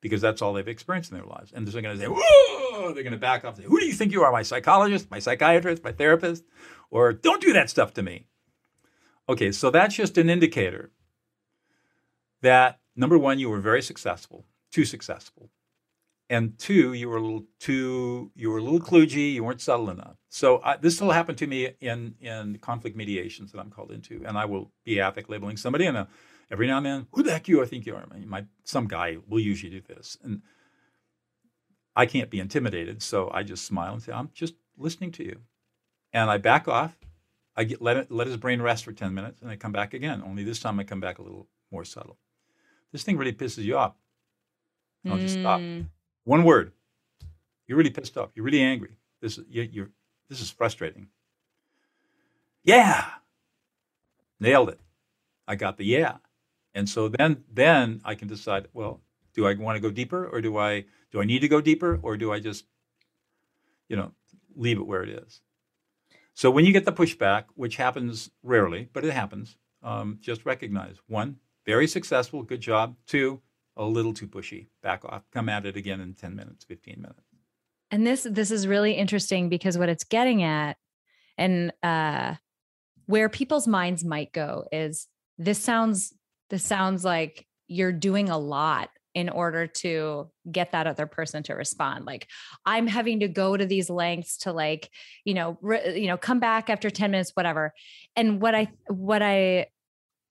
because 0.00 0.20
that's 0.20 0.42
all 0.42 0.52
they've 0.52 0.68
experienced 0.68 1.10
in 1.10 1.16
their 1.16 1.26
lives. 1.26 1.52
And 1.52 1.66
they're 1.66 1.82
going 1.82 1.96
to 1.96 2.02
say, 2.02 2.08
Whoa! 2.08 2.67
They're 2.92 3.02
going 3.02 3.12
to 3.12 3.18
back 3.18 3.44
off. 3.44 3.56
Say, 3.56 3.64
Who 3.64 3.80
do 3.80 3.86
you 3.86 3.92
think 3.92 4.12
you 4.12 4.22
are? 4.22 4.32
My 4.32 4.42
psychologist, 4.42 5.10
my 5.10 5.18
psychiatrist, 5.18 5.84
my 5.84 5.92
therapist? 5.92 6.44
Or 6.90 7.12
don't 7.12 7.40
do 7.40 7.52
that 7.52 7.70
stuff 7.70 7.92
to 7.94 8.02
me. 8.02 8.26
Okay, 9.28 9.52
so 9.52 9.70
that's 9.70 9.94
just 9.94 10.16
an 10.16 10.30
indicator 10.30 10.90
that 12.40 12.80
number 12.96 13.18
one, 13.18 13.38
you 13.38 13.50
were 13.50 13.60
very 13.60 13.82
successful, 13.82 14.46
too 14.72 14.84
successful. 14.84 15.50
And 16.30 16.58
two, 16.58 16.92
you 16.92 17.08
were 17.08 17.16
a 17.16 17.22
little 17.22 17.46
too, 17.58 18.30
you 18.34 18.50
were 18.50 18.58
a 18.58 18.62
little 18.62 18.80
kludgy, 18.80 19.32
you 19.32 19.44
weren't 19.44 19.62
subtle 19.62 19.88
enough. 19.88 20.16
So 20.28 20.60
I, 20.62 20.76
this 20.76 21.00
will 21.00 21.12
happen 21.12 21.34
to 21.36 21.46
me 21.46 21.70
in 21.80 22.16
in 22.20 22.58
conflict 22.58 22.96
mediations 22.96 23.50
that 23.52 23.60
I'm 23.60 23.70
called 23.70 23.90
into, 23.90 24.22
and 24.26 24.36
I 24.36 24.44
will 24.44 24.70
be 24.84 24.98
affect 24.98 25.30
labeling 25.30 25.56
somebody, 25.56 25.86
and 25.86 25.96
uh, 25.96 26.04
every 26.50 26.66
now 26.66 26.76
and 26.76 26.86
then, 26.86 27.06
who 27.12 27.22
the 27.22 27.32
heck 27.32 27.48
you? 27.48 27.62
I 27.62 27.66
think 27.66 27.86
you 27.86 27.96
are. 27.96 28.04
My 28.26 28.44
some 28.64 28.86
guy 28.86 29.16
will 29.26 29.40
usually 29.40 29.70
do 29.70 29.80
this, 29.80 30.18
and 30.22 30.42
I 31.96 32.06
can't 32.06 32.30
be 32.30 32.40
intimidated, 32.40 33.02
so 33.02 33.30
I 33.32 33.42
just 33.42 33.64
smile 33.64 33.92
and 33.92 34.02
say, 34.02 34.12
"I'm 34.12 34.30
just 34.32 34.54
listening 34.76 35.12
to 35.12 35.24
you," 35.24 35.40
and 36.12 36.30
I 36.30 36.38
back 36.38 36.68
off. 36.68 36.96
I 37.56 37.64
get, 37.64 37.82
let 37.82 37.96
it, 37.96 38.10
let 38.10 38.28
his 38.28 38.36
brain 38.36 38.62
rest 38.62 38.84
for 38.84 38.92
ten 38.92 39.14
minutes, 39.14 39.42
and 39.42 39.50
I 39.50 39.56
come 39.56 39.72
back 39.72 39.92
again. 39.94 40.22
Only 40.24 40.44
this 40.44 40.60
time 40.60 40.78
I 40.78 40.84
come 40.84 41.00
back 41.00 41.18
a 41.18 41.22
little 41.22 41.48
more 41.72 41.84
subtle. 41.84 42.16
This 42.92 43.02
thing 43.02 43.16
really 43.16 43.32
pisses 43.32 43.64
you 43.64 43.76
off. 43.76 43.94
I'll 45.06 45.18
just 45.18 45.38
stop. 45.38 45.60
Mm. 45.60 45.86
One 46.24 46.44
word. 46.44 46.72
You're 47.66 47.78
really 47.78 47.90
pissed 47.90 48.16
off. 48.16 48.30
You're 48.34 48.44
really 48.44 48.62
angry. 48.62 48.96
This 49.20 49.38
is 49.38 49.44
you, 49.48 49.62
you're. 49.62 49.90
This 50.28 50.40
is 50.40 50.50
frustrating. 50.50 51.08
Yeah. 52.62 53.04
Nailed 54.40 54.68
it. 54.68 54.80
I 55.46 55.56
got 55.56 55.78
the 55.78 55.84
yeah. 55.84 56.18
And 56.74 56.88
so 56.88 57.08
then 57.08 57.44
then 57.52 58.00
I 58.04 58.14
can 58.14 58.28
decide, 58.28 58.68
well, 58.72 59.00
do 59.34 59.46
I 59.46 59.54
want 59.54 59.76
to 59.76 59.80
go 59.80 59.90
deeper 59.90 60.26
or 60.26 60.40
do 60.40 60.58
I 60.58 60.84
do 61.12 61.20
I 61.20 61.24
need 61.24 61.40
to 61.40 61.48
go 61.48 61.60
deeper 61.60 61.98
or 62.02 62.16
do 62.16 62.32
I 62.32 62.40
just 62.40 62.64
you 63.88 63.96
know, 63.96 64.12
leave 64.54 64.78
it 64.78 64.86
where 64.86 65.02
it 65.02 65.08
is? 65.08 65.40
So 66.34 66.50
when 66.50 66.64
you 66.64 66.72
get 66.72 66.84
the 66.84 66.92
pushback, 66.92 67.44
which 67.54 67.76
happens 67.76 68.30
rarely, 68.42 68.88
but 68.92 69.04
it 69.04 69.12
happens, 69.12 69.56
um, 69.82 70.18
just 70.20 70.46
recognize 70.46 70.96
one, 71.08 71.36
very 71.66 71.86
successful, 71.86 72.42
good 72.42 72.60
job. 72.60 72.96
Two, 73.06 73.40
a 73.76 73.84
little 73.84 74.14
too 74.14 74.28
pushy. 74.28 74.68
Back 74.82 75.04
off. 75.04 75.24
Come 75.32 75.48
at 75.48 75.66
it 75.66 75.76
again 75.76 76.00
in 76.00 76.14
10 76.14 76.36
minutes, 76.36 76.64
15 76.64 76.96
minutes. 76.98 77.22
And 77.90 78.06
this 78.06 78.26
this 78.30 78.50
is 78.50 78.66
really 78.66 78.92
interesting 78.92 79.48
because 79.48 79.78
what 79.78 79.88
it's 79.88 80.04
getting 80.04 80.42
at 80.42 80.76
and 81.38 81.72
uh 81.82 82.34
where 83.06 83.30
people's 83.30 83.66
minds 83.66 84.04
might 84.04 84.30
go 84.32 84.66
is 84.70 85.08
this 85.38 85.58
sounds 85.58 86.12
this 86.50 86.62
sounds 86.62 87.02
like 87.02 87.46
you're 87.66 87.92
doing 87.92 88.28
a 88.28 88.36
lot 88.36 88.90
in 89.18 89.28
order 89.28 89.66
to 89.66 90.30
get 90.50 90.70
that 90.70 90.86
other 90.86 91.06
person 91.06 91.42
to 91.42 91.54
respond 91.54 92.04
like 92.04 92.28
i'm 92.64 92.86
having 92.86 93.18
to 93.18 93.26
go 93.26 93.56
to 93.56 93.66
these 93.66 93.90
lengths 93.90 94.36
to 94.38 94.52
like 94.52 94.88
you 95.24 95.34
know 95.34 95.58
re, 95.60 96.00
you 96.00 96.06
know 96.06 96.16
come 96.16 96.38
back 96.38 96.70
after 96.70 96.88
10 96.88 97.10
minutes 97.10 97.32
whatever 97.34 97.74
and 98.14 98.40
what 98.40 98.54
i 98.54 98.68
what 98.86 99.20
i 99.20 99.66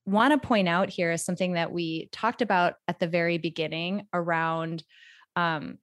want 0.05 0.31
to 0.31 0.47
point 0.47 0.69
out 0.69 0.89
here 0.89 1.11
is 1.11 1.25
something 1.25 1.53
that 1.53 1.73
we 1.73 2.07
talked 2.13 2.41
about 2.41 2.75
at 2.87 2.97
the 2.97 3.07
very 3.07 3.37
beginning 3.37 4.07
around 4.13 4.85
um, 5.35 5.79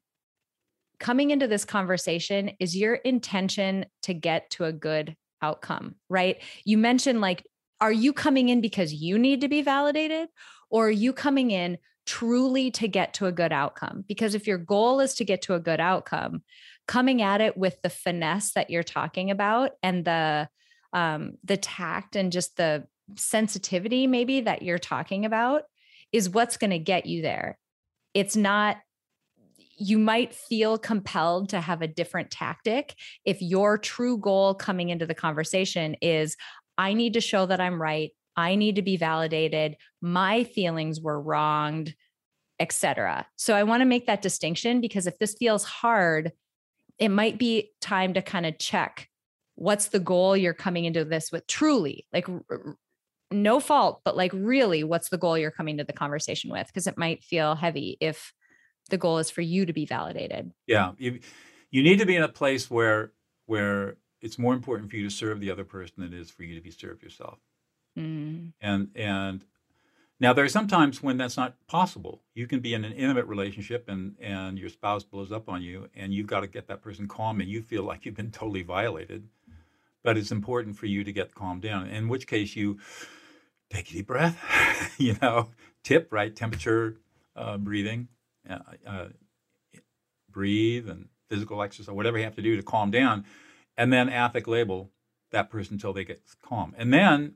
coming 0.99 1.31
into 1.31 1.47
this 1.47 1.67
conversation 1.67 2.53
is 2.59 2.75
your 2.75 2.95
intention 2.95 3.85
to 4.01 4.15
get 4.15 4.49
to 4.49 4.65
a 4.65 4.73
good 4.73 5.15
outcome, 5.43 5.97
right? 6.09 6.41
You 6.65 6.79
mentioned 6.79 7.21
like, 7.21 7.45
are 7.83 7.93
you 7.93 8.15
coming 8.15 8.49
in 8.49 8.63
because 8.63 8.95
you 8.95 9.19
need 9.19 9.43
to 9.43 9.49
be 9.49 9.61
validated 9.61 10.31
or 10.71 10.87
are 10.87 10.91
you 10.91 11.13
coming 11.13 11.51
in 11.51 11.77
truly 12.07 12.71
to 12.73 12.89
get 12.89 13.15
to 13.15 13.27
a 13.27 13.33
good 13.33 13.53
outcome? 13.53 14.05
Because 14.07 14.35
if 14.35 14.47
your 14.47 14.59
goal 14.59 15.01
is 15.01 15.15
to 15.15 15.25
get 15.25 15.43
to 15.43 15.55
a 15.55 15.61
good 15.61 15.81
outcome, 15.81 16.43
coming 16.87 17.23
at 17.23 17.41
it 17.41 17.57
with 17.57 17.81
the 17.83 17.91
finesse 17.91 18.53
that 18.53 18.71
you're 18.71 18.83
talking 18.83 19.31
about 19.31 19.73
and 19.83 20.05
the 20.05 20.49
um, 20.93 21.33
the 21.43 21.57
tact 21.57 22.15
and 22.15 22.31
just 22.31 22.57
the 22.57 22.87
sensitivity 23.17 24.07
maybe 24.07 24.43
that 24.43 24.63
you're 24.63 24.79
talking 24.79 25.25
about 25.25 25.63
is 26.13 26.31
what's 26.31 26.57
going 26.57 26.71
to 26.71 26.79
get 26.79 27.07
you 27.07 27.23
there. 27.23 27.59
It's 28.15 28.37
not 28.37 28.77
you 29.77 29.99
might 29.99 30.33
feel 30.33 30.79
compelled 30.79 31.49
to 31.49 31.61
have 31.61 31.83
a 31.83 31.89
different 31.89 32.31
tactic 32.31 32.95
if 33.25 33.43
your 33.43 33.77
true 33.77 34.17
goal 34.17 34.55
coming 34.55 34.91
into 34.91 35.05
the 35.05 35.15
conversation 35.15 35.97
is 36.01 36.37
I 36.79 36.95
need 36.95 37.15
to 37.15 37.21
show 37.21 37.47
that 37.47 37.61
I'm 37.61 37.81
right, 37.81 38.11
I 38.37 38.55
need 38.55 38.77
to 38.77 38.83
be 38.83 38.97
validated, 38.97 39.77
my 40.01 40.45
feelings 40.45 41.01
were 41.01 41.21
wronged, 41.21 41.95
etc. 42.61 43.27
So 43.37 43.55
I 43.55 43.63
want 43.65 43.81
to 43.81 43.87
make 43.87 44.07
that 44.07 44.23
distinction 44.23 44.81
because 44.81 45.07
if 45.07 45.19
this 45.19 45.35
feels 45.35 45.65
hard, 45.65 46.33
it 46.99 47.09
might 47.09 47.39
be 47.39 47.73
time 47.81 48.15
to 48.15 48.23
kind 48.23 48.47
of 48.47 48.59
check 48.59 49.09
what's 49.57 49.89
the 49.89 50.01
goal 50.01 50.37
you're 50.37 50.55
coming 50.55 50.85
into 50.85 51.05
this 51.05 51.31
with 51.31 51.47
truly 51.47 52.07
like 52.13 52.27
no 53.31 53.61
fault, 53.61 54.01
but 54.05 54.17
like 54.17 54.33
really 54.35 54.85
what's 54.85 55.09
the 55.09 55.19
goal 55.19 55.39
you're 55.39 55.51
coming 55.51 55.79
to 55.79 55.85
the 55.85 55.93
conversation 55.93 56.51
with? 56.51 56.67
Because 56.67 56.87
it 56.87 56.99
might 56.99 57.23
feel 57.23 57.55
heavy 57.55 57.97
if 58.01 58.33
the 58.91 58.99
goal 58.99 59.19
is 59.19 59.31
for 59.31 59.41
you 59.41 59.67
to 59.67 59.73
be 59.73 59.87
validated. 59.87 60.53
Yeah. 60.67 60.93
You, 60.99 61.21
you 61.71 61.83
need 61.83 61.99
to 61.99 62.07
be 62.07 62.17
in 62.17 62.23
a 62.23 62.29
place 62.29 62.71
where 62.71 63.13
where 63.47 63.97
it's 64.21 64.39
more 64.39 64.55
important 64.55 64.91
for 64.91 64.97
you 64.97 65.05
to 65.05 65.15
serve 65.15 65.41
the 65.41 65.51
other 65.51 65.65
person 65.65 65.97
than 65.99 66.15
it 66.15 66.19
is 66.19 66.31
for 66.31 66.45
you 66.45 66.55
to 66.55 66.61
be 66.61 66.71
served 66.71 67.03
yourself. 67.03 67.39
Mm. 67.99 68.53
And 68.61 68.89
and 68.95 69.45
now 70.21 70.33
there 70.33 70.45
are 70.45 70.49
some 70.49 70.69
times 70.69 71.03
when 71.03 71.17
that's 71.17 71.37
not 71.37 71.55
possible. 71.67 72.23
You 72.35 72.47
can 72.47 72.61
be 72.61 72.75
in 72.75 72.85
an 72.85 72.93
intimate 72.93 73.27
relationship 73.27 73.89
and 73.89 74.17
and 74.21 74.59
your 74.59 74.69
spouse 74.69 75.05
blows 75.05 75.33
up 75.33 75.49
on 75.49 75.63
you 75.63 75.89
and 75.95 76.13
you've 76.13 76.27
got 76.27 76.41
to 76.41 76.47
get 76.47 76.69
that 76.69 76.83
person 76.83 77.09
calm 77.09 77.41
and 77.41 77.49
you 77.49 77.63
feel 77.63 77.83
like 77.83 78.05
you've 78.05 78.17
been 78.17 78.31
totally 78.31 78.63
violated. 78.63 79.29
But 80.03 80.19
it's 80.19 80.31
important 80.31 80.77
for 80.77 80.87
you 80.87 81.03
to 81.05 81.13
get 81.13 81.35
calmed 81.35 81.63
down. 81.63 81.89
In 81.89 82.09
which 82.09 82.27
case 82.27 82.57
you 82.57 82.79
take 83.71 83.91
a 83.91 83.95
deep 83.95 84.07
breath, 84.07 84.95
you 84.99 85.17
know, 85.23 85.51
tip, 85.83 86.09
right? 86.13 86.35
Temperature, 86.35 86.97
uh, 87.35 87.57
breathing, 87.57 88.09
uh, 88.49 88.59
uh, 88.87 89.07
breathe 90.31 90.89
and 90.89 91.09
physical 91.29 91.63
exercise, 91.63 91.95
whatever 91.95 92.19
you 92.19 92.25
have 92.25 92.37
to 92.37 92.43
do 92.43 92.57
to 92.57 92.63
calm 92.63 92.91
down. 92.91 93.25
And 93.77 93.93
then 93.93 94.09
affect 94.09 94.47
label 94.47 94.91
that 95.33 95.51
person 95.51 95.75
until 95.75 95.93
they 95.93 96.05
get 96.05 96.21
calm. 96.43 96.75
And 96.79 96.93
then, 96.93 97.35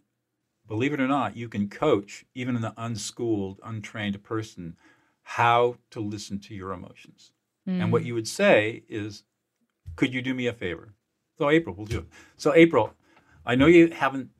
believe 0.68 0.92
it 0.92 1.00
or 1.00 1.08
not, 1.08 1.36
you 1.36 1.48
can 1.48 1.68
coach 1.68 2.24
even 2.34 2.56
an 2.56 2.72
unschooled, 2.76 3.58
untrained 3.64 4.22
person 4.22 4.76
how 5.22 5.76
to 5.90 6.00
listen 6.00 6.38
to 6.40 6.54
your 6.54 6.72
emotions. 6.72 7.32
Mm. 7.68 7.82
And 7.82 7.92
what 7.92 8.04
you 8.04 8.14
would 8.14 8.28
say 8.28 8.84
is, 8.88 9.24
could 9.96 10.14
you 10.14 10.22
do 10.22 10.34
me 10.34 10.46
a 10.46 10.52
favor? 10.52 10.94
So 11.38 11.50
April, 11.50 11.74
we'll 11.74 11.86
do 11.86 11.98
it. 11.98 12.06
So 12.36 12.54
April, 12.54 12.94
I 13.44 13.54
know 13.54 13.66
you 13.66 13.88
haven't 13.88 14.30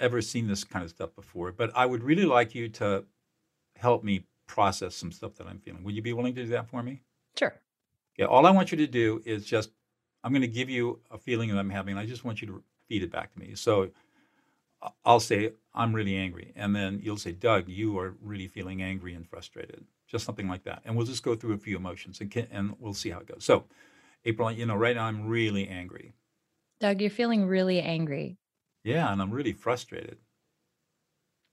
ever 0.00 0.20
seen 0.20 0.46
this 0.46 0.64
kind 0.64 0.84
of 0.84 0.90
stuff 0.90 1.14
before, 1.14 1.52
but 1.52 1.70
I 1.74 1.86
would 1.86 2.02
really 2.02 2.24
like 2.24 2.54
you 2.54 2.68
to 2.70 3.04
help 3.76 4.04
me 4.04 4.24
process 4.46 4.94
some 4.94 5.12
stuff 5.12 5.34
that 5.36 5.46
I'm 5.46 5.58
feeling. 5.58 5.84
Would 5.84 5.94
you 5.94 6.02
be 6.02 6.12
willing 6.12 6.34
to 6.34 6.44
do 6.44 6.50
that 6.50 6.68
for 6.68 6.82
me? 6.82 7.02
Sure. 7.38 7.54
Yeah. 8.16 8.26
All 8.26 8.46
I 8.46 8.50
want 8.50 8.72
you 8.72 8.78
to 8.78 8.86
do 8.86 9.20
is 9.24 9.44
just, 9.44 9.70
I'm 10.24 10.32
going 10.32 10.42
to 10.42 10.48
give 10.48 10.70
you 10.70 11.00
a 11.10 11.18
feeling 11.18 11.50
that 11.50 11.58
I'm 11.58 11.70
having. 11.70 11.96
I 11.96 12.06
just 12.06 12.24
want 12.24 12.40
you 12.40 12.48
to 12.48 12.62
feed 12.88 13.02
it 13.02 13.12
back 13.12 13.32
to 13.32 13.38
me. 13.38 13.54
So 13.54 13.90
I'll 15.04 15.20
say, 15.20 15.52
I'm 15.74 15.94
really 15.94 16.16
angry. 16.16 16.52
And 16.56 16.74
then 16.74 17.00
you'll 17.02 17.16
say, 17.16 17.32
Doug, 17.32 17.68
you 17.68 17.98
are 17.98 18.16
really 18.22 18.48
feeling 18.48 18.82
angry 18.82 19.14
and 19.14 19.28
frustrated. 19.28 19.84
Just 20.06 20.24
something 20.24 20.48
like 20.48 20.64
that. 20.64 20.82
And 20.84 20.96
we'll 20.96 21.06
just 21.06 21.22
go 21.22 21.34
through 21.34 21.54
a 21.54 21.58
few 21.58 21.76
emotions 21.76 22.20
and, 22.20 22.30
can, 22.30 22.46
and 22.50 22.74
we'll 22.78 22.94
see 22.94 23.10
how 23.10 23.18
it 23.18 23.26
goes. 23.26 23.44
So, 23.44 23.64
April, 24.24 24.50
you 24.50 24.66
know, 24.66 24.76
right 24.76 24.96
now 24.96 25.04
I'm 25.04 25.26
really 25.26 25.68
angry. 25.68 26.14
Doug, 26.80 27.00
you're 27.00 27.10
feeling 27.10 27.46
really 27.46 27.80
angry. 27.80 28.38
Yeah, 28.84 29.12
and 29.12 29.20
I'm 29.20 29.30
really 29.30 29.52
frustrated. 29.52 30.18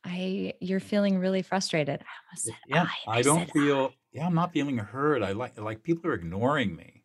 I 0.03 0.53
you're 0.61 0.79
feeling 0.79 1.17
really 1.17 1.41
frustrated. 1.41 2.01
I 2.01 2.05
almost 2.29 2.45
said 2.45 2.55
Yeah, 2.67 2.87
I. 3.07 3.19
I 3.19 3.21
don't 3.23 3.39
said 3.39 3.51
feel. 3.51 3.85
I. 3.85 3.95
Yeah, 4.11 4.27
I'm 4.27 4.35
not 4.35 4.53
feeling 4.53 4.77
heard. 4.77 5.23
I 5.23 5.31
like 5.31 5.59
like 5.59 5.81
people 5.81 6.09
are 6.09 6.13
ignoring 6.13 6.75
me. 6.75 7.03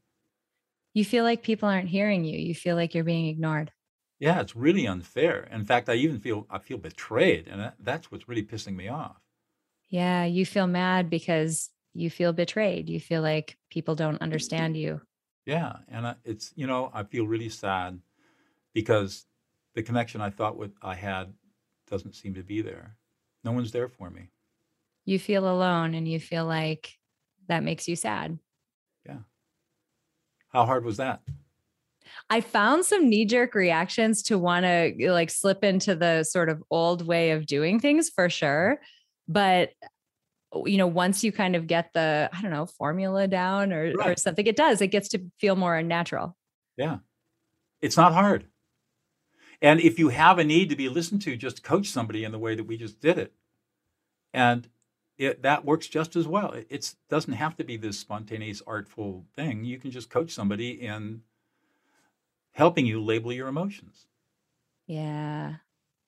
You 0.92 1.04
feel 1.04 1.24
like 1.24 1.42
people 1.42 1.68
aren't 1.68 1.88
hearing 1.88 2.24
you. 2.24 2.38
You 2.38 2.54
feel 2.54 2.76
like 2.76 2.94
you're 2.94 3.04
being 3.04 3.28
ignored. 3.28 3.72
Yeah, 4.20 4.40
it's 4.40 4.54
really 4.54 4.86
unfair. 4.86 5.48
In 5.50 5.64
fact, 5.64 5.88
I 5.88 5.94
even 5.94 6.20
feel 6.20 6.46
I 6.50 6.58
feel 6.58 6.78
betrayed, 6.78 7.48
and 7.48 7.60
that, 7.60 7.76
that's 7.80 8.12
what's 8.12 8.28
really 8.28 8.44
pissing 8.44 8.76
me 8.76 8.86
off. 8.86 9.16
Yeah, 9.88 10.24
you 10.24 10.46
feel 10.46 10.66
mad 10.66 11.10
because 11.10 11.70
you 11.94 12.10
feel 12.10 12.32
betrayed. 12.32 12.88
You 12.88 13.00
feel 13.00 13.22
like 13.22 13.58
people 13.70 13.94
don't 13.96 14.20
understand 14.22 14.76
you. 14.76 15.00
Yeah, 15.46 15.78
and 15.88 16.06
I, 16.06 16.14
it's 16.24 16.52
you 16.54 16.66
know 16.66 16.90
I 16.92 17.02
feel 17.02 17.26
really 17.26 17.48
sad 17.48 18.00
because 18.74 19.26
the 19.74 19.82
connection 19.82 20.20
I 20.20 20.30
thought 20.30 20.56
with 20.56 20.72
I 20.82 20.94
had 20.94 21.32
doesn't 21.88 22.14
seem 22.14 22.34
to 22.34 22.42
be 22.42 22.60
there. 22.60 22.96
No 23.42 23.52
one's 23.52 23.72
there 23.72 23.88
for 23.88 24.10
me. 24.10 24.28
You 25.06 25.18
feel 25.18 25.50
alone 25.50 25.94
and 25.94 26.06
you 26.06 26.20
feel 26.20 26.44
like 26.44 26.98
that 27.48 27.64
makes 27.64 27.88
you 27.88 27.96
sad. 27.96 28.38
Yeah. 29.06 29.20
How 30.48 30.66
hard 30.66 30.84
was 30.84 30.98
that? 30.98 31.22
I 32.28 32.40
found 32.40 32.84
some 32.84 33.08
knee 33.08 33.24
jerk 33.24 33.54
reactions 33.54 34.22
to 34.24 34.38
want 34.38 34.64
to 34.64 34.94
like 35.10 35.30
slip 35.30 35.64
into 35.64 35.94
the 35.94 36.24
sort 36.24 36.48
of 36.48 36.62
old 36.70 37.06
way 37.06 37.32
of 37.32 37.46
doing 37.46 37.80
things 37.80 38.08
for 38.08 38.28
sure. 38.28 38.80
But 39.28 39.70
you 40.66 40.78
know, 40.78 40.86
once 40.86 41.22
you 41.22 41.30
kind 41.30 41.54
of 41.54 41.66
get 41.66 41.92
the, 41.94 42.28
I 42.32 42.42
don't 42.42 42.50
know, 42.50 42.66
formula 42.66 43.28
down 43.28 43.72
or, 43.72 43.92
right. 43.96 44.08
or 44.10 44.16
something, 44.16 44.46
it 44.46 44.56
does. 44.56 44.80
It 44.80 44.88
gets 44.88 45.08
to 45.10 45.22
feel 45.38 45.54
more 45.54 45.80
natural. 45.82 46.36
Yeah. 46.76 46.98
It's 47.80 47.96
not 47.96 48.12
hard. 48.12 48.46
And 49.62 49.80
if 49.80 49.98
you 49.98 50.08
have 50.08 50.38
a 50.38 50.44
need 50.44 50.70
to 50.70 50.76
be 50.76 50.88
listened 50.88 51.22
to, 51.22 51.36
just 51.36 51.62
coach 51.62 51.88
somebody 51.88 52.24
in 52.24 52.32
the 52.32 52.38
way 52.38 52.54
that 52.54 52.64
we 52.64 52.76
just 52.76 53.00
did 53.00 53.18
it. 53.18 53.32
And 54.32 54.68
it, 55.18 55.42
that 55.42 55.64
works 55.64 55.86
just 55.86 56.16
as 56.16 56.26
well. 56.26 56.52
It 56.52 56.94
doesn't 57.10 57.34
have 57.34 57.56
to 57.56 57.64
be 57.64 57.76
this 57.76 57.98
spontaneous, 57.98 58.62
artful 58.66 59.26
thing. 59.36 59.64
You 59.64 59.78
can 59.78 59.90
just 59.90 60.08
coach 60.08 60.30
somebody 60.32 60.70
in 60.70 61.22
helping 62.52 62.86
you 62.86 63.02
label 63.02 63.32
your 63.32 63.48
emotions. 63.48 64.06
Yeah. 64.86 65.54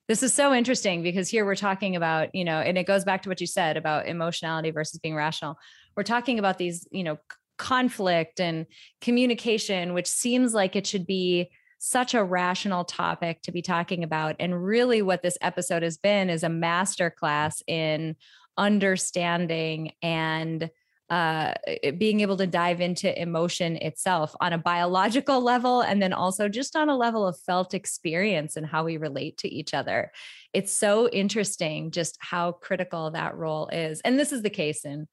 This 0.08 0.22
is 0.22 0.34
so 0.34 0.52
interesting 0.52 1.02
because 1.02 1.28
here 1.28 1.44
we're 1.44 1.54
talking 1.54 1.96
about, 1.96 2.34
you 2.34 2.44
know, 2.44 2.58
and 2.58 2.76
it 2.76 2.86
goes 2.86 3.04
back 3.04 3.22
to 3.22 3.28
what 3.28 3.40
you 3.40 3.46
said 3.46 3.76
about 3.76 4.06
emotionality 4.06 4.70
versus 4.70 4.98
being 4.98 5.14
rational. 5.14 5.56
We're 5.96 6.02
talking 6.02 6.38
about 6.38 6.58
these, 6.58 6.86
you 6.90 7.04
know, 7.04 7.18
conflict 7.58 8.40
and 8.40 8.66
communication, 9.00 9.94
which 9.94 10.08
seems 10.08 10.52
like 10.52 10.74
it 10.74 10.86
should 10.86 11.06
be 11.06 11.50
such 11.78 12.14
a 12.14 12.24
rational 12.24 12.84
topic 12.84 13.42
to 13.42 13.52
be 13.52 13.62
talking 13.62 14.04
about. 14.04 14.36
And 14.38 14.64
really, 14.64 15.02
what 15.02 15.22
this 15.22 15.38
episode 15.40 15.82
has 15.82 15.98
been 15.98 16.30
is 16.30 16.42
a 16.42 16.48
masterclass 16.48 17.62
in 17.66 18.16
understanding 18.56 19.92
and 20.02 20.70
uh, 21.12 21.52
being 21.98 22.20
able 22.20 22.38
to 22.38 22.46
dive 22.46 22.80
into 22.80 23.20
emotion 23.20 23.76
itself 23.76 24.34
on 24.40 24.54
a 24.54 24.58
biological 24.58 25.40
level 25.52 25.82
and 25.82 26.00
then 26.00 26.14
also 26.14 26.48
just 26.48 26.74
on 26.74 26.88
a 26.88 26.96
level 26.96 27.28
of 27.28 27.38
felt 27.38 27.74
experience 27.74 28.56
and 28.56 28.64
how 28.64 28.82
we 28.82 28.96
relate 28.96 29.36
to 29.36 29.46
each 29.46 29.74
other. 29.74 30.10
It's 30.54 30.72
so 30.72 31.10
interesting 31.10 31.90
just 31.90 32.16
how 32.18 32.52
critical 32.52 33.10
that 33.10 33.36
role 33.36 33.68
is. 33.68 34.00
And 34.00 34.18
this 34.18 34.32
is 34.32 34.40
the 34.40 34.48
case 34.48 34.86
in 34.86 35.06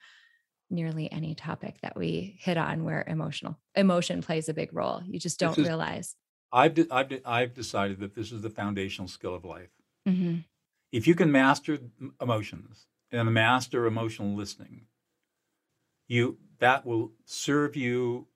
nearly 0.69 1.11
any 1.11 1.35
topic 1.35 1.79
that 1.81 1.97
we 1.97 2.37
hit 2.39 2.55
on 2.55 2.85
where 2.85 3.03
emotional 3.05 3.59
emotion 3.75 4.21
plays 4.21 4.47
a 4.47 4.53
big 4.53 4.69
role. 4.71 5.01
You 5.05 5.19
just 5.19 5.37
don't 5.37 5.57
is, 5.57 5.67
realize. 5.67 6.15
I've, 6.53 6.75
de- 6.75 6.87
I've, 6.89 7.09
de- 7.09 7.29
I've 7.29 7.53
decided 7.53 7.99
that 7.99 8.15
this 8.15 8.31
is 8.31 8.41
the 8.41 8.49
foundational 8.49 9.09
skill 9.09 9.35
of 9.35 9.43
life. 9.43 9.71
Mm-hmm. 10.07 10.37
If 10.93 11.07
you 11.07 11.15
can 11.15 11.29
master 11.29 11.77
emotions 12.21 12.85
and 13.11 13.33
master 13.33 13.85
emotional 13.85 14.33
listening, 14.33 14.85
you 16.09 16.37
that 16.59 16.85
will 16.85 17.13
serve 17.23 17.77
you 17.77 18.27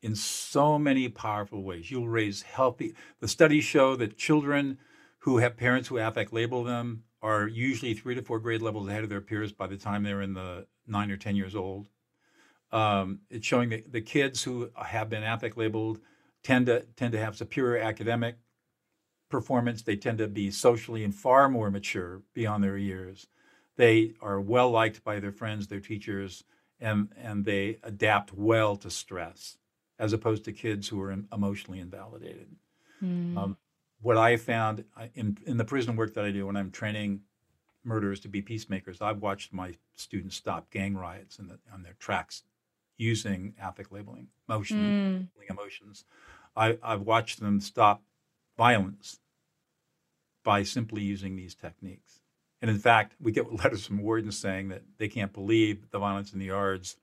in 0.00 0.14
so 0.14 0.78
many 0.78 1.08
powerful 1.08 1.62
ways. 1.62 1.90
You'll 1.90 2.08
raise 2.08 2.42
healthy. 2.42 2.94
The 3.20 3.28
studies 3.28 3.64
show 3.64 3.96
that 3.96 4.16
children 4.16 4.78
who 5.18 5.38
have 5.38 5.56
parents 5.56 5.88
who 5.88 5.98
affect 5.98 6.32
label 6.32 6.64
them 6.64 7.02
are 7.20 7.48
usually 7.48 7.94
three 7.94 8.14
to 8.14 8.22
four 8.22 8.38
grade 8.38 8.62
levels 8.62 8.88
ahead 8.88 9.02
of 9.02 9.10
their 9.10 9.20
peers 9.20 9.52
by 9.52 9.66
the 9.66 9.76
time 9.76 10.04
they're 10.04 10.22
in 10.22 10.34
the 10.34 10.66
nine 10.86 11.10
or 11.10 11.16
ten 11.16 11.36
years 11.36 11.56
old. 11.56 11.88
Um, 12.70 13.20
it's 13.28 13.46
showing 13.46 13.70
that 13.70 13.92
the 13.92 14.00
kids 14.00 14.42
who 14.44 14.70
have 14.76 15.10
been 15.10 15.24
affect 15.24 15.56
labeled 15.56 16.00
tend 16.44 16.66
to 16.66 16.86
tend 16.96 17.12
to 17.12 17.18
have 17.18 17.36
superior 17.36 17.82
academic 17.82 18.36
performance. 19.28 19.82
They 19.82 19.96
tend 19.96 20.18
to 20.18 20.28
be 20.28 20.50
socially 20.50 21.02
and 21.02 21.14
far 21.14 21.48
more 21.48 21.70
mature 21.70 22.22
beyond 22.34 22.62
their 22.62 22.76
years. 22.76 23.26
They 23.76 24.14
are 24.20 24.40
well 24.40 24.70
liked 24.70 25.02
by 25.02 25.18
their 25.18 25.32
friends, 25.32 25.66
their 25.66 25.80
teachers 25.80 26.44
and 26.80 27.08
and 27.16 27.44
they 27.44 27.78
adapt 27.82 28.32
well 28.32 28.76
to 28.76 28.90
stress 28.90 29.58
as 29.98 30.12
opposed 30.12 30.44
to 30.44 30.52
kids 30.52 30.88
who 30.88 31.00
are 31.00 31.12
emotionally 31.32 31.80
invalidated. 31.80 32.48
Mm. 33.02 33.36
Um, 33.36 33.56
what 34.00 34.16
I 34.16 34.36
found 34.36 34.84
in 35.14 35.38
in 35.46 35.56
the 35.56 35.64
prison 35.64 35.96
work 35.96 36.14
that 36.14 36.24
I 36.24 36.30
do 36.30 36.46
when 36.46 36.56
I'm 36.56 36.70
training 36.70 37.20
murderers 37.84 38.20
to 38.20 38.28
be 38.28 38.42
peacemakers, 38.42 39.00
I've 39.00 39.22
watched 39.22 39.52
my 39.52 39.74
students 39.94 40.36
stop 40.36 40.70
gang 40.70 40.96
riots 40.96 41.36
the, 41.36 41.58
on 41.72 41.82
their 41.82 41.94
tracks 41.98 42.42
using 42.96 43.54
affect 43.62 43.92
labeling, 43.92 44.28
emotion, 44.48 45.28
mm. 45.30 45.50
emotions. 45.50 46.04
I, 46.56 46.78
I've 46.82 47.02
watched 47.02 47.40
them 47.40 47.60
stop 47.60 48.02
violence 48.56 49.20
by 50.42 50.64
simply 50.64 51.02
using 51.02 51.36
these 51.36 51.54
techniques. 51.54 52.17
And 52.60 52.70
in 52.70 52.78
fact, 52.78 53.14
we 53.20 53.32
get 53.32 53.52
letters 53.64 53.86
from 53.86 54.02
wardens 54.02 54.38
saying 54.38 54.68
that 54.68 54.82
they 54.98 55.08
can't 55.08 55.32
believe 55.32 55.90
the 55.90 55.98
violence 55.98 56.32
in 56.32 56.38
the 56.38 56.46
yards 56.46 56.96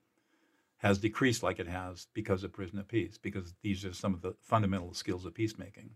has 0.78 0.98
decreased 0.98 1.42
like 1.42 1.58
it 1.58 1.68
has 1.68 2.06
because 2.12 2.44
of 2.44 2.52
prison 2.52 2.78
of 2.78 2.86
peace, 2.86 3.18
because 3.18 3.54
these 3.62 3.84
are 3.84 3.94
some 3.94 4.12
of 4.12 4.20
the 4.20 4.34
fundamental 4.42 4.92
skills 4.92 5.24
of 5.24 5.34
peacemaking. 5.34 5.90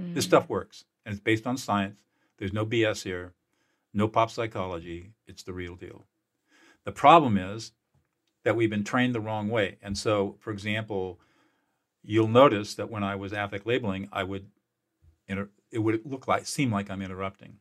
Mm. 0.00 0.14
This 0.14 0.24
stuff 0.24 0.48
works, 0.48 0.84
and 1.04 1.12
it's 1.12 1.22
based 1.22 1.46
on 1.46 1.56
science. 1.56 1.96
There's 2.38 2.52
no 2.52 2.64
BS 2.64 3.04
here, 3.04 3.34
no 3.92 4.08
pop 4.08 4.30
psychology. 4.30 5.10
It's 5.26 5.42
the 5.42 5.52
real 5.52 5.76
deal. 5.76 6.06
The 6.84 6.92
problem 6.92 7.36
is 7.36 7.72
that 8.44 8.56
we've 8.56 8.70
been 8.70 8.84
trained 8.84 9.14
the 9.14 9.20
wrong 9.20 9.48
way. 9.48 9.76
And 9.82 9.96
so, 9.96 10.36
for 10.40 10.50
example, 10.50 11.20
you'll 12.02 12.28
notice 12.28 12.74
that 12.74 12.90
when 12.90 13.04
I 13.04 13.14
was 13.14 13.32
affect 13.32 13.66
labeling, 13.66 14.08
I 14.12 14.24
would, 14.24 14.46
inter- 15.28 15.50
it 15.70 15.78
would 15.78 16.04
look 16.04 16.26
like, 16.26 16.46
seem 16.46 16.72
like 16.72 16.90
I'm 16.90 17.02
interrupting. 17.02 17.58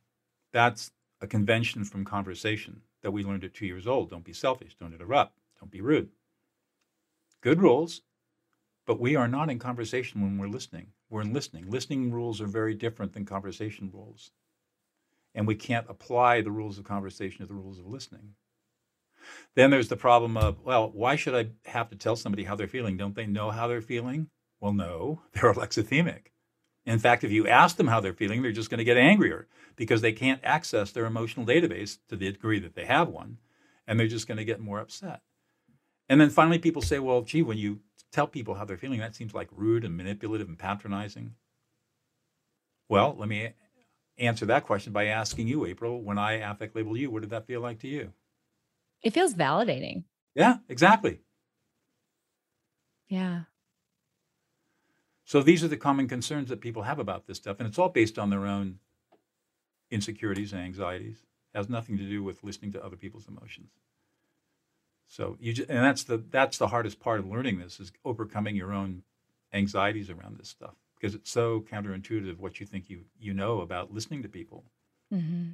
That's 0.51 0.91
a 1.21 1.27
convention 1.27 1.85
from 1.85 2.03
conversation 2.03 2.81
that 3.03 3.11
we 3.11 3.23
learned 3.23 3.43
at 3.43 3.53
two 3.53 3.65
years 3.65 3.87
old. 3.87 4.09
Don't 4.09 4.25
be 4.25 4.33
selfish, 4.33 4.75
don't 4.79 4.93
interrupt, 4.93 5.37
don't 5.59 5.71
be 5.71 5.81
rude. 5.81 6.09
Good 7.41 7.61
rules, 7.61 8.01
but 8.85 8.99
we 8.99 9.15
are 9.15 9.27
not 9.27 9.49
in 9.49 9.59
conversation 9.59 10.21
when 10.21 10.37
we're 10.37 10.47
listening. 10.47 10.87
We're 11.09 11.21
in 11.21 11.33
listening. 11.33 11.69
Listening 11.69 12.11
rules 12.11 12.41
are 12.41 12.47
very 12.47 12.73
different 12.73 13.13
than 13.13 13.25
conversation 13.25 13.89
rules. 13.93 14.31
And 15.33 15.47
we 15.47 15.55
can't 15.55 15.89
apply 15.89 16.41
the 16.41 16.51
rules 16.51 16.77
of 16.77 16.83
conversation 16.83 17.39
to 17.39 17.45
the 17.45 17.53
rules 17.53 17.79
of 17.79 17.87
listening. 17.87 18.33
Then 19.55 19.69
there's 19.69 19.87
the 19.87 19.97
problem 19.97 20.35
of, 20.35 20.61
well, 20.63 20.89
why 20.91 21.15
should 21.15 21.35
I 21.35 21.69
have 21.69 21.89
to 21.89 21.95
tell 21.95 22.15
somebody 22.15 22.43
how 22.43 22.55
they're 22.55 22.67
feeling? 22.67 22.97
Don't 22.97 23.15
they 23.15 23.27
know 23.27 23.51
how 23.51 23.67
they're 23.67 23.81
feeling? 23.81 24.29
Well, 24.59 24.73
no, 24.73 25.21
they're 25.33 25.53
alexithymic. 25.53 26.27
In 26.85 26.99
fact, 26.99 27.23
if 27.23 27.31
you 27.31 27.47
ask 27.47 27.77
them 27.77 27.87
how 27.87 27.99
they're 27.99 28.13
feeling, 28.13 28.41
they're 28.41 28.51
just 28.51 28.69
going 28.69 28.79
to 28.79 28.83
get 28.83 28.97
angrier 28.97 29.47
because 29.75 30.01
they 30.01 30.11
can't 30.11 30.41
access 30.43 30.91
their 30.91 31.05
emotional 31.05 31.45
database 31.45 31.97
to 32.09 32.15
the 32.15 32.31
degree 32.31 32.59
that 32.59 32.75
they 32.75 32.85
have 32.85 33.07
one, 33.07 33.37
and 33.87 33.99
they're 33.99 34.07
just 34.07 34.27
going 34.27 34.37
to 34.37 34.45
get 34.45 34.59
more 34.59 34.79
upset. 34.79 35.21
And 36.09 36.19
then 36.19 36.29
finally, 36.29 36.59
people 36.59 36.81
say, 36.81 36.99
well, 36.99 37.21
gee, 37.21 37.43
when 37.43 37.57
you 37.57 37.79
tell 38.11 38.27
people 38.27 38.55
how 38.55 38.65
they're 38.65 38.77
feeling, 38.77 38.99
that 38.99 39.15
seems 39.15 39.33
like 39.33 39.47
rude 39.51 39.85
and 39.85 39.95
manipulative 39.95 40.49
and 40.49 40.57
patronizing. 40.57 41.35
Well, 42.89 43.15
let 43.17 43.29
me 43.29 43.53
answer 44.17 44.45
that 44.47 44.65
question 44.65 44.91
by 44.91 45.05
asking 45.05 45.47
you, 45.47 45.65
April, 45.65 46.01
when 46.01 46.17
I 46.17 46.33
affect 46.33 46.75
label 46.75 46.97
you, 46.97 47.09
what 47.09 47.21
did 47.21 47.29
that 47.29 47.47
feel 47.47 47.61
like 47.61 47.79
to 47.79 47.87
you? 47.87 48.11
It 49.01 49.13
feels 49.13 49.33
validating. 49.33 50.03
Yeah, 50.35 50.57
exactly. 50.67 51.21
Yeah. 53.07 53.43
So 55.31 55.41
these 55.41 55.63
are 55.63 55.69
the 55.69 55.77
common 55.77 56.09
concerns 56.09 56.49
that 56.49 56.59
people 56.59 56.81
have 56.81 56.99
about 56.99 57.25
this 57.25 57.37
stuff, 57.37 57.55
and 57.59 57.65
it's 57.65 57.79
all 57.79 57.87
based 57.87 58.19
on 58.19 58.29
their 58.29 58.45
own 58.45 58.79
insecurities 59.89 60.51
and 60.51 60.61
anxieties. 60.61 61.23
It 61.53 61.57
has 61.57 61.69
nothing 61.69 61.97
to 61.99 62.03
do 62.03 62.21
with 62.21 62.43
listening 62.43 62.73
to 62.73 62.83
other 62.83 62.97
people's 62.97 63.29
emotions. 63.29 63.69
So 65.07 65.37
you 65.39 65.53
just, 65.53 65.69
and 65.69 65.85
that's 65.85 66.03
the 66.03 66.17
that's 66.17 66.57
the 66.57 66.67
hardest 66.67 66.99
part 66.99 67.21
of 67.21 67.27
learning 67.27 67.59
this 67.59 67.79
is 67.79 67.93
overcoming 68.03 68.57
your 68.57 68.73
own 68.73 69.03
anxieties 69.53 70.09
around 70.09 70.37
this 70.37 70.49
stuff 70.49 70.75
because 70.99 71.15
it's 71.15 71.31
so 71.31 71.61
counterintuitive 71.61 72.37
what 72.37 72.59
you 72.59 72.65
think 72.65 72.89
you 72.89 73.05
you 73.17 73.33
know 73.33 73.61
about 73.61 73.93
listening 73.93 74.23
to 74.23 74.27
people. 74.27 74.65
Mm-hmm. 75.13 75.51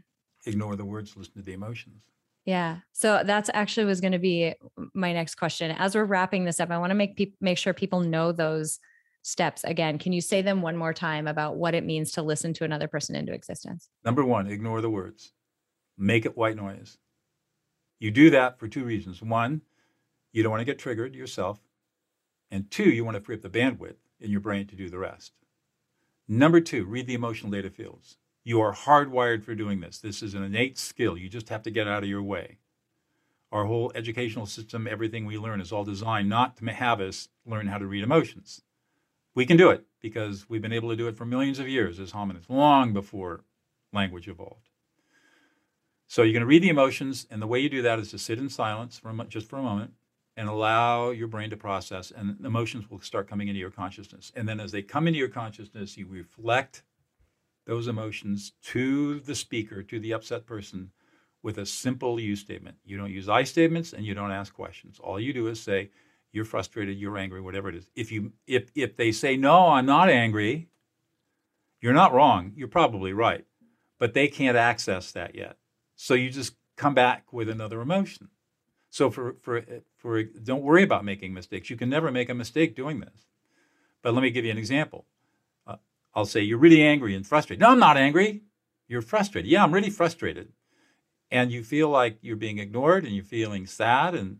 Ignore 0.47 0.75
the 0.75 0.85
words, 0.85 1.15
listen 1.15 1.35
to 1.35 1.43
the 1.43 1.53
emotions. 1.53 2.05
Yeah. 2.45 2.77
So 2.93 3.21
that's 3.23 3.51
actually 3.53 3.85
was 3.85 4.01
going 4.01 4.13
to 4.13 4.17
be 4.17 4.55
my 4.95 5.13
next 5.13 5.35
question. 5.35 5.69
As 5.69 5.93
we're 5.93 6.05
wrapping 6.05 6.45
this 6.45 6.59
up, 6.59 6.71
I 6.71 6.79
want 6.79 6.89
to 6.89 6.95
make 6.95 7.15
people 7.15 7.37
make 7.41 7.59
sure 7.59 7.75
people 7.75 7.99
know 7.99 8.31
those 8.31 8.79
steps 9.27 9.65
again 9.65 9.99
can 9.99 10.13
you 10.13 10.21
say 10.21 10.41
them 10.41 10.61
one 10.61 10.77
more 10.77 10.93
time 10.93 11.27
about 11.27 11.57
what 11.57 11.75
it 11.75 11.83
means 11.83 12.13
to 12.13 12.21
listen 12.21 12.53
to 12.53 12.63
another 12.63 12.87
person 12.87 13.13
into 13.13 13.33
existence? 13.33 13.89
Number 14.05 14.23
one 14.23 14.47
ignore 14.47 14.79
the 14.79 14.89
words. 14.89 15.33
Make 15.97 16.25
it 16.25 16.37
white 16.37 16.55
noise. 16.55 16.97
You 17.99 18.09
do 18.09 18.29
that 18.29 18.57
for 18.57 18.69
two 18.69 18.85
reasons. 18.85 19.21
One 19.21 19.63
you 20.31 20.43
don't 20.43 20.51
want 20.51 20.61
to 20.61 20.65
get 20.65 20.79
triggered 20.79 21.13
yourself 21.13 21.59
and 22.49 22.71
two 22.71 22.89
you 22.89 23.03
want 23.03 23.15
to 23.15 23.21
free 23.21 23.35
up 23.35 23.41
the 23.41 23.49
bandwidth 23.49 23.97
in 24.21 24.31
your 24.31 24.39
brain 24.39 24.65
to 24.67 24.77
do 24.77 24.89
the 24.89 24.97
rest. 24.97 25.33
Number 26.29 26.61
two 26.61 26.85
read 26.85 27.05
the 27.05 27.15
emotional 27.15 27.51
data 27.51 27.69
fields. 27.69 28.17
You 28.45 28.61
are 28.61 28.73
hardwired 28.73 29.43
for 29.43 29.55
doing 29.55 29.81
this. 29.81 29.99
This 29.99 30.23
is 30.23 30.35
an 30.35 30.43
innate 30.43 30.77
skill. 30.77 31.17
You 31.17 31.27
just 31.27 31.49
have 31.49 31.63
to 31.63 31.71
get 31.71 31.87
out 31.87 32.03
of 32.03 32.09
your 32.09 32.23
way. 32.23 32.59
Our 33.51 33.65
whole 33.65 33.91
educational 33.93 34.45
system 34.45 34.87
everything 34.87 35.25
we 35.25 35.37
learn 35.37 35.59
is 35.59 35.73
all 35.73 35.83
designed 35.83 36.29
not 36.29 36.55
to 36.57 36.65
have 36.67 37.01
us 37.01 37.27
learn 37.45 37.67
how 37.67 37.77
to 37.77 37.87
read 37.87 38.05
emotions 38.05 38.61
we 39.37 39.45
can 39.45 39.55
do 39.55 39.69
it 39.69 39.85
because 40.01 40.49
we've 40.49 40.63
been 40.63 40.73
able 40.73 40.89
to 40.89 40.95
do 40.95 41.07
it 41.07 41.15
for 41.15 41.23
millions 41.23 41.59
of 41.59 41.69
years 41.69 41.99
as 41.99 42.11
hominids, 42.11 42.49
long 42.49 42.91
before 42.91 43.43
language 43.93 44.27
evolved. 44.27 44.71
So 46.07 46.23
you're 46.23 46.33
going 46.33 46.41
to 46.41 46.47
read 46.47 46.63
the 46.63 46.69
emotions, 46.69 47.27
and 47.29 47.39
the 47.39 47.45
way 47.45 47.59
you 47.59 47.69
do 47.69 47.83
that 47.83 47.99
is 47.99 48.09
to 48.09 48.17
sit 48.17 48.39
in 48.39 48.49
silence 48.49 48.97
for 48.97 49.13
just 49.25 49.47
for 49.47 49.59
a 49.59 49.61
moment 49.61 49.91
and 50.35 50.49
allow 50.49 51.11
your 51.11 51.27
brain 51.27 51.51
to 51.51 51.55
process, 51.55 52.09
and 52.09 52.43
emotions 52.43 52.89
will 52.89 52.99
start 52.99 53.29
coming 53.29 53.47
into 53.47 53.59
your 53.59 53.69
consciousness. 53.69 54.31
And 54.35 54.49
then 54.49 54.59
as 54.59 54.71
they 54.71 54.81
come 54.81 55.05
into 55.05 55.19
your 55.19 55.29
consciousness, 55.29 55.97
you 55.97 56.07
reflect 56.07 56.81
those 57.67 57.87
emotions 57.87 58.53
to 58.63 59.19
the 59.19 59.35
speaker, 59.35 59.83
to 59.83 59.99
the 59.99 60.13
upset 60.13 60.47
person, 60.47 60.89
with 61.43 61.59
a 61.59 61.65
simple 61.67 62.19
you 62.19 62.35
statement. 62.35 62.77
You 62.83 62.97
don't 62.97 63.13
use 63.13 63.29
I 63.29 63.43
statements 63.43 63.93
and 63.93 64.03
you 64.03 64.15
don't 64.15 64.31
ask 64.31 64.51
questions. 64.51 64.99
All 64.99 65.19
you 65.19 65.31
do 65.31 65.45
is 65.45 65.61
say, 65.61 65.91
you're 66.33 66.45
frustrated, 66.45 66.97
you're 66.97 67.17
angry, 67.17 67.41
whatever 67.41 67.69
it 67.69 67.75
is. 67.75 67.89
If 67.95 68.11
you 68.11 68.33
if 68.47 68.71
if 68.75 68.97
they 68.97 69.11
say 69.11 69.37
no, 69.37 69.69
I'm 69.69 69.85
not 69.87 70.09
angry, 70.09 70.69
You're 71.81 71.93
not 71.93 72.13
wrong. 72.13 72.53
You're 72.55 72.67
probably 72.67 73.13
right. 73.13 73.45
But 73.99 74.13
they 74.13 74.27
can't 74.27 74.57
access 74.57 75.11
that 75.11 75.35
yet. 75.35 75.57
So 75.95 76.13
you 76.13 76.29
just 76.29 76.55
come 76.75 76.93
back 76.93 77.33
with 77.33 77.49
another 77.49 77.81
emotion. 77.81 78.29
So 78.89 79.09
for 79.11 79.33
for 79.35 79.63
for 79.97 80.23
don't 80.23 80.63
worry 80.63 80.83
about 80.83 81.05
making 81.05 81.33
mistakes. 81.33 81.69
You 81.69 81.77
can 81.77 81.89
never 81.89 82.11
make 82.11 82.29
a 82.29 82.33
mistake 82.33 82.75
doing 82.75 82.99
this. 82.99 83.27
But 84.03 84.13
let 84.13 84.23
me 84.23 84.31
give 84.31 84.45
you 84.45 84.51
an 84.51 84.57
example. 84.57 85.05
Uh, 85.67 85.77
I'll 86.15 86.25
say 86.25 86.41
you're 86.41 86.59
really 86.59 86.83
angry 86.83 87.15
and 87.15 87.27
frustrated. 87.27 87.61
No, 87.61 87.71
I'm 87.71 87.79
not 87.79 87.97
angry. 87.97 88.43
You're 88.87 89.01
frustrated. 89.01 89.51
Yeah, 89.51 89.63
I'm 89.63 89.73
really 89.73 89.89
frustrated. 89.89 90.53
And 91.31 91.51
you 91.51 91.63
feel 91.63 91.89
like 91.89 92.19
you're 92.21 92.37
being 92.37 92.59
ignored 92.59 93.05
and 93.05 93.15
you're 93.15 93.25
feeling 93.25 93.67
sad 93.67 94.15
and 94.15 94.39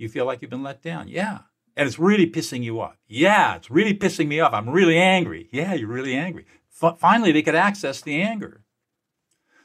you 0.00 0.08
feel 0.08 0.24
like 0.24 0.40
you've 0.40 0.50
been 0.50 0.62
let 0.62 0.82
down. 0.82 1.08
Yeah. 1.08 1.40
And 1.76 1.86
it's 1.86 1.98
really 1.98 2.28
pissing 2.28 2.62
you 2.62 2.80
off. 2.80 2.96
Yeah, 3.06 3.56
it's 3.56 3.70
really 3.70 3.94
pissing 3.94 4.26
me 4.26 4.40
off. 4.40 4.52
I'm 4.52 4.70
really 4.70 4.98
angry. 4.98 5.48
Yeah, 5.52 5.74
you're 5.74 5.88
really 5.88 6.14
angry. 6.14 6.46
F- 6.82 6.98
finally, 6.98 7.32
they 7.32 7.42
could 7.42 7.54
access 7.54 8.00
the 8.00 8.20
anger. 8.20 8.64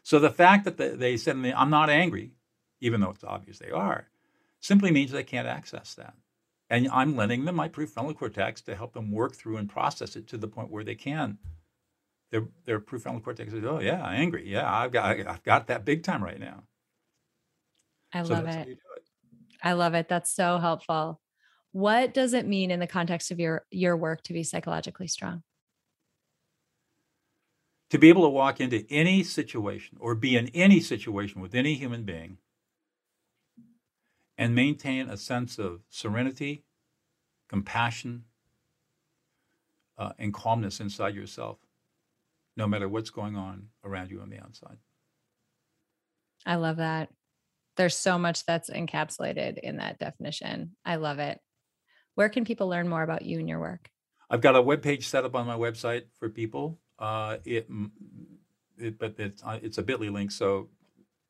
So 0.04 0.20
the 0.20 0.30
fact 0.30 0.66
that 0.66 0.78
they 0.78 1.18
said, 1.18 1.38
I'm 1.38 1.70
not 1.70 1.90
angry, 1.90 2.34
even 2.80 3.02
though 3.02 3.10
it's 3.10 3.24
obvious 3.24 3.58
they 3.58 3.72
are, 3.72 4.08
simply 4.60 4.92
means 4.92 5.12
they 5.12 5.24
can't 5.24 5.48
access 5.48 5.96
that. 5.96 6.14
And 6.70 6.88
I'm 6.92 7.16
lending 7.16 7.46
them 7.46 7.56
my 7.56 7.70
prefrontal 7.70 8.16
cortex 8.16 8.62
to 8.64 8.76
help 8.76 8.94
them 8.94 9.12
work 9.12 9.36
through 9.36 9.58
and 9.58 9.70
process 9.70 10.16
it 10.16 10.28
to 10.28 10.38
the 10.38 10.48
point 10.48 10.70
where 10.70 10.84
they 10.84 10.96
can. 10.96 11.38
Their, 12.32 12.48
their 12.66 12.80
prefrontal 12.80 13.24
cortex 13.24 13.52
says, 13.54 13.64
"Oh 13.64 13.80
yeah, 13.80 14.06
angry. 14.08 14.50
Yeah, 14.50 14.70
I've 14.70 14.92
got 14.92 15.20
I've 15.28 15.44
got 15.44 15.68
that 15.68 15.86
big 15.86 16.04
time 16.04 16.24
right 16.24 16.40
now." 16.40 16.64
I 18.14 18.24
so 18.24 18.34
love 18.34 18.48
it. 18.48 18.80
I 19.62 19.74
love 19.74 19.93
it. 19.93 20.08
That's 20.08 20.32
so 20.32 20.58
helpful. 20.58 21.22
What 21.72 22.14
does 22.14 22.34
it 22.34 22.47
mean 22.47 22.72
in 22.72 22.80
the 22.80 22.88
context 22.88 23.32
of 23.32 23.39
your 23.39 23.66
your 23.70 23.97
work 23.97 24.24
to 24.24 24.34
be 24.34 24.43
psychologically 24.43 25.08
strong? 25.08 25.43
To 27.91 27.97
be 27.97 28.10
able 28.10 28.24
to 28.24 28.30
walk 28.30 28.60
into 28.60 28.86
any 28.89 29.24
situation 29.24 29.97
or 29.99 30.16
be 30.16 30.38
in 30.38 30.47
any 30.49 30.80
situation 30.80 31.41
with 31.41 31.53
any 31.53 31.76
human 31.76 32.03
being 32.03 32.38
and 34.38 34.56
maintain 34.56 35.10
a 35.10 35.18
sense 35.18 35.60
of 35.60 35.82
serenity, 35.89 36.64
compassion, 37.47 38.26
uh, 39.97 40.12
and 40.18 40.34
calmness 40.34 40.80
inside 40.80 41.16
yourself, 41.16 41.58
no 42.58 42.68
matter 42.68 42.89
what's 42.89 43.10
going 43.10 43.36
on 43.36 43.70
around 43.84 44.12
you 44.12 44.20
on 44.20 44.30
the 44.30 44.39
outside. 44.39 44.78
I 46.45 46.56
love 46.56 46.78
that. 46.78 47.10
There's 47.78 47.97
so 47.97 48.17
much 48.17 48.45
that's 48.45 48.69
encapsulated 48.69 49.57
in 49.59 49.78
that 49.78 49.99
definition. 49.99 50.76
I 50.86 50.95
love 50.95 51.19
it. 51.19 51.39
Where 52.15 52.30
can 52.30 52.45
people 52.45 52.69
learn 52.69 52.88
more 52.88 53.03
about 53.03 53.23
you 53.23 53.39
and 53.39 53.49
your 53.49 53.59
work? 53.59 53.89
I've 54.30 54.41
got 54.41 54.55
a 54.55 54.61
web 54.61 54.82
page 54.82 55.07
set 55.07 55.26
up 55.26 55.36
on 55.36 55.45
my 55.45 55.57
website 55.57 56.03
for 56.17 56.30
people. 56.30 56.80
Uh, 56.97 57.38
it, 57.43 57.67
it, 58.78 58.97
but 58.97 59.15
it's, 59.19 59.43
uh, 59.43 59.59
it's 59.61 59.78
a 59.78 59.84
Bitly 59.84 60.11
link, 60.11 60.32
so 60.32 60.69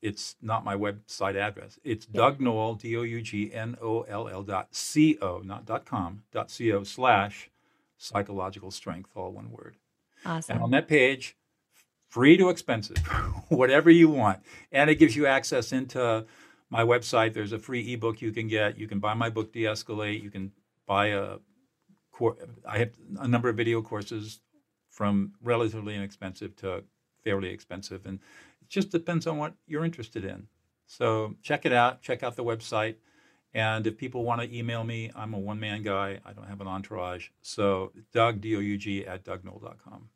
it's 0.01 0.35
not 0.41 0.63
my 0.63 0.75
website 0.75 1.35
address. 1.35 1.79
It's 1.83 2.07
yeah. 2.11 2.21
Doug 2.21 2.39
Noll, 2.39 2.75
D 2.75 2.95
O 2.95 3.01
U 3.01 3.21
G 3.21 3.51
N 3.51 3.75
O 3.81 4.01
L 4.01 4.27
L 4.27 4.43
dot 4.43 4.67
C 4.71 5.17
O, 5.21 5.39
not 5.39 5.65
dot 5.65 5.85
com, 5.85 6.21
dot 6.31 6.51
C 6.51 6.71
O 6.71 6.83
slash 6.83 7.49
psychological 7.97 8.69
strength, 8.69 9.09
all 9.15 9.31
one 9.31 9.49
word. 9.49 9.77
Awesome. 10.23 10.55
And 10.55 10.63
on 10.63 10.71
that 10.71 10.87
page, 10.87 11.35
free 12.15 12.37
to 12.37 12.47
expensive, 12.47 12.95
whatever 13.49 13.89
you 13.91 14.07
want. 14.07 14.39
And 14.71 14.89
it 14.89 14.95
gives 14.95 15.17
you 15.17 15.25
access 15.25 15.73
into 15.73 16.25
my 16.69 16.81
website. 16.81 17.33
There's 17.33 17.51
a 17.51 17.59
free 17.59 17.91
ebook 17.91 18.21
you 18.21 18.31
can 18.31 18.47
get. 18.47 18.77
You 18.77 18.87
can 18.87 18.99
buy 18.99 19.13
my 19.13 19.29
book, 19.29 19.51
De 19.51 19.63
Escalate. 19.63 20.23
You 20.23 20.31
can 20.31 20.53
buy 20.87 21.07
a 21.07 21.39
I 22.65 22.77
have 22.77 22.91
a 23.19 23.27
number 23.27 23.49
of 23.49 23.57
video 23.57 23.81
courses 23.81 24.39
from 24.89 25.33
relatively 25.43 25.93
inexpensive 25.93 26.55
to 26.55 26.85
fairly 27.25 27.49
expensive. 27.49 28.05
And 28.05 28.19
it 28.61 28.69
just 28.69 28.91
depends 28.91 29.27
on 29.27 29.37
what 29.37 29.53
you're 29.67 29.83
interested 29.83 30.23
in. 30.23 30.47
So 30.87 31.35
check 31.41 31.65
it 31.65 31.73
out. 31.73 32.01
Check 32.01 32.23
out 32.23 32.37
the 32.37 32.45
website. 32.45 32.95
And 33.53 33.85
if 33.85 33.97
people 33.97 34.23
want 34.23 34.39
to 34.39 34.57
email 34.57 34.85
me, 34.85 35.11
I'm 35.13 35.33
a 35.33 35.39
one 35.39 35.59
man 35.59 35.83
guy. 35.83 36.21
I 36.25 36.31
don't 36.31 36.47
have 36.47 36.61
an 36.61 36.67
entourage. 36.67 37.27
So 37.41 37.91
Doug, 38.13 38.39
D 38.39 38.55
O 38.55 38.59
U 38.59 38.77
G, 38.77 39.05
at 39.05 39.25
dougnoll.com. 39.25 40.07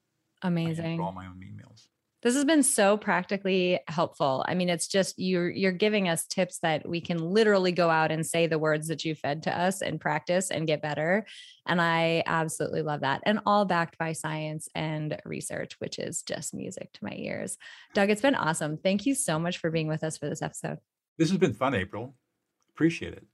Amazing. 0.42 1.02
all 1.02 1.12
my 1.12 1.26
own 1.26 1.44
emails. 1.44 1.89
This 2.22 2.36
has 2.36 2.44
been 2.44 2.64
so 2.64 2.98
practically 2.98 3.80
helpful. 3.88 4.44
I 4.48 4.54
mean, 4.54 4.68
it's 4.68 4.88
just 4.88 5.18
you're 5.18 5.50
you're 5.50 5.72
giving 5.72 6.10
us 6.10 6.28
tips 6.28 6.60
that 6.60 6.88
we 6.88 7.00
can 7.00 7.18
literally 7.18 7.72
go 7.72 7.90
out 7.90 8.12
and 8.12 8.26
say 8.26 8.46
the 8.46 8.60
words 8.60 8.88
that 8.88 9.06
you 9.06 9.16
fed 9.16 9.44
to 9.44 9.58
us 9.58 9.82
and 9.82 10.02
practice 10.02 10.52
and 10.52 10.68
get 10.68 10.82
better. 10.82 11.26
And 11.66 11.82
I 11.82 12.24
absolutely 12.26 12.82
love 12.82 13.02
that. 13.02 13.22
And 13.26 13.40
all 13.46 13.64
backed 13.64 13.98
by 13.98 14.12
science 14.14 14.68
and 14.76 15.18
research, 15.24 15.76
which 15.80 15.98
is 15.98 16.22
just 16.22 16.54
music 16.54 16.92
to 16.94 17.06
my 17.06 17.14
ears. 17.16 17.58
Doug, 17.94 18.10
it's 18.10 18.22
been 18.22 18.36
awesome. 18.36 18.78
Thank 18.78 19.06
you 19.06 19.16
so 19.16 19.40
much 19.40 19.58
for 19.58 19.72
being 19.72 19.88
with 19.88 20.04
us 20.04 20.18
for 20.18 20.28
this 20.28 20.42
episode. 20.42 20.80
This 21.18 21.30
has 21.30 21.38
been 21.38 21.54
fun, 21.54 21.74
April. 21.74 22.16
Appreciate 22.74 23.14
it. 23.14 23.26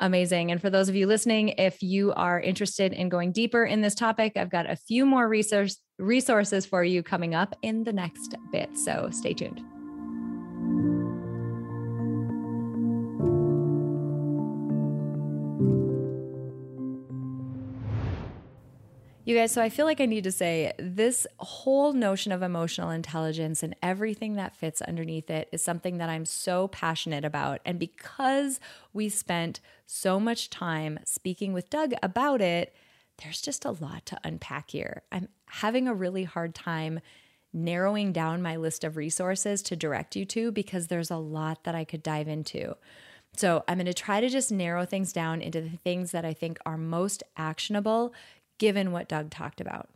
Amazing. 0.00 0.50
And 0.50 0.60
for 0.60 0.70
those 0.70 0.88
of 0.88 0.96
you 0.96 1.06
listening, 1.06 1.50
if 1.58 1.82
you 1.82 2.12
are 2.14 2.40
interested 2.40 2.94
in 2.94 3.10
going 3.10 3.32
deeper 3.32 3.64
in 3.64 3.82
this 3.82 3.94
topic, 3.94 4.32
I've 4.36 4.50
got 4.50 4.68
a 4.68 4.76
few 4.76 5.04
more 5.04 5.28
resource, 5.28 5.78
resources 5.98 6.64
for 6.64 6.82
you 6.82 7.02
coming 7.02 7.34
up 7.34 7.54
in 7.62 7.84
the 7.84 7.92
next 7.92 8.34
bit. 8.50 8.76
So 8.78 9.10
stay 9.12 9.34
tuned. 9.34 9.79
You 19.30 19.36
guys, 19.36 19.52
so 19.52 19.62
I 19.62 19.68
feel 19.68 19.86
like 19.86 20.00
I 20.00 20.06
need 20.06 20.24
to 20.24 20.32
say 20.32 20.72
this 20.76 21.24
whole 21.38 21.92
notion 21.92 22.32
of 22.32 22.42
emotional 22.42 22.90
intelligence 22.90 23.62
and 23.62 23.76
everything 23.80 24.34
that 24.34 24.56
fits 24.56 24.82
underneath 24.82 25.30
it 25.30 25.48
is 25.52 25.62
something 25.62 25.98
that 25.98 26.08
I'm 26.08 26.24
so 26.24 26.66
passionate 26.66 27.24
about. 27.24 27.60
And 27.64 27.78
because 27.78 28.58
we 28.92 29.08
spent 29.08 29.60
so 29.86 30.18
much 30.18 30.50
time 30.50 30.98
speaking 31.04 31.52
with 31.52 31.70
Doug 31.70 31.92
about 32.02 32.40
it, 32.40 32.74
there's 33.22 33.40
just 33.40 33.64
a 33.64 33.70
lot 33.70 34.04
to 34.06 34.18
unpack 34.24 34.72
here. 34.72 35.02
I'm 35.12 35.28
having 35.46 35.86
a 35.86 35.94
really 35.94 36.24
hard 36.24 36.52
time 36.52 36.98
narrowing 37.52 38.12
down 38.12 38.42
my 38.42 38.56
list 38.56 38.82
of 38.82 38.96
resources 38.96 39.62
to 39.62 39.76
direct 39.76 40.16
you 40.16 40.24
to 40.24 40.50
because 40.50 40.88
there's 40.88 41.12
a 41.12 41.16
lot 41.16 41.62
that 41.62 41.76
I 41.76 41.84
could 41.84 42.02
dive 42.02 42.26
into. 42.26 42.74
So, 43.36 43.62
I'm 43.68 43.76
going 43.76 43.86
to 43.86 43.94
try 43.94 44.20
to 44.20 44.28
just 44.28 44.50
narrow 44.50 44.84
things 44.84 45.12
down 45.12 45.40
into 45.40 45.60
the 45.60 45.76
things 45.84 46.10
that 46.10 46.24
I 46.24 46.32
think 46.34 46.58
are 46.66 46.76
most 46.76 47.22
actionable 47.36 48.12
given 48.60 48.92
what 48.92 49.08
Doug 49.08 49.30
talked 49.30 49.60
about. 49.60 49.88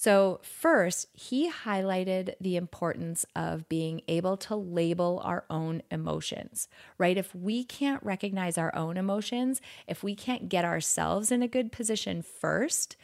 So, 0.00 0.38
first, 0.44 1.08
he 1.12 1.50
highlighted 1.50 2.34
the 2.40 2.56
importance 2.56 3.26
of 3.34 3.68
being 3.68 4.02
able 4.06 4.36
to 4.36 4.54
label 4.54 5.20
our 5.24 5.44
own 5.50 5.82
emotions, 5.90 6.68
right? 6.98 7.16
If 7.16 7.34
we 7.34 7.64
can't 7.64 8.02
recognize 8.04 8.56
our 8.56 8.72
own 8.76 8.96
emotions, 8.96 9.60
if 9.88 10.04
we 10.04 10.14
can't 10.14 10.48
get 10.48 10.64
ourselves 10.64 11.32
in 11.32 11.42
a 11.42 11.48
good 11.48 11.72
position 11.72 12.22
first, 12.22 12.96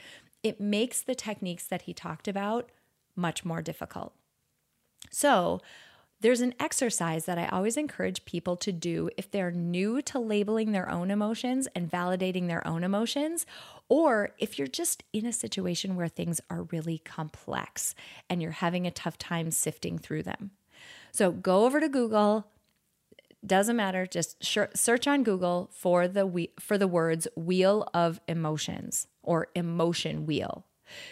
it 0.44 0.60
makes 0.60 1.00
the 1.00 1.16
techniques 1.16 1.66
that 1.66 1.82
he 1.82 1.94
talked 1.94 2.28
about 2.28 2.70
much 3.16 3.44
more 3.44 3.62
difficult. 3.62 4.14
So, 5.10 5.60
there's 6.20 6.40
an 6.40 6.54
exercise 6.58 7.26
that 7.26 7.38
I 7.38 7.46
always 7.48 7.76
encourage 7.76 8.24
people 8.24 8.56
to 8.56 8.72
do 8.72 9.10
if 9.16 9.30
they're 9.30 9.50
new 9.50 10.00
to 10.02 10.18
labeling 10.18 10.72
their 10.72 10.90
own 10.90 11.10
emotions 11.10 11.68
and 11.74 11.90
validating 11.90 12.46
their 12.46 12.66
own 12.66 12.82
emotions, 12.82 13.44
or 13.88 14.30
if 14.38 14.58
you're 14.58 14.66
just 14.66 15.02
in 15.12 15.26
a 15.26 15.32
situation 15.32 15.96
where 15.96 16.08
things 16.08 16.40
are 16.48 16.62
really 16.64 16.98
complex 16.98 17.94
and 18.30 18.40
you're 18.40 18.52
having 18.52 18.86
a 18.86 18.90
tough 18.90 19.18
time 19.18 19.50
sifting 19.50 19.98
through 19.98 20.22
them. 20.22 20.52
So 21.12 21.30
go 21.30 21.66
over 21.66 21.78
to 21.80 21.88
Google, 21.88 22.46
doesn't 23.46 23.76
matter 23.76 24.06
just 24.06 24.42
search 24.42 25.06
on 25.06 25.22
google 25.22 25.68
for 25.72 26.08
the 26.08 26.48
for 26.58 26.78
the 26.78 26.88
words 26.88 27.28
wheel 27.36 27.86
of 27.92 28.20
emotions 28.26 29.06
or 29.22 29.48
emotion 29.54 30.24
wheel 30.24 30.64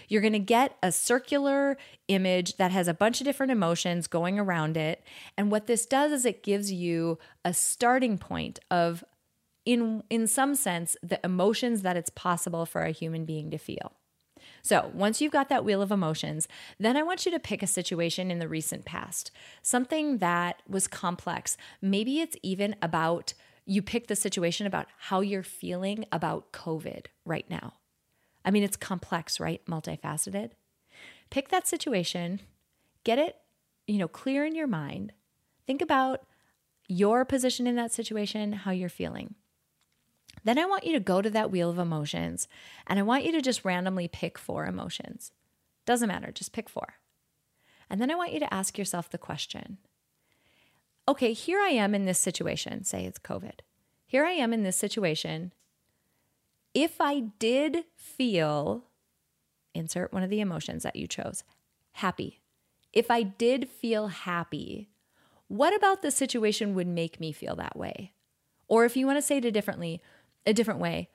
you're 0.09 0.21
going 0.21 0.33
to 0.33 0.39
get 0.39 0.77
a 0.83 0.93
circular 0.93 1.77
image 2.09 2.57
that 2.57 2.71
has 2.71 2.89
a 2.89 2.95
bunch 2.95 3.21
of 3.21 3.25
different 3.25 3.53
emotions 3.53 4.07
going 4.07 4.39
around 4.39 4.77
it. 4.77 5.03
And 5.37 5.51
what 5.51 5.67
this 5.67 5.87
does 5.87 6.13
is 6.13 6.25
it 6.25 6.43
gives 6.43 6.73
you 6.73 7.19
a 7.45 7.55
starting 7.55 8.19
point 8.19 8.59
of, 8.71 9.05
in, 9.65 10.03
in 10.11 10.27
some 10.27 10.55
sense, 10.55 10.97
the 11.03 11.21
emotions 11.25 11.83
that 11.83 11.97
it's 11.97 12.11
possible 12.11 12.67
for 12.67 12.83
a 12.83 12.91
human 12.91 13.25
being 13.25 13.51
to 13.51 13.59
feel. 13.59 13.93
So, 14.63 14.91
once 14.93 15.21
you've 15.21 15.33
got 15.33 15.49
that 15.49 15.65
wheel 15.65 15.83
of 15.83 15.91
emotions, 15.91 16.49
then 16.79 16.97
I 16.97 17.03
want 17.03 17.25
you 17.27 17.33
to 17.33 17.39
pick 17.39 17.63
a 17.63 17.67
situation 17.67 18.31
in 18.31 18.39
the 18.39 18.49
recent 18.49 18.85
past, 18.85 19.31
something 19.63 20.19
that 20.19 20.63
was 20.69 20.87
complex. 20.87 21.57
Maybe 21.81 22.21
it's 22.21 22.37
even 22.43 22.77
about 22.83 23.35
you 23.65 23.83
pick 23.83 24.09
the 24.09 24.17
situation 24.17 24.67
about 24.67 24.87
how 24.99 25.21
you're 25.21 25.43
feeling 25.43 26.05
about 26.11 26.53
COVID 26.53 27.07
right 27.25 27.49
now. 27.49 27.75
I 28.45 28.51
mean, 28.51 28.63
it's 28.63 28.77
complex, 28.77 29.39
right? 29.39 29.65
Multifaceted. 29.67 30.53
Pick 31.31 31.49
that 31.49 31.67
situation, 31.67 32.41
get 33.05 33.19
it, 33.19 33.37
you 33.87 33.99
know, 33.99 34.09
clear 34.09 34.45
in 34.45 34.55
your 34.55 34.67
mind. 34.67 35.13
Think 35.67 35.81
about 35.81 36.27
your 36.89 37.25
position 37.25 37.67
in 37.67 37.77
that 37.77 37.93
situation, 37.93 38.53
how 38.53 38.71
you're 38.71 38.89
feeling. 38.89 39.35
Then 40.45 40.59
I 40.59 40.67
want 40.67 40.85
you 40.85 40.93
to 40.93 41.01
go 41.01 41.23
to 41.23 41.31
that 41.31 41.51
wheel 41.51 41.71
of 41.71 41.79
emotions 41.79 42.49
and 42.87 42.99
I 42.99 43.03
want 43.03 43.25
you 43.25 43.33
to 43.33 43.41
just 43.41 43.65
randomly 43.65 44.09
pick 44.09 44.39
four 44.39 44.67
emotions. 44.67 45.33
Doesn't 45.87 46.09
matter, 46.09 46.33
just 46.33 46.53
pick 46.53 46.69
four. 46.69 46.95
And 47.89 48.01
then 48.01 48.11
I 48.11 48.15
want 48.15 48.33
you 48.33 48.41
to 48.41 48.53
ask 48.53 48.79
yourself 48.79 49.11
the 49.11 49.19
question 49.19 49.79
okay, 51.09 51.33
here 51.33 51.61
I 51.61 51.71
am 51.71 51.95
in 51.95 52.05
this 52.05 52.21
situation, 52.21 52.85
say 52.85 53.05
it's 53.05 53.19
COVID. 53.19 53.61
Here 54.07 54.25
I 54.25 54.33
am 54.33 54.53
in 54.53 54.63
this 54.63 54.77
situation. 54.77 55.53
If 56.75 57.01
I 57.01 57.21
did 57.39 57.85
feel, 57.95 58.85
insert 59.75 60.13
one 60.13 60.23
of 60.23 60.31
the 60.31 60.41
emotions 60.41 60.83
that 60.83 60.97
you 60.97 61.07
chose, 61.07 61.45
happy. 61.93 62.41
If 62.93 63.11
I 63.11 63.23
did 63.23 63.69
feel 63.69 64.09
happy, 64.09 64.89
what 65.49 65.75
about 65.77 66.03
the 66.03 66.11
situation 66.11 66.75
would 66.75 66.87
make 66.87 67.21
me 67.21 67.33
feel 67.33 67.57
that 67.57 67.77
way? 67.77 68.13
Or 68.69 68.85
if 68.87 68.97
you 68.97 69.07
want 69.07 69.19
to 69.19 69.23
say 69.23 69.37
it 69.37 69.45
a 69.45 69.51
differently, 69.51 70.01
a 70.47 70.55
different 70.55 70.81
way, 70.81 71.11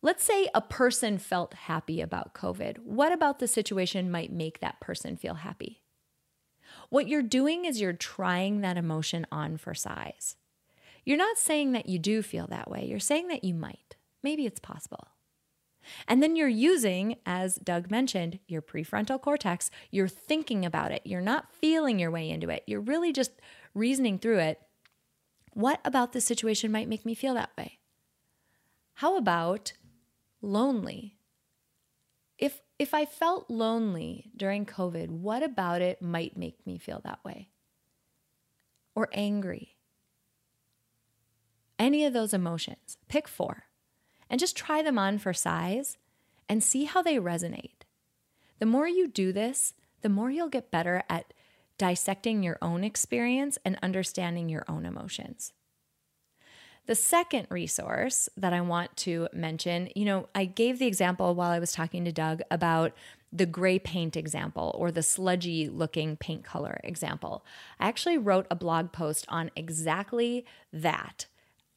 let's 0.00 0.24
say 0.24 0.48
a 0.54 0.62
person 0.62 1.18
felt 1.18 1.52
happy 1.52 2.00
about 2.00 2.34
COVID. 2.34 2.78
What 2.78 3.12
about 3.12 3.38
the 3.38 3.48
situation 3.48 4.10
might 4.10 4.32
make 4.32 4.60
that 4.60 4.80
person 4.80 5.16
feel 5.16 5.34
happy? 5.34 5.82
What 6.88 7.08
you're 7.08 7.22
doing 7.22 7.64
is 7.66 7.80
you're 7.80 7.92
trying 7.92 8.60
that 8.60 8.78
emotion 8.78 9.26
on 9.30 9.58
for 9.58 9.74
size. 9.74 10.36
You're 11.04 11.18
not 11.18 11.38
saying 11.38 11.72
that 11.72 11.88
you 11.88 11.98
do 11.98 12.22
feel 12.22 12.46
that 12.46 12.70
way, 12.70 12.86
you're 12.86 12.98
saying 12.98 13.28
that 13.28 13.44
you 13.44 13.54
might. 13.54 13.96
Maybe 14.22 14.46
it's 14.46 14.60
possible. 14.60 15.08
And 16.06 16.22
then 16.22 16.36
you're 16.36 16.48
using, 16.48 17.16
as 17.24 17.56
Doug 17.56 17.90
mentioned, 17.90 18.38
your 18.46 18.62
prefrontal 18.62 19.20
cortex. 19.20 19.70
You're 19.90 20.08
thinking 20.08 20.64
about 20.64 20.92
it. 20.92 21.02
You're 21.04 21.20
not 21.20 21.52
feeling 21.52 21.98
your 21.98 22.10
way 22.10 22.28
into 22.28 22.50
it. 22.50 22.64
You're 22.66 22.80
really 22.80 23.12
just 23.12 23.32
reasoning 23.74 24.18
through 24.18 24.38
it. 24.38 24.60
What 25.52 25.80
about 25.84 26.12
the 26.12 26.20
situation 26.20 26.70
might 26.70 26.88
make 26.88 27.04
me 27.04 27.14
feel 27.14 27.34
that 27.34 27.50
way? 27.56 27.78
How 28.94 29.16
about 29.16 29.72
lonely? 30.42 31.16
If 32.38 32.60
if 32.78 32.94
I 32.94 33.04
felt 33.04 33.50
lonely 33.50 34.30
during 34.36 34.64
COVID, 34.64 35.08
what 35.08 35.42
about 35.42 35.82
it 35.82 36.00
might 36.00 36.36
make 36.36 36.66
me 36.66 36.78
feel 36.78 37.00
that 37.04 37.22
way? 37.24 37.50
Or 38.94 39.08
angry? 39.12 39.76
Any 41.78 42.04
of 42.04 42.12
those 42.12 42.32
emotions. 42.34 42.96
Pick 43.08 43.26
4 43.26 43.64
and 44.30 44.40
just 44.40 44.56
try 44.56 44.80
them 44.80 44.98
on 44.98 45.18
for 45.18 45.34
size 45.34 45.98
and 46.48 46.62
see 46.62 46.84
how 46.84 47.02
they 47.02 47.16
resonate. 47.16 47.82
The 48.60 48.66
more 48.66 48.88
you 48.88 49.08
do 49.08 49.32
this, 49.32 49.74
the 50.02 50.08
more 50.08 50.30
you'll 50.30 50.48
get 50.48 50.70
better 50.70 51.02
at 51.10 51.34
dissecting 51.76 52.42
your 52.42 52.58
own 52.62 52.84
experience 52.84 53.58
and 53.64 53.78
understanding 53.82 54.48
your 54.48 54.64
own 54.68 54.86
emotions. 54.86 55.52
The 56.86 56.94
second 56.94 57.46
resource 57.50 58.28
that 58.36 58.52
I 58.52 58.60
want 58.60 58.96
to 58.98 59.28
mention, 59.32 59.90
you 59.94 60.04
know, 60.04 60.28
I 60.34 60.44
gave 60.44 60.78
the 60.78 60.86
example 60.86 61.34
while 61.34 61.50
I 61.50 61.58
was 61.58 61.72
talking 61.72 62.04
to 62.04 62.12
Doug 62.12 62.42
about 62.50 62.92
the 63.32 63.46
gray 63.46 63.78
paint 63.78 64.16
example 64.16 64.74
or 64.76 64.90
the 64.90 65.02
sludgy 65.02 65.68
looking 65.68 66.16
paint 66.16 66.42
color 66.42 66.80
example. 66.82 67.44
I 67.78 67.88
actually 67.88 68.18
wrote 68.18 68.46
a 68.50 68.56
blog 68.56 68.92
post 68.92 69.24
on 69.28 69.50
exactly 69.54 70.44
that 70.72 71.26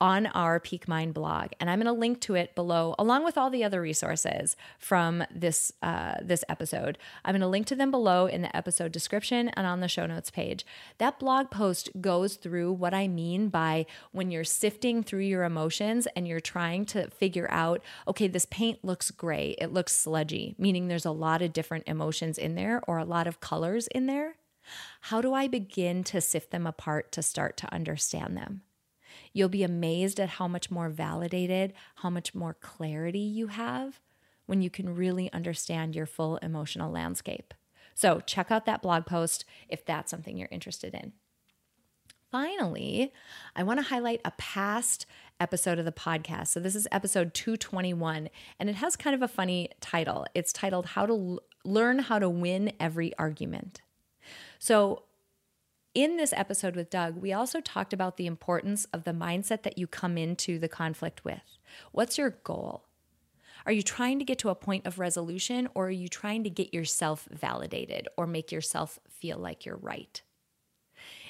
on 0.04 0.26
our 0.28 0.60
Peak 0.60 0.86
Mind 0.86 1.14
blog, 1.14 1.51
and 1.62 1.70
I'm 1.70 1.80
going 1.80 1.86
to 1.86 1.97
link 1.97 2.20
to 2.22 2.36
it 2.36 2.56
below, 2.56 2.93
along 2.99 3.24
with 3.24 3.38
all 3.38 3.49
the 3.49 3.64
other 3.64 3.80
resources 3.80 4.58
from 4.78 5.24
this 5.34 5.72
uh, 5.82 6.16
this 6.22 6.43
episode. 6.49 6.97
I'm 7.24 7.32
going 7.32 7.39
to 7.39 7.47
link 7.47 7.68
to 7.68 7.76
them 7.76 7.89
below 7.89 8.26
in 8.26 8.41
the 8.41 8.54
episode 8.54 8.91
description 8.91 9.47
and 9.47 9.66
on 9.66 9.80
the 9.80 9.88
show 9.88 10.06
notes 10.06 10.30
page. 10.30 10.66
That 10.97 11.20
blog 11.20 11.51
post 11.51 11.89
goes 12.01 12.36
through 12.36 12.74
what 12.74 12.93
I 12.93 13.08
mean 13.08 13.47
by 13.47 13.86
when 14.12 14.30
you're 14.30 14.43
sifting 14.43 15.04
through 15.04 15.22
your 15.22 15.45
emotions 15.45 16.06
and 16.18 16.28
you're 16.28 16.41
trying 16.41 16.84
to 16.88 17.10
figure 17.10 17.49
out, 17.49 17.82
okay, 18.06 18.28
this 18.28 18.45
paint 18.51 18.84
looks 18.84 19.10
gray, 19.10 19.56
it 19.58 19.72
looks 19.72 19.95
sludgy, 19.95 20.54
meaning 20.58 20.89
there's 20.89 21.06
a 21.06 21.12
lot 21.12 21.41
of 21.41 21.54
different 21.54 21.86
emotions 21.88 22.38
in 22.38 22.56
there 22.56 22.82
or 22.89 22.97
a 22.97 23.06
lot 23.06 23.26
of 23.26 23.39
colors 23.39 23.88
in 23.88 24.08
there. 24.08 24.36
How 24.99 25.22
do 25.22 25.34
I 25.34 25.47
begin 25.47 26.04
to 26.06 26.20
sift 26.20 26.51
them 26.51 26.68
apart 26.68 27.14
to 27.14 27.22
start 27.22 27.56
to 27.58 27.74
understand 27.74 28.36
them? 28.36 28.64
You'll 29.34 29.50
be 29.50 29.64
amazed 29.64 30.20
at 30.20 30.30
how 30.30 30.48
much 30.48 30.70
more 30.70 30.90
validated, 30.90 31.74
how 31.96 32.10
much 32.10 32.36
more 32.36 32.54
clarity 32.54 33.20
you 33.20 33.48
have 33.48 34.00
when 34.46 34.62
you 34.62 34.70
can 34.70 34.96
really 34.96 35.32
understand 35.34 35.96
your 35.96 36.06
full 36.06 36.38
emotional 36.38 36.92
landscape. 36.92 37.54
So, 37.96 38.22
check 38.22 38.52
out 38.52 38.66
that 38.66 38.82
blog 38.82 39.06
post 39.06 39.46
if 39.68 39.86
that's 39.86 40.10
something 40.10 40.38
you're 40.38 40.50
interested 40.52 40.94
in. 40.94 41.14
Finally, 42.32 43.14
I 43.56 43.62
want 43.62 43.80
to 43.80 43.86
highlight 43.86 44.22
a 44.26 44.32
past 44.32 45.06
episode 45.40 45.78
of 45.78 45.86
the 45.86 45.92
podcast. 45.92 46.48
So, 46.48 46.60
this 46.60 46.76
is 46.76 46.88
episode 46.92 47.34
221, 47.34 48.30
and 48.60 48.70
it 48.70 48.76
has 48.76 48.96
kind 48.96 49.14
of 49.14 49.22
a 49.22 49.28
funny 49.28 49.70
title. 49.80 50.26
It's 50.34 50.52
titled 50.52 50.88
How 50.88 51.06
to 51.06 51.14
L- 51.14 51.40
Learn 51.64 52.00
How 52.00 52.18
to 52.18 52.30
Win 52.30 52.74
Every 52.80 53.16
Argument. 53.18 53.82
So, 54.58 55.04
in 55.94 56.18
this 56.18 56.34
episode 56.34 56.76
with 56.76 56.89
Doug, 56.89 57.18
we 57.18 57.34
also 57.34 57.62
talked 57.62 57.94
about 57.94 58.18
the 58.18 58.26
importance 58.26 58.86
of 58.94 59.04
the 59.04 59.12
mindset 59.12 59.64
that 59.64 59.78
you 59.78 59.86
come 59.86 60.18
into 60.18 60.58
the 60.58 60.68
conflict 60.68 61.24
with. 61.24 61.58
What's 61.91 62.18
your 62.18 62.32
goal? 62.44 62.86
Are 63.66 63.72
you 63.72 63.84
trying 63.84 64.20
to 64.20 64.26
get 64.26 64.39
to 64.39 64.50
a 64.50 64.56
point 64.56 64.86
of 64.86 65.00
resolution 65.00 65.70
or 65.74 65.88
are 65.88 65.91
you 65.91 66.08
trying 66.08 66.44
to 66.44 66.50
get 66.50 66.74
yourself 66.74 67.28
validated 67.32 68.08
or 68.18 68.28
make 68.28 68.52
yourself 68.52 69.00
feel 69.08 69.38
like 69.38 69.66
you're 69.66 69.78
right? 69.78 70.22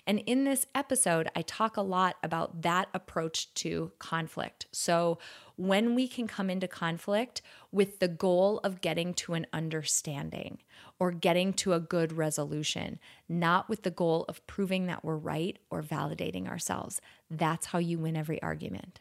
And 0.05 0.19
in 0.19 0.43
this 0.43 0.65
episode, 0.75 1.29
I 1.35 1.41
talk 1.43 1.77
a 1.77 1.81
lot 1.81 2.17
about 2.23 2.61
that 2.63 2.89
approach 2.93 3.53
to 3.55 3.91
conflict. 3.99 4.67
So, 4.71 5.17
when 5.55 5.93
we 5.93 6.07
can 6.07 6.27
come 6.27 6.49
into 6.49 6.67
conflict 6.67 7.41
with 7.71 7.99
the 7.99 8.07
goal 8.07 8.59
of 8.63 8.81
getting 8.81 9.13
to 9.13 9.35
an 9.35 9.45
understanding 9.53 10.57
or 10.99 11.11
getting 11.11 11.53
to 11.53 11.73
a 11.73 11.79
good 11.79 12.11
resolution, 12.11 12.99
not 13.29 13.69
with 13.69 13.83
the 13.83 13.91
goal 13.91 14.25
of 14.27 14.45
proving 14.47 14.87
that 14.87 15.05
we're 15.05 15.15
right 15.15 15.59
or 15.69 15.83
validating 15.83 16.47
ourselves, 16.47 17.01
that's 17.29 17.67
how 17.67 17.77
you 17.77 17.99
win 17.99 18.17
every 18.17 18.41
argument. 18.41 18.99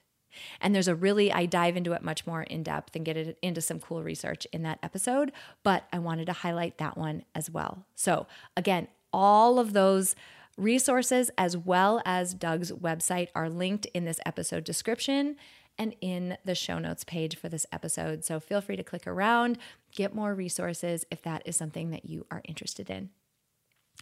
And 0.60 0.74
there's 0.74 0.88
a 0.88 0.94
really, 0.94 1.32
I 1.32 1.46
dive 1.46 1.76
into 1.76 1.92
it 1.92 2.02
much 2.02 2.26
more 2.26 2.42
in 2.42 2.62
depth 2.62 2.96
and 2.96 3.04
get 3.04 3.16
it 3.16 3.38
into 3.42 3.60
some 3.60 3.80
cool 3.80 4.02
research 4.02 4.46
in 4.52 4.62
that 4.62 4.78
episode, 4.82 5.32
but 5.62 5.84
I 5.92 5.98
wanted 5.98 6.26
to 6.26 6.32
highlight 6.32 6.78
that 6.78 6.96
one 6.96 7.24
as 7.34 7.50
well. 7.50 7.86
So, 7.94 8.26
again, 8.56 8.88
all 9.12 9.58
of 9.58 9.72
those 9.72 10.14
Resources 10.58 11.30
as 11.38 11.56
well 11.56 12.02
as 12.04 12.34
Doug's 12.34 12.72
website 12.72 13.28
are 13.34 13.48
linked 13.48 13.86
in 13.86 14.04
this 14.04 14.20
episode 14.26 14.64
description 14.64 15.36
and 15.78 15.94
in 16.02 16.36
the 16.44 16.54
show 16.54 16.78
notes 16.78 17.04
page 17.04 17.36
for 17.36 17.48
this 17.48 17.64
episode. 17.72 18.24
So 18.24 18.38
feel 18.38 18.60
free 18.60 18.76
to 18.76 18.84
click 18.84 19.06
around, 19.06 19.56
get 19.90 20.14
more 20.14 20.34
resources 20.34 21.06
if 21.10 21.22
that 21.22 21.42
is 21.46 21.56
something 21.56 21.90
that 21.90 22.04
you 22.04 22.26
are 22.30 22.42
interested 22.44 22.90
in. 22.90 23.10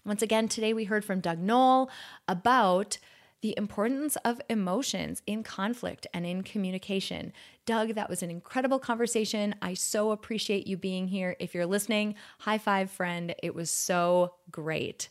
Once 0.05 0.23
again, 0.23 0.49
today 0.49 0.73
we 0.73 0.85
heard 0.85 1.05
from 1.05 1.21
Doug 1.21 1.39
Noll 1.39 1.91
about 2.27 2.99
the 3.43 3.55
importance 3.57 4.17
of 4.25 4.41
emotions 4.51 5.23
in 5.27 5.43
conflict 5.43 6.07
and 6.13 6.27
in 6.27 6.43
communication. 6.43 7.33
Doug, 7.65 7.95
that 7.95 8.11
was 8.11 8.23
an 8.23 8.31
incredible 8.31 8.79
conversation. 8.79 9.55
I 9.63 9.75
so 9.75 10.11
appreciate 10.11 10.67
you 10.67 10.77
being 10.77 11.09
here. 11.09 11.37
If 11.39 11.55
you're 11.55 11.65
listening, 11.65 12.17
high 12.41 12.59
five, 12.59 12.91
friend. 12.91 13.35
It 13.43 13.55
was 13.55 13.71
so 13.71 14.35
great. 14.51 15.09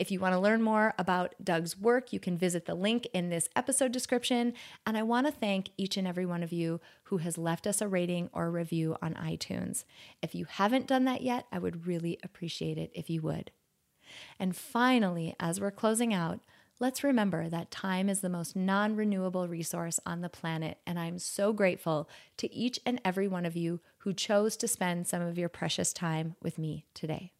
If 0.00 0.10
you 0.10 0.18
want 0.18 0.32
to 0.32 0.40
learn 0.40 0.62
more 0.62 0.94
about 0.98 1.34
Doug's 1.44 1.78
work, 1.78 2.10
you 2.10 2.18
can 2.18 2.38
visit 2.38 2.64
the 2.64 2.74
link 2.74 3.06
in 3.12 3.28
this 3.28 3.50
episode 3.54 3.92
description. 3.92 4.54
And 4.86 4.96
I 4.96 5.02
want 5.02 5.26
to 5.26 5.32
thank 5.32 5.72
each 5.76 5.98
and 5.98 6.08
every 6.08 6.24
one 6.24 6.42
of 6.42 6.54
you 6.54 6.80
who 7.04 7.18
has 7.18 7.36
left 7.36 7.66
us 7.66 7.82
a 7.82 7.86
rating 7.86 8.30
or 8.32 8.46
a 8.46 8.50
review 8.50 8.96
on 9.02 9.12
iTunes. 9.12 9.84
If 10.22 10.34
you 10.34 10.46
haven't 10.46 10.86
done 10.86 11.04
that 11.04 11.20
yet, 11.20 11.44
I 11.52 11.58
would 11.58 11.86
really 11.86 12.18
appreciate 12.24 12.78
it 12.78 12.90
if 12.94 13.10
you 13.10 13.20
would. 13.20 13.50
And 14.38 14.56
finally, 14.56 15.36
as 15.38 15.60
we're 15.60 15.70
closing 15.70 16.14
out, 16.14 16.40
let's 16.78 17.04
remember 17.04 17.50
that 17.50 17.70
time 17.70 18.08
is 18.08 18.22
the 18.22 18.30
most 18.30 18.56
non 18.56 18.96
renewable 18.96 19.48
resource 19.48 20.00
on 20.06 20.22
the 20.22 20.30
planet. 20.30 20.78
And 20.86 20.98
I'm 20.98 21.18
so 21.18 21.52
grateful 21.52 22.08
to 22.38 22.50
each 22.54 22.80
and 22.86 23.02
every 23.04 23.28
one 23.28 23.44
of 23.44 23.54
you 23.54 23.80
who 23.98 24.14
chose 24.14 24.56
to 24.56 24.66
spend 24.66 25.08
some 25.08 25.20
of 25.20 25.36
your 25.36 25.50
precious 25.50 25.92
time 25.92 26.36
with 26.40 26.56
me 26.56 26.86
today. 26.94 27.32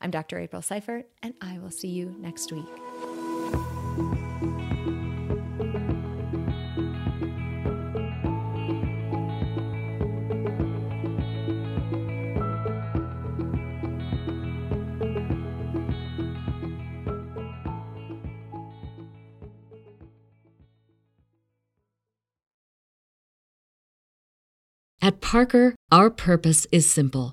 I'm 0.00 0.10
Dr. 0.10 0.38
April 0.38 0.62
Seifert, 0.62 1.06
and 1.22 1.34
I 1.40 1.58
will 1.58 1.70
see 1.70 1.88
you 1.88 2.14
next 2.18 2.52
week. 2.52 2.64
At 25.00 25.22
Parker, 25.22 25.74
our 25.90 26.10
purpose 26.10 26.66
is 26.70 26.90
simple 26.90 27.32